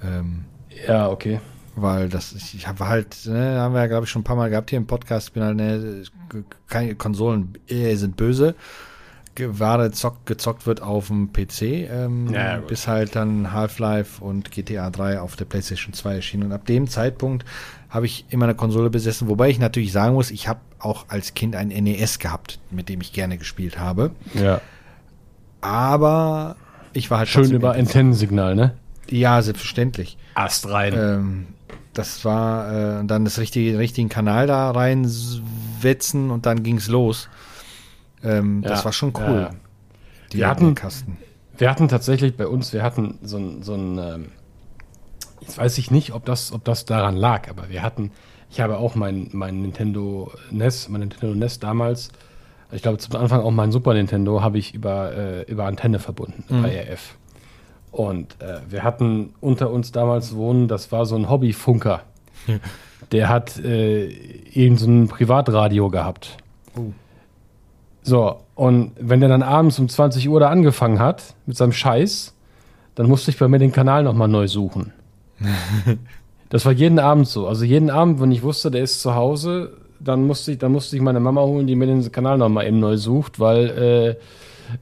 Ähm, 0.02 0.44
ja, 0.86 1.08
okay 1.08 1.40
weil 1.74 2.08
das 2.08 2.32
ich 2.32 2.66
habe 2.66 2.88
halt 2.88 3.26
ne, 3.26 3.58
haben 3.60 3.74
wir 3.74 3.80
ja 3.80 3.86
glaube 3.86 4.04
ich 4.04 4.10
schon 4.10 4.20
ein 4.20 4.24
paar 4.24 4.36
mal 4.36 4.50
gehabt 4.50 4.70
hier 4.70 4.78
im 4.78 4.86
Podcast 4.86 5.32
bin 5.32 5.42
halt 5.42 5.56
ne, 5.56 6.02
keine 6.68 6.94
Konsolen 6.94 7.54
äh, 7.68 7.94
sind 7.94 8.16
böse 8.16 8.54
Ware 9.38 9.90
zock, 9.92 10.26
gezockt 10.26 10.66
wird 10.66 10.82
auf 10.82 11.06
dem 11.06 11.32
PC, 11.32 11.62
ähm, 11.62 12.28
ja, 12.32 12.58
bis 12.58 12.86
halt 12.86 13.16
dann 13.16 13.52
Half-Life 13.52 14.22
und 14.22 14.50
GTA 14.50 14.90
3 14.90 15.20
auf 15.20 15.36
der 15.36 15.46
PlayStation 15.46 15.94
2 15.94 16.16
erschienen. 16.16 16.44
Und 16.44 16.52
ab 16.52 16.66
dem 16.66 16.86
Zeitpunkt 16.88 17.46
habe 17.88 18.06
ich 18.06 18.26
immer 18.28 18.44
eine 18.44 18.54
Konsole 18.54 18.90
besessen, 18.90 19.28
wobei 19.28 19.48
ich 19.48 19.58
natürlich 19.58 19.92
sagen 19.92 20.14
muss, 20.14 20.30
ich 20.30 20.48
habe 20.48 20.60
auch 20.78 21.06
als 21.08 21.34
Kind 21.34 21.56
ein 21.56 21.68
NES 21.68 22.18
gehabt, 22.18 22.58
mit 22.70 22.88
dem 22.88 23.00
ich 23.00 23.12
gerne 23.12 23.38
gespielt 23.38 23.78
habe. 23.78 24.10
Ja. 24.34 24.60
Aber 25.62 26.56
ich 26.92 27.10
war 27.10 27.18
halt 27.18 27.28
schön 27.28 27.52
über 27.52 27.72
Antennensignal, 27.72 28.54
ne? 28.54 28.74
Ja, 29.08 29.40
selbstverständlich. 29.40 30.18
Ast 30.34 30.68
rein. 30.68 30.94
Ähm, 30.96 31.46
das 31.95 32.24
war 32.24 33.01
äh, 33.01 33.05
dann 33.05 33.24
das 33.24 33.38
richtige, 33.38 33.78
richtigen 33.78 34.09
Kanal 34.09 34.47
da 34.47 34.70
reinwetzen 34.70 36.30
und 36.30 36.47
dann 36.47 36.62
ging's 36.62 36.88
los. 36.88 37.28
Ähm, 38.22 38.62
ja, 38.62 38.70
das 38.70 38.84
war 38.84 38.93
schon 38.93 39.12
cool. 39.16 39.40
Ja. 39.43 39.51
Die 40.32 40.38
wir 40.38 40.49
hatten, 40.49 40.74
Kasten. 40.74 41.18
wir 41.59 41.70
hatten 41.70 41.88
tatsächlich 41.88 42.36
bei 42.36 42.47
uns, 42.47 42.72
wir 42.72 42.82
hatten 42.82 43.18
so 43.22 43.36
ein, 43.36 43.62
so 43.62 43.74
ein 43.74 43.99
ähm, 43.99 44.26
jetzt 45.43 45.59
weiß 45.59 45.76
ich 45.78 45.90
nicht, 45.90 46.12
ob 46.12 46.24
das, 46.24 46.53
ob 46.53 46.64
das 46.64 46.84
daran 46.84 47.16
lag, 47.16 47.51
aber 47.51 47.68
wir 47.68 47.82
hatten, 47.82 48.12
ich 48.51 48.61
habe 48.61 48.78
auch 48.78 48.95
mein, 48.95 49.28
mein 49.32 49.61
Nintendo 49.61 50.32
NES, 50.51 50.88
mein 50.88 51.01
Nintendo 51.01 51.34
NES 51.34 51.59
damals, 51.59 52.11
ich 52.70 52.82
glaube 52.82 52.99
zum 52.99 53.16
Anfang 53.16 53.40
auch 53.40 53.51
mein 53.51 53.72
Super 53.72 53.93
Nintendo, 53.93 54.40
habe 54.40 54.59
ich 54.59 54.72
über, 54.72 55.12
äh, 55.14 55.43
über 55.43 55.64
Antenne 55.64 55.99
verbunden, 55.99 56.45
mhm. 56.49 56.62
bei 56.62 56.90
RF. 56.90 57.16
Und 57.93 58.36
äh, 58.40 58.61
wir 58.68 58.82
hatten 58.82 59.34
unter 59.40 59.70
uns 59.70 59.93
damals 59.93 60.34
wohnen, 60.34 60.66
das 60.66 60.90
war 60.90 61.07
so 61.07 61.14
ein 61.14 61.30
Hobbyfunker. 61.30 62.01
Der 63.12 63.28
hat 63.28 63.59
äh, 63.59 64.09
eben 64.09 64.78
so 64.78 64.86
ein 64.88 65.07
Privatradio 65.09 65.90
gehabt. 65.90 66.38
Uh. 66.74 66.93
So, 68.03 68.40
und 68.55 68.93
wenn 68.99 69.20
der 69.20 69.28
dann 69.28 69.43
abends 69.43 69.78
um 69.78 69.88
20 69.88 70.28
Uhr 70.28 70.40
da 70.40 70.49
angefangen 70.49 70.99
hat 70.99 71.34
mit 71.47 71.57
seinem 71.57 71.72
Scheiß, 71.72 72.34
dann 72.95 73.07
musste 73.09 73.30
ich 73.30 73.38
bei 73.38 73.49
mir 73.49 73.59
den 73.59 73.70
Kanal 73.70 74.03
nochmal 74.03 74.28
neu 74.28 74.49
suchen. 74.49 74.93
das 76.49 76.64
war 76.64 76.72
jeden 76.72 76.99
Abend 76.99 77.28
so. 77.28 77.47
Also 77.47 77.64
jeden 77.64 77.90
Abend, 77.90 78.20
wenn 78.20 78.32
ich 78.32 78.43
wusste, 78.43 78.70
der 78.70 78.82
ist 78.82 79.03
zu 79.03 79.14
Hause, 79.14 79.74
dann 80.01 80.26
musste 80.26 80.53
ich, 80.53 80.59
dann 80.59 80.72
musste 80.72 80.97
ich 80.97 81.03
meine 81.03 81.20
Mama 81.20 81.43
holen, 81.43 81.66
die 81.66 81.76
mir 81.76 81.86
den 81.86 82.11
Kanal 82.11 82.38
nochmal 82.38 82.66
eben 82.66 82.80
neu 82.80 82.97
sucht, 82.97 83.38
weil 83.38 83.68
äh, 83.68 84.22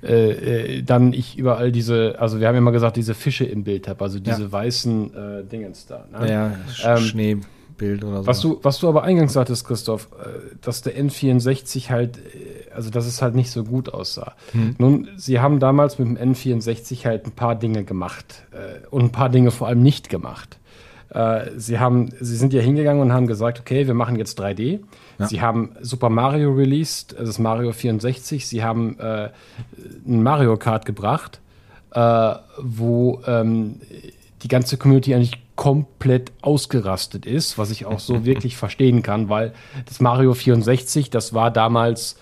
äh, 0.03 0.78
äh, 0.78 0.82
dann 0.82 1.12
ich 1.12 1.38
überall 1.38 1.72
diese, 1.72 2.16
also 2.18 2.41
wir 2.41 2.49
haben 2.49 2.57
immer 2.57 2.72
gesagt, 2.72 2.97
diese 2.97 3.14
Fische 3.14 3.45
im 3.45 3.64
Bild 3.64 3.88
habe, 3.88 4.03
also 4.05 4.18
diese 4.18 4.43
ja. 4.43 4.53
weißen 4.53 5.14
äh, 5.14 5.45
Dingens 5.45 5.86
da. 5.86 6.07
Ne? 6.12 6.30
Ja, 6.30 6.57
ähm, 6.84 6.99
Schneebild 6.99 8.05
oder 8.05 8.22
so. 8.22 8.26
Was 8.26 8.41
du, 8.41 8.59
was 8.62 8.78
du 8.78 8.88
aber 8.88 9.03
eingangs 9.03 9.32
sagtest, 9.32 9.66
Christoph, 9.66 10.09
äh, 10.20 10.57
dass 10.61 10.82
der 10.82 10.97
N64 10.97 11.91
halt, 11.91 12.18
äh, 12.18 12.70
also 12.74 12.91
dass 12.91 13.07
es 13.07 13.22
halt 13.22 13.34
nicht 13.34 13.51
so 13.51 13.64
gut 13.64 13.93
aussah. 13.93 14.34
Hm. 14.53 14.76
Nun, 14.78 15.09
sie 15.16 15.41
haben 15.41 15.61
damals 15.61 15.99
mit 15.99 16.09
dem 16.09 16.16
N64 16.16 17.05
halt 17.05 17.26
ein 17.26 17.32
paar 17.32 17.55
Dinge 17.57 17.84
gemacht 17.84 18.45
und 18.91 19.03
ein 19.03 19.12
paar 19.12 19.28
Dinge 19.28 19.51
vor 19.51 19.68
allem 19.68 19.82
nicht 19.82 20.09
gemacht. 20.09 20.60
Äh, 21.11 21.51
sie 21.57 21.79
haben, 21.79 22.11
sie 22.21 22.37
sind 22.37 22.53
ja 22.53 22.61
hingegangen 22.61 23.03
und 23.03 23.13
haben 23.13 23.27
gesagt, 23.27 23.61
okay, 23.61 23.87
wir 23.87 23.95
machen 23.95 24.17
jetzt 24.17 24.41
3D. 24.41 24.81
Ja. 25.19 25.27
Sie 25.27 25.41
haben 25.41 25.77
Super 25.81 26.09
Mario 26.09 26.53
released, 26.53 27.15
das 27.19 27.29
ist 27.29 27.39
Mario 27.39 27.73
64. 27.73 28.47
Sie 28.47 28.63
haben 28.63 28.99
äh, 28.99 29.31
ein 30.07 30.23
Mario 30.23 30.57
Kart 30.57 30.87
gebracht, 30.87 31.41
äh, 31.93 32.35
wo 32.59 33.21
ähm, 33.27 33.81
die 34.43 34.49
ganze 34.49 34.77
Community 34.77 35.15
eigentlich 35.15 35.43
komplett 35.57 36.33
ausgerastet 36.41 37.27
ist, 37.27 37.59
was 37.59 37.71
ich 37.71 37.85
auch 37.85 37.99
so 37.99 38.25
wirklich 38.25 38.57
verstehen 38.57 39.03
kann, 39.03 39.29
weil 39.29 39.53
das 39.87 40.01
Mario 40.01 40.33
64, 40.33 41.11
das 41.11 41.35
war 41.35 41.51
damals 41.51 42.17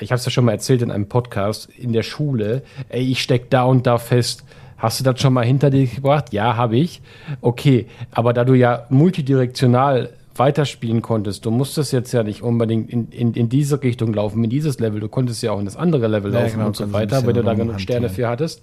ich 0.00 0.12
habe 0.12 0.18
es 0.18 0.24
ja 0.24 0.30
schon 0.30 0.44
mal 0.44 0.52
erzählt 0.52 0.82
in 0.82 0.90
einem 0.90 1.08
Podcast, 1.08 1.70
in 1.70 1.92
der 1.92 2.02
Schule, 2.02 2.62
ey, 2.88 3.10
ich 3.10 3.22
steck 3.22 3.50
da 3.50 3.64
und 3.64 3.86
da 3.86 3.98
fest, 3.98 4.44
Hast 4.76 5.00
du 5.00 5.04
das 5.04 5.20
schon 5.20 5.32
mal 5.32 5.44
hinter 5.44 5.70
dir 5.70 5.86
gebracht? 5.86 6.32
Ja, 6.32 6.56
habe 6.56 6.76
ich. 6.76 7.00
Okay, 7.40 7.86
aber 8.10 8.32
da 8.32 8.44
du 8.44 8.54
ja 8.54 8.86
multidirektional 8.90 10.10
weiterspielen 10.34 11.00
konntest, 11.00 11.46
du 11.46 11.50
musstest 11.50 11.92
jetzt 11.92 12.12
ja 12.12 12.22
nicht 12.22 12.42
unbedingt 12.42 12.90
in, 12.90 13.08
in, 13.08 13.32
in 13.32 13.48
diese 13.48 13.82
Richtung 13.82 14.12
laufen, 14.12 14.44
in 14.44 14.50
dieses 14.50 14.78
Level, 14.78 15.00
du 15.00 15.08
konntest 15.08 15.42
ja 15.42 15.52
auch 15.52 15.58
in 15.58 15.64
das 15.64 15.76
andere 15.76 16.08
Level 16.08 16.32
ja, 16.32 16.40
laufen 16.40 16.54
genau, 16.54 16.66
und 16.66 16.76
so 16.76 16.92
weiter, 16.92 17.24
weil 17.24 17.32
du 17.32 17.42
da 17.42 17.54
genug 17.54 17.80
Sterne 17.80 18.10
für 18.10 18.28
hattest. 18.28 18.60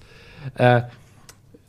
Äh, 0.56 0.82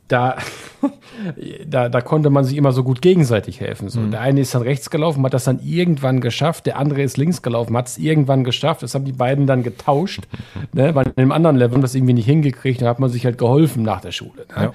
da, 0.07 0.37
da, 1.67 1.89
da 1.89 2.01
konnte 2.01 2.29
man 2.29 2.43
sich 2.43 2.57
immer 2.57 2.71
so 2.71 2.83
gut 2.83 3.01
gegenseitig 3.01 3.59
helfen. 3.59 3.89
So. 3.89 3.99
Mhm. 3.99 4.11
Der 4.11 4.21
eine 4.21 4.41
ist 4.41 4.53
dann 4.53 4.61
rechts 4.61 4.89
gelaufen, 4.89 5.23
hat 5.23 5.33
das 5.33 5.45
dann 5.45 5.59
irgendwann 5.63 6.21
geschafft, 6.21 6.65
der 6.65 6.77
andere 6.77 7.01
ist 7.01 7.17
links 7.17 7.41
gelaufen, 7.41 7.75
hat 7.75 7.87
es 7.87 7.97
irgendwann 7.97 8.43
geschafft. 8.43 8.83
Das 8.83 8.93
haben 8.93 9.05
die 9.05 9.11
beiden 9.11 9.47
dann 9.47 9.63
getauscht, 9.63 10.27
ne? 10.73 10.93
weil 10.93 11.07
in 11.07 11.13
einem 11.17 11.31
anderen 11.31 11.55
Level 11.55 11.75
haben 11.75 11.81
das 11.81 11.95
irgendwie 11.95 12.13
nicht 12.13 12.25
hingekriegt, 12.25 12.81
dann 12.81 12.89
hat 12.89 12.99
man 12.99 13.09
sich 13.09 13.25
halt 13.25 13.37
geholfen 13.37 13.83
nach 13.83 14.01
der 14.01 14.11
Schule. 14.11 14.45
Ne? 14.55 14.73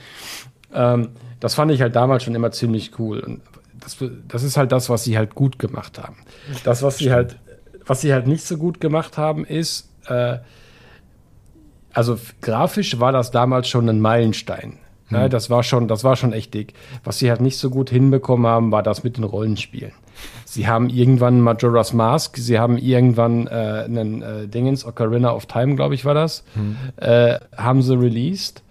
Ja. 0.74 0.94
Ähm, 0.94 1.08
das 1.38 1.54
fand 1.54 1.72
ich 1.72 1.80
halt 1.80 1.96
damals 1.96 2.24
schon 2.24 2.34
immer 2.34 2.50
ziemlich 2.50 2.98
cool. 2.98 3.20
Und 3.20 3.40
das, 3.80 3.96
das 4.28 4.42
ist 4.42 4.56
halt 4.56 4.72
das, 4.72 4.90
was 4.90 5.04
sie 5.04 5.16
halt 5.16 5.34
gut 5.34 5.58
gemacht 5.58 5.98
haben. 5.98 6.16
Das, 6.64 6.82
was 6.82 6.98
sie 6.98 7.12
halt, 7.12 7.36
was 7.86 8.02
sie 8.02 8.12
halt 8.12 8.26
nicht 8.26 8.44
so 8.44 8.58
gut 8.58 8.80
gemacht 8.80 9.16
haben, 9.16 9.44
ist, 9.44 9.88
äh, 10.06 10.38
also 11.92 12.18
grafisch 12.40 13.00
war 13.00 13.12
das 13.12 13.30
damals 13.30 13.68
schon 13.68 13.88
ein 13.88 14.00
Meilenstein. 14.00 14.78
Ja, 15.10 15.24
hm. 15.24 15.30
das 15.30 15.50
war 15.50 15.62
schon, 15.62 15.88
das 15.88 16.04
war 16.04 16.16
schon 16.16 16.32
echt 16.32 16.54
dick. 16.54 16.74
Was 17.04 17.18
sie 17.18 17.30
halt 17.30 17.40
nicht 17.40 17.58
so 17.58 17.70
gut 17.70 17.90
hinbekommen 17.90 18.46
haben, 18.46 18.72
war 18.72 18.82
das 18.82 19.04
mit 19.04 19.16
den 19.16 19.24
Rollenspielen. 19.24 19.92
Sie 20.44 20.66
haben 20.66 20.88
irgendwann 20.88 21.40
Majora's 21.40 21.92
Mask, 21.92 22.36
sie 22.36 22.58
haben 22.58 22.76
irgendwann 22.76 23.46
äh, 23.46 23.84
einen 23.84 24.22
äh, 24.22 24.48
Dingens, 24.48 24.84
Ocarina 24.84 25.32
of 25.32 25.46
Time, 25.46 25.76
glaube 25.76 25.94
ich, 25.94 26.04
war 26.04 26.14
das, 26.14 26.44
hm. 26.54 26.76
äh, 26.96 27.38
haben 27.56 27.82
sie 27.82 27.98
released. 27.98 28.62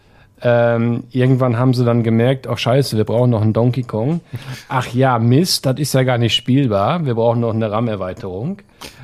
Ähm, 0.42 1.04
irgendwann 1.12 1.58
haben 1.58 1.74
sie 1.74 1.84
dann 1.84 2.02
gemerkt, 2.02 2.48
ach 2.48 2.58
scheiße, 2.58 2.96
wir 2.96 3.04
brauchen 3.04 3.32
noch 3.32 3.42
einen 3.42 3.52
Donkey 3.52 3.84
Kong. 3.84 4.22
Ach 4.70 4.88
ja, 4.88 5.20
Mist, 5.20 5.66
das 5.66 5.80
ist 5.80 5.94
ja 5.94 6.04
gar 6.04 6.18
nicht 6.18 6.34
spielbar. 6.34 7.06
Wir 7.06 7.16
brauchen 7.16 7.42
noch 7.42 7.54
eine 7.54 7.70
RAM-Erweiterung 7.70 8.62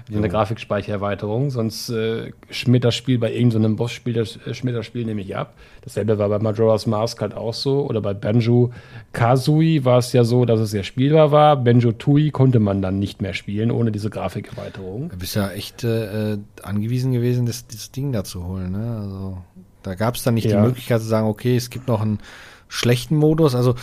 so 0.10 0.18
eine 0.18 0.30
Grafikspeichererweiterung, 0.30 1.50
sonst 1.50 1.90
äh, 1.90 2.32
schmiert 2.52 2.84
das 2.84 2.94
Spiel 2.94 3.18
bei 3.18 3.34
irgendeinem 3.34 3.72
so 3.72 3.78
Bossspiel, 3.78 4.14
das 4.14 4.38
äh, 4.46 4.54
schmiert 4.54 4.78
das 4.78 4.86
Spiel 4.86 5.04
nämlich 5.06 5.36
ab. 5.36 5.56
Dasselbe 5.82 6.20
war 6.20 6.30
bei 6.30 6.38
Majora's 6.38 6.86
Mask 6.86 7.22
halt 7.22 7.34
auch 7.34 7.56
so, 7.56 7.88
oder 7.88 8.02
bei 8.02 8.14
Banjo 8.14 8.72
Kazooie 9.14 9.84
war 9.84 9.98
es 9.98 10.14
ja 10.14 10.24
so, 10.24 10.46
dass 10.46 10.60
es 10.60 10.72
sehr 10.72 10.84
spielbar 10.84 11.32
war. 11.32 11.58
Banjo 11.58 11.92
Tui 11.92 12.30
konnte 12.30 12.60
man 12.60 12.84
dann 12.84 13.00
nicht 13.00 13.22
mehr 13.22 13.34
spielen, 13.34 13.72
ohne 13.72 13.92
diese 13.92 14.12
Grafikerweiterung. 14.12 15.10
Du 15.10 15.18
bist 15.18 15.36
ja 15.36 15.50
echt 15.50 15.84
äh, 15.84 16.38
angewiesen 16.62 17.12
gewesen, 17.12 17.48
das, 17.48 17.66
das 17.66 17.92
Ding 17.92 18.12
da 18.12 18.24
zu 18.24 18.46
holen, 18.46 18.72
ne? 18.72 19.00
Also 19.02 19.38
da 19.82 19.96
gab 19.96 20.16
es 20.16 20.24
dann 20.24 20.36
nicht 20.36 20.46
ja. 20.46 20.58
die 20.58 20.68
Möglichkeit 20.68 21.02
zu 21.02 21.08
sagen, 21.08 21.28
okay, 21.28 21.56
es 21.56 21.70
gibt 21.70 21.88
noch 21.88 22.02
ein 22.02 22.20
schlechten 22.68 23.16
Modus. 23.16 23.56
Also 23.56 23.76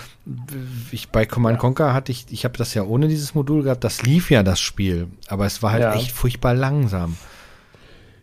ich 0.90 1.08
bei 1.10 1.26
Command 1.26 1.56
ja. 1.56 1.60
Conquer 1.60 1.94
hatte 1.94 2.12
ich, 2.12 2.26
ich 2.30 2.44
habe 2.44 2.56
das 2.58 2.74
ja 2.74 2.82
ohne 2.84 3.08
dieses 3.08 3.34
Modul 3.34 3.62
gehabt, 3.62 3.84
das 3.84 4.02
lief 4.02 4.30
ja 4.30 4.42
das 4.42 4.60
Spiel, 4.60 5.08
aber 5.28 5.46
es 5.46 5.62
war 5.62 5.72
halt 5.72 5.82
ja. 5.82 5.94
echt 5.94 6.12
furchtbar 6.12 6.54
langsam. 6.54 7.16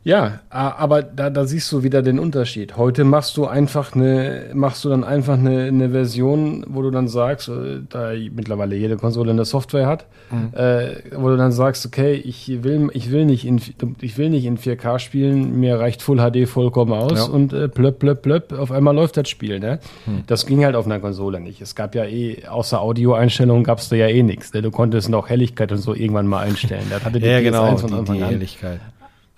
Ja, 0.04 0.40
aber 0.50 1.04
da, 1.04 1.30
da 1.30 1.46
siehst 1.46 1.72
du 1.74 1.84
wieder 1.84 2.02
den 2.02 2.20
Unterschied. 2.20 2.78
Heute 2.78 3.04
machst 3.04 3.36
du 3.36 3.46
einfach 3.46 3.94
eine, 3.94 4.46
machst 4.54 4.86
du 4.86 4.90
dann 4.90 5.04
einfach 5.04 5.38
eine, 5.38 5.66
eine 5.66 5.90
Version, 5.90 6.66
wo 6.70 6.82
du 6.82 6.90
dann 6.90 7.10
sagst, 7.10 7.50
äh, 7.50 7.82
da 7.90 8.12
mittlerweile 8.32 8.78
jede 8.78 8.96
Konsole 8.96 9.32
eine 9.32 9.44
Software 9.44 9.88
hat, 9.88 10.06
mhm. 10.32 10.58
äh, 10.58 10.96
wo 11.18 11.28
du 11.28 11.36
dann 11.36 11.52
sagst, 11.52 11.86
okay, 11.86 12.14
ich 12.14 12.64
will, 12.64 12.90
ich 12.94 13.12
will 13.12 13.26
nicht 13.26 13.46
in, 13.46 13.62
ich 14.00 14.18
will 14.18 14.30
nicht 14.30 14.46
in 14.46 14.58
4K 14.58 15.00
spielen, 15.00 15.60
mir 15.60 15.80
reicht 15.80 16.02
Full 16.02 16.18
HD 16.18 16.48
vollkommen 16.48 16.94
aus 16.94 17.20
ja. 17.20 17.24
und 17.26 17.52
äh, 17.52 17.68
plöpp, 17.68 18.00
plöpp, 18.00 18.22
plöpp, 18.22 18.54
auf 18.54 18.72
einmal 18.72 18.96
läuft 18.96 19.18
das 19.18 19.28
Spiel, 19.28 19.60
ne? 19.60 19.80
Mhm. 20.06 20.24
Das 20.28 20.46
ging 20.46 20.64
halt 20.64 20.76
auf 20.76 20.86
einer 20.86 21.00
Konsole 21.00 21.42
nicht. 21.42 21.62
Es 21.62 21.76
gab 21.76 21.94
ja 21.94 22.06
eh, 22.06 22.48
außer 22.48 22.80
Audioeinstellungen 22.80 23.66
gab 23.66 23.80
es 23.80 23.90
da 23.90 23.98
ja 23.98 24.08
eh 24.08 24.24
nichts. 24.24 24.54
Ne? 24.54 24.62
Du 24.62 24.72
konntest 24.72 25.10
noch 25.10 25.28
Helligkeit 25.28 25.74
und 25.74 25.80
so 25.80 25.94
irgendwann 25.94 26.28
mal 26.28 26.40
einstellen. 26.40 26.86
Das 26.90 27.04
hatte 27.04 27.20
die 27.20 27.26
ja, 27.28 27.42
genau, 27.42 27.76
von 27.76 28.06
die, 28.06 28.14
die 28.14 28.24
Helligkeit. 28.24 28.80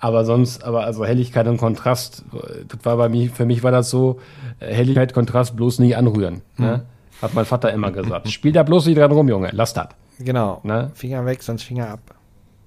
Aber 0.02 0.26
sonst, 0.26 0.64
aber 0.64 0.84
also 0.84 1.06
Helligkeit 1.06 1.47
und 1.47 1.58
Kontrast, 1.58 2.26
das 2.68 2.84
war 2.84 2.97
bei 2.97 3.08
mir, 3.08 3.30
für 3.30 3.45
mich 3.45 3.62
war 3.62 3.72
das 3.72 3.91
so, 3.91 4.20
äh, 4.60 4.74
Helligkeit, 4.74 5.14
Kontrast 5.14 5.56
bloß 5.56 5.78
nicht 5.78 5.95
anrühren. 5.95 6.41
Mhm. 6.58 6.66
Ne? 6.66 6.82
Hat 7.22 7.36
mein 7.36 7.45
Vater 7.45 7.72
immer 7.72 7.91
gesagt. 7.91 8.28
Spiel 8.30 8.52
da 8.52 8.64
bloß 8.64 8.88
nicht 8.88 8.97
dran 8.97 9.12
rum, 9.12 9.30
Junge, 9.30 9.49
lass 9.54 9.76
das. 9.76 9.89
Genau. 10.18 10.60
Ne? 10.64 10.89
Finger 10.95 11.24
weg, 11.28 11.43
sonst 11.43 11.64
Finger 11.64 11.88
ab. 11.88 11.99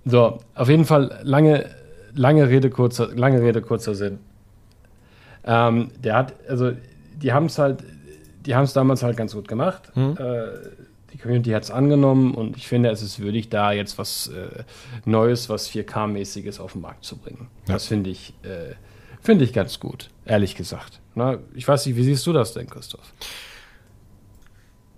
So, 0.04 0.38
auf 0.54 0.68
jeden 0.68 0.84
Fall 0.84 1.18
lange, 1.24 1.66
lange 2.14 2.48
Rede, 2.48 2.70
kurzer, 2.70 3.08
lange 3.14 3.40
Rede, 3.42 3.60
kurzer 3.62 3.96
Sinn. 3.96 4.20
Ähm, 5.44 5.90
der 6.02 6.16
hat, 6.16 6.34
also, 6.48 6.70
die 7.16 7.32
haben 7.32 7.46
es 7.46 7.58
halt, 7.58 7.82
die 8.46 8.54
haben 8.54 8.64
es 8.64 8.74
damals 8.74 9.02
halt 9.02 9.16
ganz 9.16 9.34
gut 9.34 9.48
gemacht. 9.48 9.90
Mhm. 9.96 10.16
Äh, 10.18 10.83
die 11.14 11.18
Community 11.18 11.50
hat 11.50 11.62
es 11.62 11.70
angenommen 11.70 12.34
und 12.34 12.56
ich 12.56 12.66
finde, 12.66 12.90
es 12.90 13.00
ist 13.00 13.20
würdig, 13.20 13.48
da 13.48 13.70
jetzt 13.70 13.98
was 13.98 14.26
äh, 14.26 14.64
Neues, 15.04 15.48
was 15.48 15.70
4K-mäßiges 15.70 16.60
auf 16.60 16.72
den 16.72 16.80
Markt 16.80 17.04
zu 17.04 17.16
bringen. 17.16 17.46
Ja. 17.68 17.74
Das 17.74 17.86
finde 17.86 18.10
ich, 18.10 18.34
äh, 18.42 18.74
finde 19.20 19.44
ich 19.44 19.52
ganz 19.52 19.78
gut, 19.78 20.10
ehrlich 20.24 20.56
gesagt. 20.56 21.00
Na, 21.14 21.38
ich 21.54 21.68
weiß 21.68 21.86
nicht, 21.86 21.94
wie 21.94 22.02
siehst 22.02 22.26
du 22.26 22.32
das 22.32 22.52
denn, 22.52 22.68
Christoph? 22.68 23.12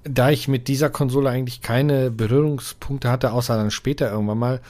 Da 0.05 0.31
ich 0.31 0.49
mit 0.49 0.69
dieser 0.69 0.89
Konsole 0.89 1.29
eigentlich 1.29 1.61
keine 1.61 2.11
Berührungspunkte 2.11 3.11
hatte, 3.11 3.33
außer 3.33 3.55
dann 3.55 3.71
später 3.71 4.11
irgendwann 4.11 4.39
mal, 4.39 4.61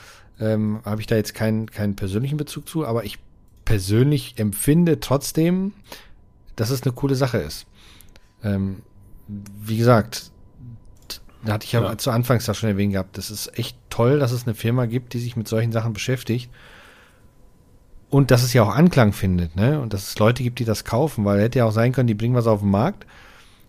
ähm, 0.41 0.81
habe 0.83 0.99
ich 0.99 1.07
da 1.07 1.15
jetzt 1.15 1.33
keinen, 1.33 1.71
keinen 1.71 1.95
persönlichen 1.95 2.35
Bezug 2.35 2.67
zu, 2.67 2.85
aber 2.85 3.05
ich 3.05 3.19
persönlich 3.63 4.33
empfinde 4.37 4.99
trotzdem, 4.99 5.71
dass 6.57 6.71
es 6.71 6.83
eine 6.83 6.91
coole 6.91 7.15
Sache 7.15 7.37
ist. 7.37 7.67
Ähm, 8.43 8.81
wie 9.27 9.77
gesagt, 9.77 10.31
da 11.47 11.53
hatte 11.53 11.65
ich 11.65 11.71
ja, 11.71 11.81
ja 11.81 11.97
zu 11.97 12.11
Anfangs 12.11 12.45
da 12.45 12.53
schon 12.53 12.69
erwähnt 12.69 12.93
gehabt, 12.93 13.17
das 13.17 13.31
ist 13.31 13.57
echt 13.57 13.77
toll, 13.89 14.19
dass 14.19 14.31
es 14.31 14.45
eine 14.45 14.53
Firma 14.53 14.85
gibt, 14.85 15.13
die 15.13 15.19
sich 15.19 15.35
mit 15.37 15.47
solchen 15.47 15.71
Sachen 15.71 15.93
beschäftigt. 15.93 16.51
Und 18.09 18.31
dass 18.31 18.43
es 18.43 18.53
ja 18.53 18.63
auch 18.63 18.75
Anklang 18.75 19.13
findet, 19.13 19.55
ne? 19.55 19.79
Und 19.81 19.93
dass 19.93 20.09
es 20.09 20.19
Leute 20.19 20.43
gibt, 20.43 20.59
die 20.59 20.65
das 20.65 20.85
kaufen, 20.85 21.25
weil 21.25 21.41
hätte 21.41 21.59
ja 21.59 21.65
auch 21.65 21.71
sein 21.71 21.91
können, 21.91 22.07
die 22.07 22.13
bringen 22.13 22.35
was 22.35 22.47
auf 22.47 22.61
den 22.61 22.69
Markt, 22.69 23.05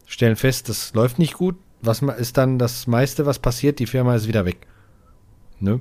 stellen 0.07 0.37
fest, 0.37 0.69
das 0.69 0.95
läuft 0.95 1.19
nicht 1.19 1.35
gut. 1.35 1.57
Was 1.81 2.03
ist 2.03 2.37
dann 2.37 2.59
das 2.59 2.87
meiste, 2.87 3.27
was 3.27 3.39
passiert? 3.39 3.79
Die 3.79 3.87
Firma 3.87 4.15
ist 4.15 4.27
wieder 4.27 4.45
weg. 4.45 4.67
Ne? 5.61 5.81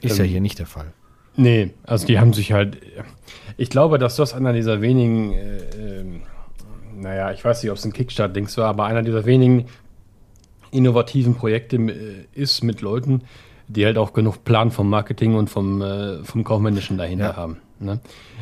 Ist 0.00 0.18
ähm, 0.18 0.24
ja 0.24 0.30
hier 0.30 0.40
nicht 0.40 0.58
der 0.58 0.66
Fall. 0.66 0.92
Nee, 1.36 1.72
also 1.84 2.06
die 2.06 2.18
haben 2.18 2.32
sich 2.32 2.52
halt. 2.52 2.78
Ich 3.56 3.70
glaube, 3.70 3.98
dass 3.98 4.16
das 4.16 4.34
einer 4.34 4.52
dieser 4.52 4.80
wenigen, 4.80 5.32
äh, 5.32 6.00
äh, 6.00 6.04
naja, 6.94 7.32
ich 7.32 7.44
weiß 7.44 7.62
nicht, 7.62 7.70
ob 7.70 7.78
es 7.78 7.84
ein 7.84 7.92
Kickstart-Dings 7.92 8.56
war, 8.58 8.68
aber 8.68 8.84
einer 8.84 9.02
dieser 9.02 9.24
wenigen 9.24 9.66
innovativen 10.72 11.34
Projekte 11.34 11.76
äh, 11.76 12.24
ist 12.34 12.64
mit 12.64 12.80
Leuten, 12.80 13.22
die 13.68 13.84
halt 13.84 13.98
auch 13.98 14.12
genug 14.12 14.44
Plan 14.44 14.70
vom 14.70 14.90
Marketing 14.90 15.34
und 15.34 15.48
vom, 15.48 15.80
äh, 15.80 16.24
vom 16.24 16.44
Kaufmännischen 16.44 16.98
dahinter 16.98 17.30
ja. 17.30 17.36
haben. 17.36 17.58
Ne? 17.78 18.00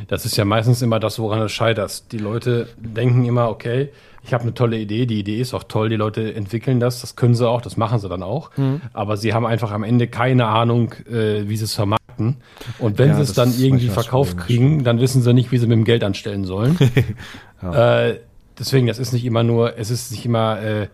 Das 0.09 0.25
ist 0.25 0.37
ja 0.37 0.45
meistens 0.45 0.83
immer 0.83 1.01
das, 1.01 1.19
woran 1.19 1.41
es 1.43 1.53
scheitert. 1.53 2.13
Die 2.13 2.19
Leute 2.19 2.69
denken 2.79 3.25
immer, 3.25 3.49
okay, 3.49 3.91
ich 4.23 4.35
habe 4.35 4.43
eine 4.43 4.55
tolle 4.55 4.79
Idee, 4.79 5.07
die 5.07 5.19
Idee 5.19 5.41
ist 5.41 5.55
auch 5.55 5.65
toll, 5.65 5.89
die 5.89 5.97
Leute 5.97 6.35
entwickeln 6.35 6.79
das, 6.79 7.01
das 7.01 7.17
können 7.17 7.35
sie 7.35 7.49
auch, 7.49 7.63
das 7.63 7.77
machen 7.77 7.99
sie 7.99 8.09
dann 8.09 8.23
auch. 8.23 8.51
Mhm. 8.57 8.83
Aber 8.93 9.17
sie 9.17 9.33
haben 9.33 9.47
einfach 9.47 9.71
am 9.73 9.83
Ende 9.83 10.09
keine 10.09 10.47
Ahnung, 10.47 10.95
äh, 11.11 11.49
wie 11.49 11.57
sie 11.57 11.65
es 11.65 11.75
vermarkten. 11.75 12.37
Und 12.79 12.99
wenn 12.99 13.09
ja, 13.09 13.17
sie 13.17 13.23
es 13.23 13.33
dann 13.33 13.55
irgendwie 13.57 13.89
verkauft 13.89 14.37
kriegen, 14.37 14.85
dann 14.85 15.01
wissen 15.01 15.23
sie 15.23 15.33
nicht, 15.33 15.53
wie 15.53 15.59
sie 15.59 15.67
mit 15.67 15.77
dem 15.77 15.85
Geld 15.85 16.05
anstellen 16.05 16.45
sollen. 16.45 16.77
ja. 17.63 18.09
äh, 18.09 18.21
deswegen, 18.59 18.87
das 18.87 18.99
ist 18.99 19.13
nicht 19.13 19.25
immer 19.25 19.43
nur, 19.43 19.79
es 19.79 19.91
ist 19.91 20.11
nicht 20.11 20.27
immer 20.27 20.61
äh, 20.61 20.89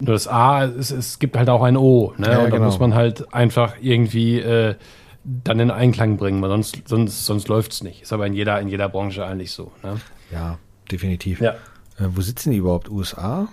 nur 0.00 0.12
das 0.12 0.28
A, 0.28 0.64
es, 0.64 0.90
es 0.90 1.18
gibt 1.18 1.36
halt 1.36 1.48
auch 1.48 1.62
ein 1.62 1.76
O. 1.76 2.12
Ne? 2.16 2.26
Ja, 2.26 2.38
und 2.38 2.44
da 2.44 2.50
genau. 2.50 2.64
muss 2.64 2.78
man 2.78 2.94
halt 2.94 3.32
einfach 3.32 3.76
irgendwie 3.80 4.38
äh, 4.38 4.74
dann 5.24 5.60
in 5.60 5.70
Einklang 5.70 6.16
bringen, 6.16 6.40
weil 6.40 6.50
sonst, 6.50 6.88
sonst, 6.88 7.26
sonst 7.26 7.48
läuft 7.48 7.72
es 7.72 7.82
nicht. 7.82 8.02
Ist 8.02 8.12
aber 8.12 8.26
in 8.26 8.32
jeder, 8.32 8.60
in 8.60 8.68
jeder 8.68 8.88
Branche 8.88 9.24
eigentlich 9.26 9.52
so. 9.52 9.72
Ne? 9.82 10.00
Ja, 10.32 10.58
definitiv. 10.90 11.40
Ja. 11.40 11.52
Äh, 11.98 12.08
wo 12.14 12.20
sitzen 12.20 12.50
die 12.50 12.58
überhaupt? 12.58 12.90
USA? 12.90 13.48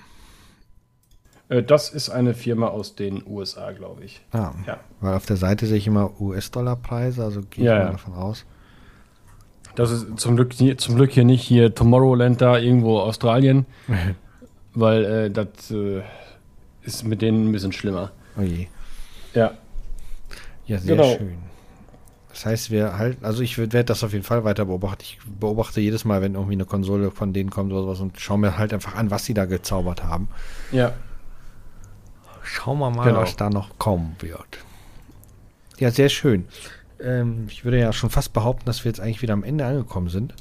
Äh, 1.50 1.64
das 1.64 1.90
ist 1.90 2.10
eine 2.10 2.34
Firma 2.34 2.68
aus 2.68 2.96
den 2.96 3.24
USA, 3.26 3.72
glaube 3.72 4.04
ich. 4.04 4.22
Ah, 4.32 4.54
ja. 4.66 4.80
Weil 5.02 5.16
auf 5.16 5.26
der 5.26 5.38
Seite 5.38 5.66
sehe 5.66 5.78
ich 5.78 5.88
immer 5.88 6.20
US-Dollar-Preise, 6.20 7.24
also 7.24 7.42
gehe 7.50 7.66
ja, 7.66 7.78
ich 7.78 7.86
mal 7.86 7.92
davon 7.92 8.14
aus. 8.14 8.46
Das 9.76 9.92
ist 9.92 10.20
zum 10.20 10.38
Glück, 10.38 10.54
zum 10.54 10.96
Glück 10.96 11.12
hier 11.12 11.26
nicht 11.26 11.42
hier 11.42 11.76
Tomorrowland 11.76 12.40
da 12.40 12.58
irgendwo 12.58 13.00
Australien, 13.00 13.66
weil 14.74 15.04
äh, 15.04 15.32
das 15.32 15.70
äh, 15.72 16.02
ist 16.86 17.04
mit 17.04 17.22
denen 17.22 17.50
ein 17.50 17.52
bisschen 17.52 17.72
schlimmer. 17.72 18.12
Oh 18.38 18.42
je. 18.42 18.68
Ja. 19.34 19.52
Ja, 20.66 20.80
sehr 20.80 20.96
genau. 20.96 21.18
schön. 21.18 21.38
Das 22.30 22.46
heißt, 22.46 22.72
wir 22.72 22.98
halten, 22.98 23.24
also 23.24 23.42
ich 23.44 23.58
werde 23.58 23.86
das 23.86 24.04
auf 24.04 24.12
jeden 24.12 24.26
Fall 24.26 24.44
weiter 24.44 24.66
beobachten. 24.66 25.04
Ich 25.04 25.20
beobachte 25.40 25.80
jedes 25.80 26.04
Mal, 26.04 26.22
wenn 26.22 26.34
irgendwie 26.34 26.54
eine 26.54 26.66
Konsole 26.66 27.12
von 27.12 27.32
denen 27.32 27.50
kommt 27.50 27.72
oder 27.72 27.84
sowas 27.84 28.02
und 28.02 28.20
schaue 28.20 28.40
mir 28.40 28.58
halt 28.58 28.74
einfach 28.74 28.96
an, 28.96 29.10
was 29.10 29.24
sie 29.26 29.34
da 29.34 29.46
gezaubert 29.46 30.04
haben. 30.04 30.28
Ja. 30.72 30.94
Schauen 32.44 32.80
wir 32.80 32.92
mal, 32.92 33.06
genau. 33.06 33.22
was 33.22 33.38
da 33.38 33.50
noch 33.50 33.78
kommen 33.80 34.18
wird. 34.20 34.60
Ja, 35.78 35.92
sehr 35.92 36.10
schön. 36.10 36.46
Ähm, 37.00 37.46
ich 37.50 37.64
würde 37.64 37.80
ja 37.80 37.94
schon 37.94 38.10
fast 38.10 38.34
behaupten, 38.34 38.66
dass 38.66 38.84
wir 38.84 38.90
jetzt 38.90 39.00
eigentlich 39.00 39.22
wieder 39.22 39.34
am 39.34 39.44
Ende 39.44 39.66
angekommen 39.66 40.10
sind. 40.10 40.34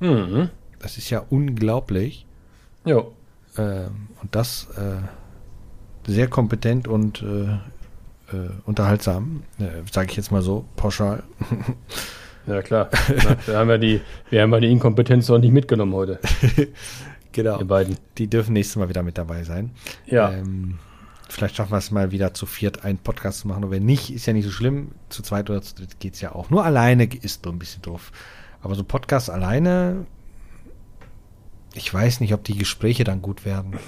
Mhm. 0.00 0.50
Das 0.80 0.98
ist 0.98 1.08
ja 1.10 1.24
unglaublich. 1.30 2.26
Jo. 2.84 3.12
Ähm, 3.56 4.08
und 4.20 4.34
das 4.34 4.68
äh, 4.76 5.06
sehr 6.06 6.28
kompetent 6.28 6.88
und 6.88 7.22
äh, 7.22 8.34
äh, 8.34 8.50
unterhaltsam, 8.64 9.42
äh, 9.58 9.88
sage 9.90 10.10
ich 10.10 10.16
jetzt 10.16 10.32
mal 10.32 10.42
so, 10.42 10.64
pauschal. 10.76 11.22
Ja, 12.46 12.62
klar. 12.62 12.88
Na, 13.08 13.36
wir, 13.46 13.56
haben 13.56 13.70
ja 13.70 13.78
die, 13.78 14.00
wir 14.30 14.42
haben 14.42 14.52
ja 14.52 14.60
die 14.60 14.70
Inkompetenz 14.70 15.28
noch 15.28 15.38
nicht 15.38 15.52
mitgenommen 15.52 15.94
heute. 15.94 16.18
genau. 17.32 17.58
Die 17.58 17.64
beiden. 17.64 17.96
Die 18.18 18.28
dürfen 18.28 18.52
nächstes 18.52 18.76
Mal 18.76 18.88
wieder 18.88 19.02
mit 19.02 19.16
dabei 19.16 19.44
sein. 19.44 19.70
Ja. 20.06 20.32
Ähm, 20.32 20.78
vielleicht 21.28 21.56
schaffen 21.56 21.72
wir 21.72 21.78
es 21.78 21.90
mal 21.90 22.10
wieder 22.10 22.34
zu 22.34 22.46
viert 22.46 22.84
einen 22.84 22.98
Podcast 22.98 23.40
zu 23.40 23.48
machen. 23.48 23.64
Und 23.64 23.70
wenn 23.70 23.84
nicht, 23.84 24.12
ist 24.12 24.26
ja 24.26 24.32
nicht 24.32 24.44
so 24.44 24.50
schlimm. 24.50 24.90
Zu 25.08 25.22
zweit 25.22 25.50
oder 25.50 25.62
zu 25.62 25.76
dritt 25.76 26.00
geht 26.00 26.14
es 26.14 26.20
ja 26.20 26.34
auch. 26.34 26.50
Nur 26.50 26.64
alleine 26.64 27.04
ist 27.04 27.44
so 27.44 27.50
ein 27.50 27.58
bisschen 27.58 27.82
doof. 27.82 28.10
Aber 28.60 28.74
so 28.74 28.82
Podcast 28.84 29.30
alleine 29.30 30.06
ich 31.74 31.92
weiß 31.92 32.20
nicht, 32.20 32.34
ob 32.34 32.44
die 32.44 32.56
Gespräche 32.56 33.04
dann 33.04 33.22
gut 33.22 33.44
werden. 33.44 33.78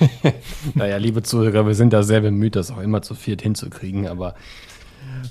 naja, 0.74 0.96
liebe 0.96 1.22
Zuhörer, 1.22 1.66
wir 1.66 1.74
sind 1.74 1.92
da 1.92 2.02
sehr 2.02 2.20
bemüht, 2.20 2.56
das 2.56 2.70
auch 2.70 2.80
immer 2.80 3.02
zu 3.02 3.14
viert 3.14 3.42
hinzukriegen, 3.42 4.06
aber 4.06 4.34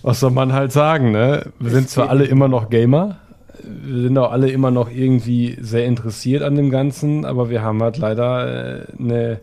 was 0.01 0.19
soll 0.19 0.31
man 0.31 0.53
halt 0.53 0.71
sagen, 0.71 1.11
ne? 1.11 1.51
Wir 1.59 1.71
sind 1.71 1.89
zwar 1.89 2.09
alle 2.09 2.25
immer 2.25 2.47
noch 2.47 2.69
Gamer, 2.69 3.17
wir 3.63 4.03
sind 4.03 4.17
auch 4.17 4.31
alle 4.31 4.49
immer 4.49 4.71
noch 4.71 4.89
irgendwie 4.89 5.57
sehr 5.59 5.85
interessiert 5.85 6.43
an 6.43 6.55
dem 6.55 6.69
Ganzen, 6.69 7.25
aber 7.25 7.49
wir 7.49 7.61
haben 7.61 7.81
halt 7.81 7.97
leider 7.97 8.81
äh, 8.81 8.85
eine, 8.97 9.39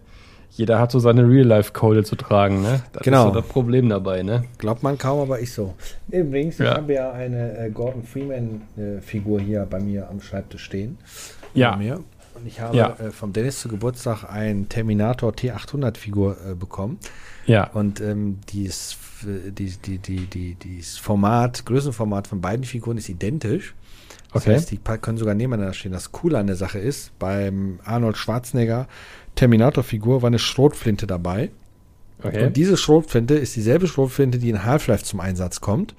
jeder 0.51 0.79
hat 0.79 0.91
so 0.91 0.99
seine 0.99 1.29
Real-Life-Code 1.29 2.05
zu 2.05 2.17
tragen, 2.17 2.63
ne? 2.63 2.83
Das 2.93 3.03
genau. 3.03 3.29
ist 3.29 3.35
so 3.35 3.41
das 3.41 3.49
Problem 3.49 3.89
dabei, 3.89 4.23
ne? 4.23 4.45
Glaubt 4.59 4.83
man 4.83 4.97
kaum, 4.97 5.21
aber 5.21 5.41
ich 5.41 5.53
so. 5.53 5.75
Übrigens, 6.11 6.59
ja. 6.59 6.65
ich 6.65 6.71
habe 6.73 6.95
ja 6.95 7.13
eine 7.13 7.59
äh, 7.59 7.71
Gordon 7.71 8.03
Freeman-Figur 8.03 9.41
äh, 9.41 9.43
hier 9.43 9.67
bei 9.69 9.81
mir 9.81 10.09
am 10.09 10.21
Schreibtisch 10.21 10.65
stehen. 10.65 10.99
Ja. 11.55 11.77
Mir. 11.77 12.01
Und 12.37 12.47
ich 12.47 12.61
habe 12.61 12.77
ja. 12.77 12.97
äh, 12.97 13.11
vom 13.11 13.33
Dennis 13.33 13.61
zu 13.61 13.69
Geburtstag 13.69 14.25
ein 14.25 14.69
Terminator 14.69 15.33
T800-Figur 15.33 16.37
äh, 16.51 16.55
bekommen. 16.55 16.99
Ja. 17.47 17.71
Und 17.71 18.01
ähm, 18.01 18.39
dies, 18.49 18.97
die, 19.23 19.71
die, 19.71 19.99
die, 19.99 20.27
die, 20.27 20.55
dieses 20.55 20.99
Format, 20.99 21.65
Größenformat 21.65 22.27
von 22.27 22.41
beiden 22.41 22.65
Figuren 22.65 22.99
ist 22.99 23.09
identisch. 23.09 23.75
Das 24.33 24.43
okay. 24.43 24.55
heißt, 24.55 24.71
die 24.71 24.79
können 24.79 25.17
sogar 25.17 25.35
nebeneinander 25.35 25.73
stehen. 25.73 25.93
Das 25.93 26.13
Coole 26.13 26.39
an 26.39 26.47
der 26.47 26.57
Sache 26.57 26.79
ist, 26.79 27.19
beim 27.19 27.81
Arnold 27.85 28.17
Schwarzenegger 28.17 28.87
Terminator-Figur 29.37 30.23
war 30.23 30.27
eine 30.27 30.39
Schrotflinte 30.39 31.07
dabei. 31.07 31.51
Okay. 32.23 32.47
Und 32.47 32.57
diese 32.57 32.77
Schrotflinte 32.77 33.35
ist 33.35 33.57
dieselbe 33.57 33.87
Schrotflinte, 33.87 34.39
die 34.39 34.51
in 34.51 34.65
Half-Life 34.65 35.05
zum 35.05 35.21
Einsatz 35.21 35.61
kommt. 35.61 35.95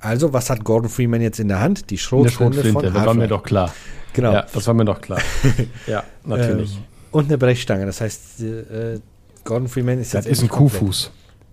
Also, 0.00 0.32
was 0.32 0.50
hat 0.50 0.64
Gordon 0.64 0.88
Freeman 0.88 1.20
jetzt 1.20 1.40
in 1.40 1.48
der 1.48 1.60
Hand? 1.60 1.90
Die 1.90 1.98
Schrotflinte, 1.98 2.36
Schrotflinte 2.36 2.72
von 2.72 2.94
Das 2.94 3.06
war 3.06 3.14
mir 3.14 3.28
doch 3.28 3.42
klar. 3.42 3.74
Genau. 4.12 4.32
Ja, 4.32 4.46
das 4.52 4.66
war 4.66 4.74
mir 4.74 4.84
doch 4.84 5.00
klar. 5.00 5.20
ja, 5.86 6.04
natürlich. 6.24 6.76
Ähm, 6.76 6.82
und 7.10 7.26
eine 7.26 7.38
Brechstange. 7.38 7.86
Das 7.86 8.00
heißt, 8.00 8.40
äh, 8.42 9.00
Gordon 9.44 9.68
Freeman 9.68 9.98
ist 9.98 10.14
das 10.14 10.24
jetzt. 10.24 10.32
Das 10.32 10.38
ist 10.38 10.44
ein 10.44 10.48
Kuhfuß. 10.48 11.10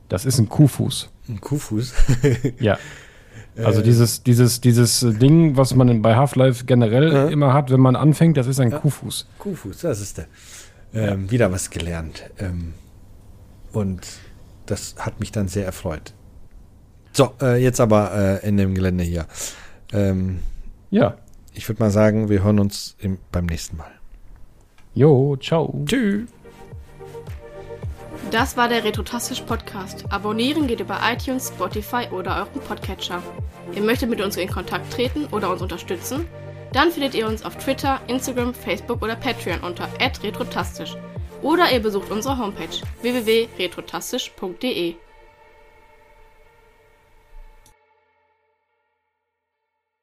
Das 0.10 0.26
ist 0.26 0.40
ein 0.40 0.50
Kuhfuß. 0.50 1.10
Ein 1.30 1.42
Kuhfuß? 1.42 1.94
ja. 2.60 2.78
Also 3.58 3.80
äh, 3.80 3.84
dieses, 3.84 4.24
dieses, 4.24 4.62
dieses 4.62 5.00
Ding, 5.00 5.58
was 5.58 5.74
man 5.76 6.02
bei 6.02 6.16
Half-Life 6.16 6.66
generell 6.66 7.14
ja. 7.14 7.28
immer 7.28 7.54
hat, 7.54 7.72
wenn 7.72 7.80
man 7.80 7.96
anfängt, 7.96 8.38
das 8.38 8.48
ist 8.48 8.60
ein 8.60 8.72
ja. 8.72 8.80
Kuhfuß. 8.80 9.28
Kuhfuß, 9.40 9.80
das 9.80 10.02
ist 10.02 10.18
der. 10.18 10.28
Ähm, 10.94 11.26
ja. 11.26 11.32
Wieder 11.32 11.52
was 11.52 11.70
gelernt. 11.70 12.30
Ähm, 12.38 12.74
und 13.72 14.06
das 14.66 14.96
hat 15.00 15.20
mich 15.20 15.32
dann 15.32 15.48
sehr 15.48 15.66
erfreut. 15.66 16.14
So, 17.16 17.34
äh, 17.42 17.64
jetzt 17.64 17.80
aber 17.80 18.12
äh, 18.44 18.46
in 18.46 18.58
dem 18.58 18.76
Gelände 18.76 19.06
hier. 19.06 19.26
Ähm, 19.94 20.42
ja. 20.92 21.16
Ich 21.54 21.70
würde 21.70 21.82
mal 21.82 21.90
sagen, 21.90 22.28
wir 22.28 22.44
hören 22.44 22.60
uns 22.60 22.98
im, 23.00 23.20
beim 23.32 23.46
nächsten 23.46 23.78
Mal. 23.78 23.92
Jo, 24.94 25.38
ciao. 25.38 25.74
Tschüss. 25.86 26.30
Das 28.32 28.58
war 28.58 28.68
der 28.68 28.84
Retrotastisch 28.84 29.40
Podcast. 29.40 30.04
Abonnieren 30.10 30.68
geht 30.68 30.82
über 30.82 31.00
iTunes, 31.10 31.54
Spotify 31.56 32.10
oder 32.12 32.36
euren 32.36 32.60
Podcatcher. 32.68 33.24
Ihr 33.74 33.82
möchtet 33.82 34.10
mit 34.10 34.20
uns 34.20 34.36
in 34.36 34.50
Kontakt 34.50 34.92
treten 34.92 35.26
oder 35.32 35.50
uns 35.52 35.62
unterstützen? 35.62 36.28
Dann 36.74 36.92
findet 36.92 37.16
ihr 37.16 37.28
uns 37.28 37.46
auf 37.46 37.56
Twitter, 37.56 38.02
Instagram, 38.08 38.54
Facebook 38.54 39.02
oder 39.02 39.16
Patreon 39.16 39.62
unter 39.62 39.88
retrotastisch. 40.22 40.98
Oder 41.42 41.72
ihr 41.72 41.80
besucht 41.80 42.12
unsere 42.12 42.38
Homepage 42.38 42.82
www.retrotastisch.de. 43.02 44.96